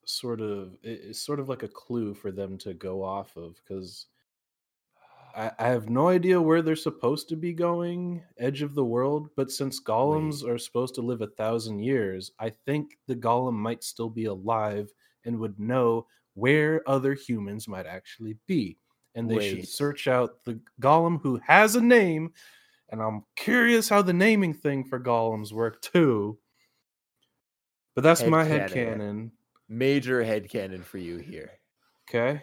[0.05, 3.55] sort of, it- it's sort of like a clue for them to go off of
[3.55, 4.07] because.
[5.35, 9.29] I, I have no idea where they're supposed to be going, edge of the world,
[9.35, 13.83] but since golems are supposed to live a thousand years, I think the golem might
[13.83, 14.91] still be alive
[15.25, 18.77] and would know where other humans might actually be.
[19.15, 19.49] And they Wait.
[19.49, 22.33] should search out the golem who has a name.
[22.89, 26.37] And I'm curious how the naming thing for golems work too.
[27.95, 28.73] But that's my head Headcanon.
[28.73, 29.31] canon.
[29.67, 31.51] Major head canon for you here.
[32.09, 32.41] Okay.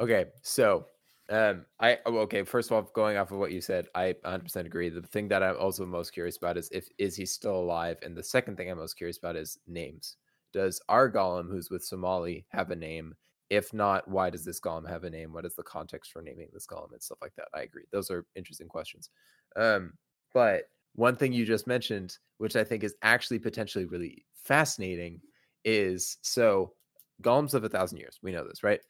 [0.00, 0.86] Okay, so
[1.30, 2.42] um, I oh, okay.
[2.44, 4.88] First of all, going off of what you said, I 100% agree.
[4.90, 8.16] The thing that I'm also most curious about is if is he still alive, and
[8.16, 10.16] the second thing I'm most curious about is names.
[10.52, 13.14] does our golem, who's with Somali, have a name?
[13.50, 15.32] If not, why does this golem have a name?
[15.32, 17.48] What is the context for naming this golem and stuff like that?
[17.54, 17.84] I agree.
[17.92, 19.10] Those are interesting questions.
[19.56, 19.94] Um,
[20.32, 20.64] but
[20.94, 25.20] one thing you just mentioned, which I think is actually potentially really fascinating,
[25.64, 26.74] is so
[27.22, 28.18] golems live a thousand years.
[28.22, 28.80] We know this, right?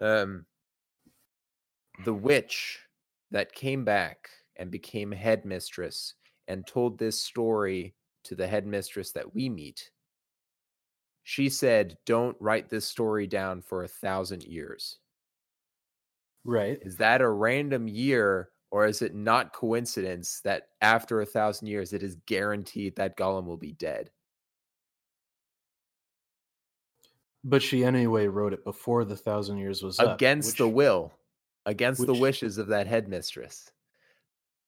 [0.00, 0.46] Um,
[2.04, 2.80] the witch
[3.30, 6.14] that came back and became headmistress
[6.48, 7.94] and told this story
[8.24, 9.90] to the headmistress that we meet.
[11.22, 14.98] She said, Don't write this story down for a thousand years.
[16.44, 16.78] Right.
[16.82, 21.92] Is that a random year, or is it not coincidence that after a thousand years
[21.92, 24.10] it is guaranteed that Golem will be dead?
[27.42, 31.12] But she anyway wrote it before the thousand years was up, against the will,
[31.66, 33.70] against the wishes of that headmistress.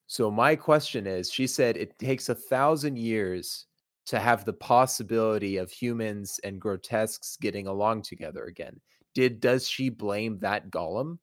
[0.07, 3.67] So my question is, she said it takes a thousand years
[4.07, 8.81] to have the possibility of humans and grotesques getting along together again.
[9.15, 11.19] Did does she blame that golem?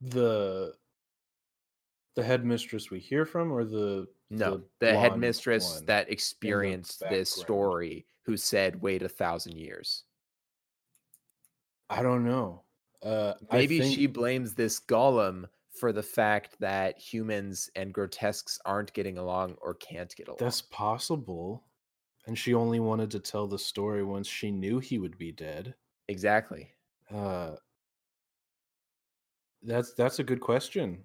[0.00, 0.74] the
[2.14, 8.06] the headmistress we hear from, or the No, the, blonde headmistress that experienced this story,
[8.24, 10.04] who said, "Wait a thousand years."
[11.88, 12.61] I don't know.
[13.02, 18.92] Uh, Maybe think- she blames this golem for the fact that humans and grotesques aren't
[18.92, 20.38] getting along or can't get along.
[20.38, 21.64] That's possible.
[22.26, 25.74] And she only wanted to tell the story once she knew he would be dead.
[26.08, 26.70] exactly.
[27.12, 27.56] Uh
[29.62, 31.02] that's that's a good question.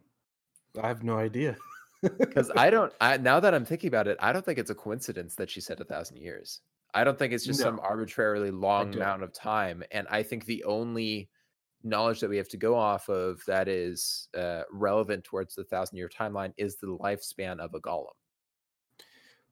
[0.81, 1.57] I have no idea.
[2.01, 2.93] Because I don't.
[3.01, 5.61] I, now that I'm thinking about it, I don't think it's a coincidence that she
[5.61, 6.61] said a thousand years.
[6.93, 9.83] I don't think it's just some arbitrarily long amount of time.
[9.91, 11.29] And I think the only
[11.87, 15.97] knowledge that we have to go off of that is uh, relevant towards the thousand
[15.97, 18.13] year timeline is the lifespan of a golem.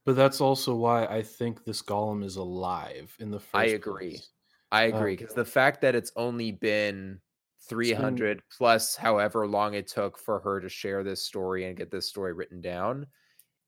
[0.04, 4.24] but that's also why I think this golem is alive in the first I agree.
[4.24, 4.30] place.
[4.72, 7.22] I Uh, agree because the fact that it's only been
[7.60, 12.08] 300 plus however long it took for her to share this story and get this
[12.08, 13.08] story written down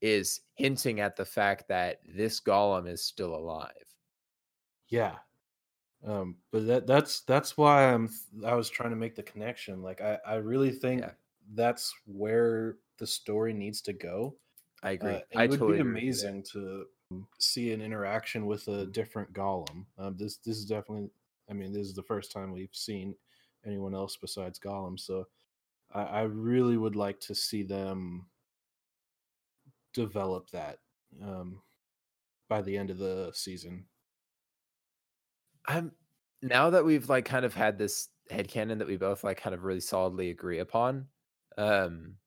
[0.01, 3.95] is hinting at the fact that this golem is still alive.
[4.89, 5.19] Yeah.
[6.07, 8.09] Um, but that that's that's why I'm
[8.45, 9.81] I was trying to make the connection.
[9.81, 11.11] Like I, I really think Yeah.
[11.53, 14.35] that's where the story needs to go.
[14.83, 15.11] I agree.
[15.15, 16.31] Uh, and I it would totally be agree with you there.
[16.31, 16.85] amazing to
[17.39, 19.85] see an interaction with a different golem.
[19.97, 21.09] Um, this this is definitely.
[21.49, 23.15] I mean, this is the first time we've seen
[23.65, 24.99] anyone else besides Golem.
[24.99, 25.27] So
[25.93, 28.27] I, I really would like to see them
[29.93, 30.79] develop that
[31.23, 31.61] um,
[32.49, 33.85] by the end of the season.
[35.67, 35.93] I'm
[36.41, 39.63] now that we've like kind of had this headcanon that we both like kind of
[39.63, 41.09] really solidly agree upon,
[41.57, 42.17] um,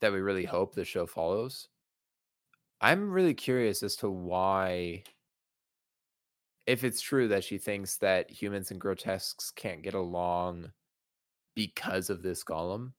[0.00, 1.68] that we really hope the show follows.
[2.80, 5.04] I'm really curious as to why
[6.66, 10.72] if it's true that she thinks that humans and grotesques can't get along
[11.54, 12.94] because of this golem.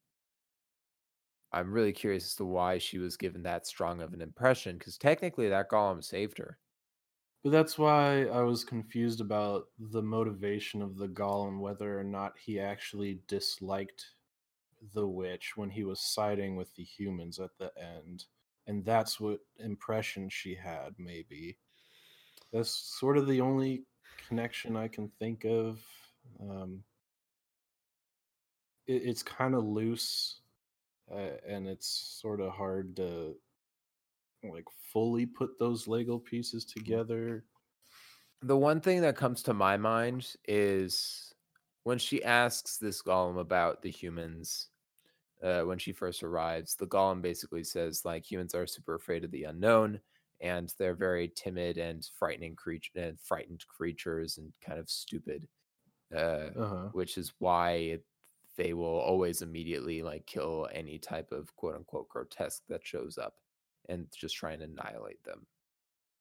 [1.53, 4.98] I'm really curious as to why she was given that strong of an impression because
[4.98, 6.60] technically that golem saved her.
[7.44, 12.34] But that's why I was confused about the motivation of the golem, whether or not
[12.40, 14.06] he actually disliked
[14.94, 18.26] the witch when he was siding with the humans at the end.
[18.65, 21.57] And that's what impression she had, maybe.
[22.53, 23.84] That's sort of the only
[24.28, 25.82] connection I can think of.
[26.40, 26.84] Um,
[28.88, 30.40] it, it's kind of loose,
[31.11, 31.88] uh, and it's
[32.22, 33.36] sort of hard to
[34.44, 37.45] like fully put those Lego pieces together.
[38.41, 41.34] The one thing that comes to my mind is
[41.84, 44.70] when she asks this golem about the humans
[45.44, 49.32] uh, when she first arrives, the golem basically says like humans are super afraid of
[49.32, 50.02] the unknown
[50.41, 55.49] and they're very timid and frightening creature and frightened creatures and kind of stupid,
[56.15, 56.94] uh, Uh-huh.
[56.94, 58.07] which is why it,
[58.57, 63.38] they will always immediately like kill any type of quote unquote grotesque that shows up
[63.90, 65.48] and just try and annihilate them.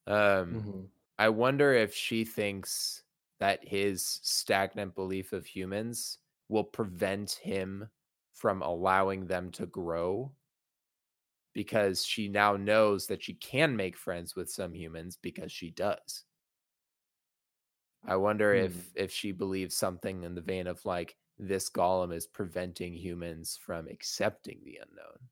[0.07, 0.93] Um, Mhm.
[1.19, 3.05] I wonder if she thinks
[3.41, 6.19] that his stagnant belief of humans
[6.49, 7.91] will prevent him
[8.33, 10.35] from allowing them to grow
[11.55, 16.25] because she now knows that she can make friends with some humans because she does.
[18.05, 18.53] I wonder Hmm.
[18.55, 23.57] if if she believes something in the vein of like this golem is preventing humans
[23.57, 25.31] from accepting the unknown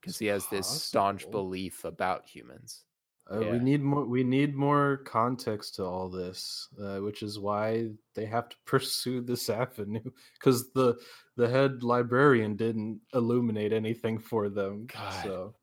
[0.00, 2.84] because he has this staunch belief about humans.
[3.30, 3.52] Uh, Yeah.
[3.52, 4.04] We need more.
[4.04, 9.20] We need more context to all this, uh, which is why they have to pursue
[9.20, 10.10] this avenue.
[10.34, 10.96] Because the
[11.36, 14.86] the head librarian didn't illuminate anything for them.
[14.86, 15.22] God.
[15.24, 15.54] So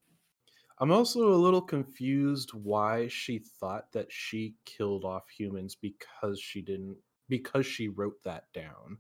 [0.80, 6.62] I'm also a little confused why she thought that she killed off humans because she
[6.62, 6.98] didn't
[7.30, 9.00] because she wrote that down.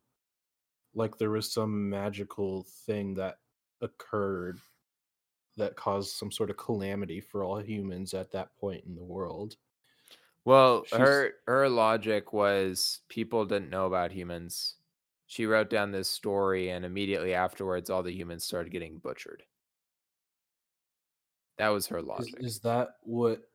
[0.96, 3.40] Like there was some magical thing that
[3.82, 4.60] occurred
[5.58, 9.58] that caused some sort of calamity for all humans at that point in the world.
[10.46, 14.78] Well, She's- her her logic was people didn't know about humans.
[15.28, 19.46] She wrote down this story, and immediately afterwards, all the humans started getting butchered.
[21.58, 22.36] That was her Is, logic.
[22.40, 23.52] is that what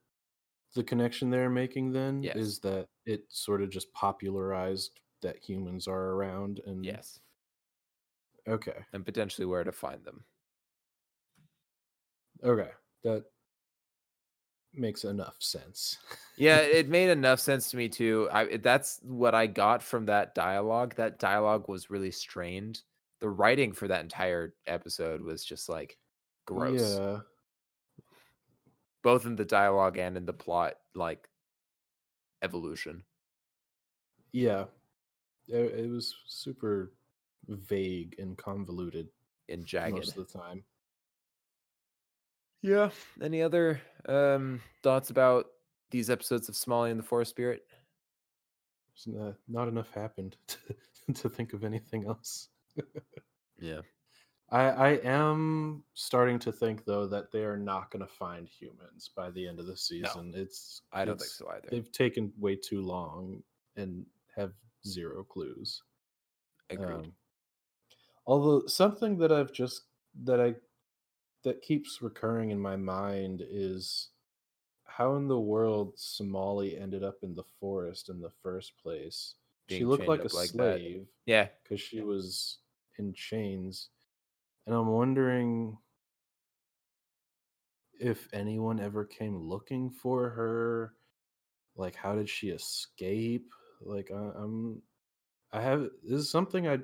[0.75, 2.23] the connection they're making then?
[2.23, 2.37] Yes.
[2.37, 7.21] Is that it sort of just popularized that humans are around and yes,
[8.47, 8.85] Okay.
[8.93, 10.25] and potentially where to find them.
[12.45, 12.71] Okay.
[13.05, 13.25] That
[14.75, 15.99] makes enough sense.
[16.37, 18.29] yeah, it made enough sense to me too.
[18.33, 20.95] I that's what I got from that dialogue.
[20.97, 22.81] That dialogue was really strained.
[23.21, 25.99] The writing for that entire episode was just like
[26.47, 27.19] gross, Yeah.
[29.03, 31.29] both in the dialogue and in the plot, like
[32.43, 33.05] evolution.
[34.33, 34.65] Yeah.
[35.49, 36.93] It, it was super
[37.49, 39.09] vague and convoluted
[39.49, 39.97] and jagged.
[39.97, 40.65] most of the time.
[42.63, 42.91] Yeah.
[43.23, 45.47] Any other um thoughts about
[45.91, 47.63] these episodes of Somali and the Forest Spirit?
[49.07, 50.59] Not, not enough happened to,
[51.15, 52.49] to think of anything else.
[53.63, 53.83] Yeah.
[54.51, 59.11] I, I am starting to think though that they are not going to find humans
[59.15, 60.33] by the end of the season.
[60.33, 61.69] No, It's I don't think so either.
[61.71, 63.43] They've taken way too long
[63.77, 64.53] and have
[64.87, 65.83] zero clues.
[66.71, 66.95] Agreed.
[66.95, 67.13] Um,
[68.27, 69.83] although something that I've just
[70.25, 70.55] that I
[71.45, 74.09] that keeps recurring in my mind is
[74.85, 79.35] how in the world Somali ended up in the forest in the first place.
[79.69, 80.79] she looked like a like that.
[80.79, 81.49] slave yeah.
[81.63, 82.59] because she was
[82.99, 83.89] in chains,
[84.67, 85.79] and I'm wondering
[87.99, 90.95] if anyone ever came looking for her.
[91.77, 93.53] Like, how did she escape?
[93.81, 94.83] Like, I, I'm,
[95.53, 96.79] I have this is something I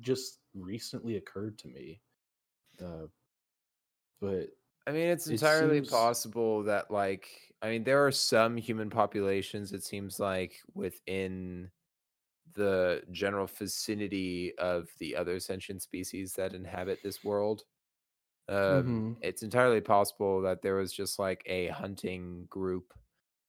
[0.00, 2.00] just recently occurred to me,
[2.82, 3.06] uh,
[4.20, 4.50] but
[4.86, 7.28] I mean, it's It entirely seems- possible that, like,
[7.62, 11.70] I mean, there are some human populations, it seems like, within
[12.54, 17.64] the general vicinity of the other sentient species that inhabit this world.
[18.48, 19.18] Um, Mhm.
[19.22, 22.94] It's entirely possible that there was just like a hunting group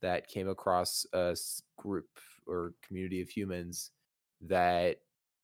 [0.01, 1.35] that came across a
[1.77, 3.91] group or community of humans
[4.41, 5.03] that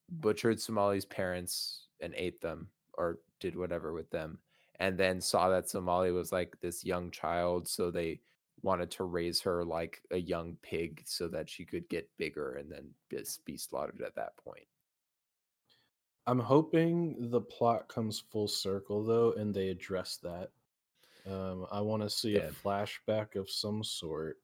[0.09, 4.41] butchered Somali's parents and ate them or did whatever with them
[4.83, 8.19] and then saw that Somali was like this young child, so they
[8.63, 12.69] wanted to raise her like a young pig so that she could get bigger and
[12.69, 14.67] then just be slaughtered at that point.
[16.27, 20.51] I'm hoping the plot comes full circle though, and they address that.
[21.25, 22.49] Um, I want to see Yeah.
[22.49, 24.41] a flashback of some sort.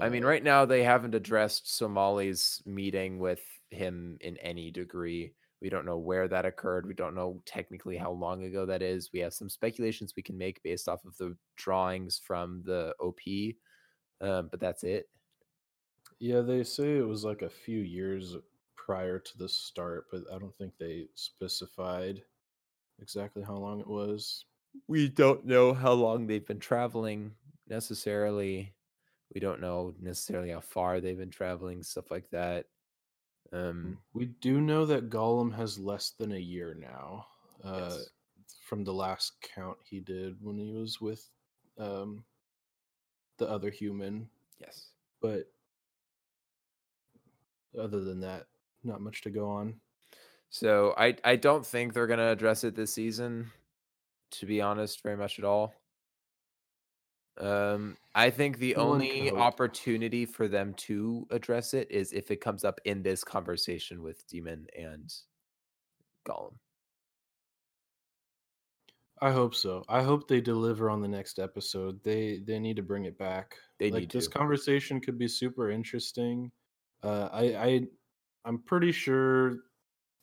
[0.00, 5.34] I mean, Uh, right now they haven't addressed Somali's meeting with him in any degree.
[5.60, 6.86] We don't know where that occurred.
[6.86, 9.10] We don't know technically how long ago that is.
[9.12, 13.20] We have some speculations we can make based off of the drawings from the OP,
[14.20, 15.10] um, but that's it.
[16.20, 18.36] Yeah, they say it was like a few years
[18.76, 22.24] prior to the start, but I don't think they specified
[23.00, 24.46] exactly how long it was.
[24.88, 27.34] we don't know how long they've been traveling
[27.68, 28.74] necessarily.
[29.34, 32.66] We don't know necessarily how far they've been traveling, stuff like that.
[33.52, 37.26] Um, We do know that Golem has less than a year now.
[37.64, 38.08] Uh, Yes.
[38.64, 41.28] From the last count he did when he was with
[41.78, 42.24] um,
[43.38, 44.28] the other human,
[44.60, 44.90] yes.
[45.20, 45.50] but
[47.76, 48.46] other than that,
[48.84, 49.80] not much to go on.
[50.50, 53.50] So I I don't think they're gonna address it this season,
[54.32, 55.74] to be honest, very much at all.
[57.38, 62.40] Um, I think the One only opportunity for them to address it is if it
[62.40, 65.12] comes up in this conversation with Demon and
[66.26, 66.58] Golem.
[69.22, 69.84] I hope so.
[69.88, 72.02] I hope they deliver on the next episode.
[72.02, 73.56] They they need to bring it back.
[73.78, 76.50] They like need this conversation could be super interesting.
[77.02, 77.86] Uh, I I
[78.44, 79.58] I'm pretty sure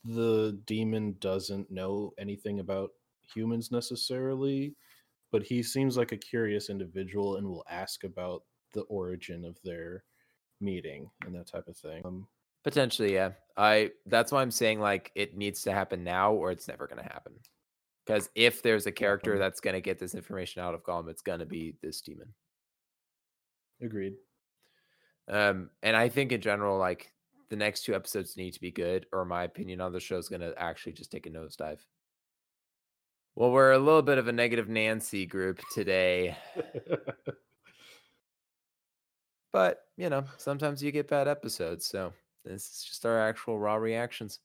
[0.03, 2.91] the demon doesn't know anything about
[3.33, 4.75] humans necessarily,
[5.31, 8.43] but he seems like a curious individual and will ask about
[8.73, 10.03] the origin of their
[10.61, 12.01] meeting and that type of thing.
[12.05, 12.27] Um,
[12.63, 13.31] Potentially, yeah.
[13.55, 17.03] I that's why I'm saying like it needs to happen now or it's never gonna
[17.03, 17.33] happen.
[18.05, 21.45] Because if there's a character that's gonna get this information out of Golem, it's gonna
[21.45, 22.33] be this demon.
[23.81, 24.15] agreed.
[25.29, 27.11] Um, and I think in general, like
[27.49, 30.29] the next two episodes need to be good, or my opinion on the show is
[30.29, 31.79] gonna actually just take a nosedive.
[33.37, 36.35] Well, we're a little bit of a negative Nancy group today,
[39.53, 41.85] but you know, sometimes you get bad episodes.
[41.85, 44.39] So this is just our actual raw reactions.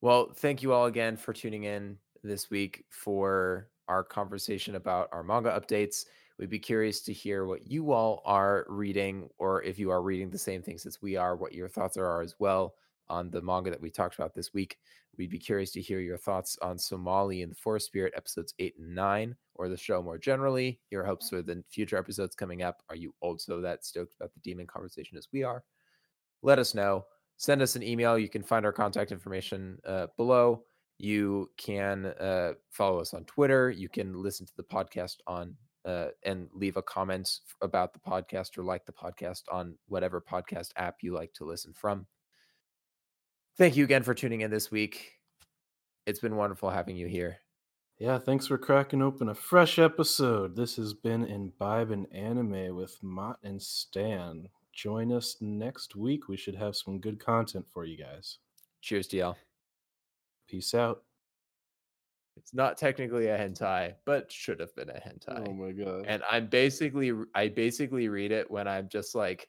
[0.00, 5.22] Well, thank you all again for tuning in this week for our conversation about our
[5.22, 6.06] manga updates.
[6.40, 10.30] We'd be curious to hear what you all are reading, or if you are reading
[10.30, 12.74] the same things as we are, what your thoughts are as well
[13.08, 14.78] on the manga that we talked about this week.
[15.18, 18.74] We'd be curious to hear your thoughts on Somali and the Forest Spirit episodes eight
[18.78, 20.80] and nine, or the show more generally.
[20.90, 22.82] Your hopes for the future episodes coming up.
[22.88, 25.64] Are you also that stoked about the demon conversation as we are?
[26.42, 27.04] Let us know.
[27.36, 28.18] Send us an email.
[28.18, 30.64] You can find our contact information uh, below.
[30.98, 33.70] You can uh, follow us on Twitter.
[33.70, 38.56] You can listen to the podcast on uh, and leave a comment about the podcast
[38.56, 42.06] or like the podcast on whatever podcast app you like to listen from.
[43.58, 45.18] Thank you again for tuning in this week.
[46.06, 47.38] It's been wonderful having you here.
[47.98, 50.56] Yeah, thanks for cracking open a fresh episode.
[50.56, 54.48] This has been Imbibe and Anime with Mott and Stan.
[54.72, 56.28] Join us next week.
[56.28, 58.38] We should have some good content for you guys.
[58.80, 59.36] Cheers to y'all.
[60.48, 61.02] Peace out.
[62.36, 65.48] It's not technically a hentai, but should have been a oh hentai.
[65.48, 66.06] Oh my god.
[66.08, 69.48] and I'm basically I basically read it when I'm just like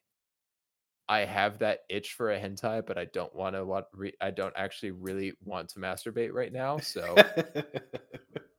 [1.08, 4.32] I have that itch for a hentai, but I don't want to want re- I
[4.32, 6.78] don't actually really want to masturbate right now.
[6.78, 7.16] So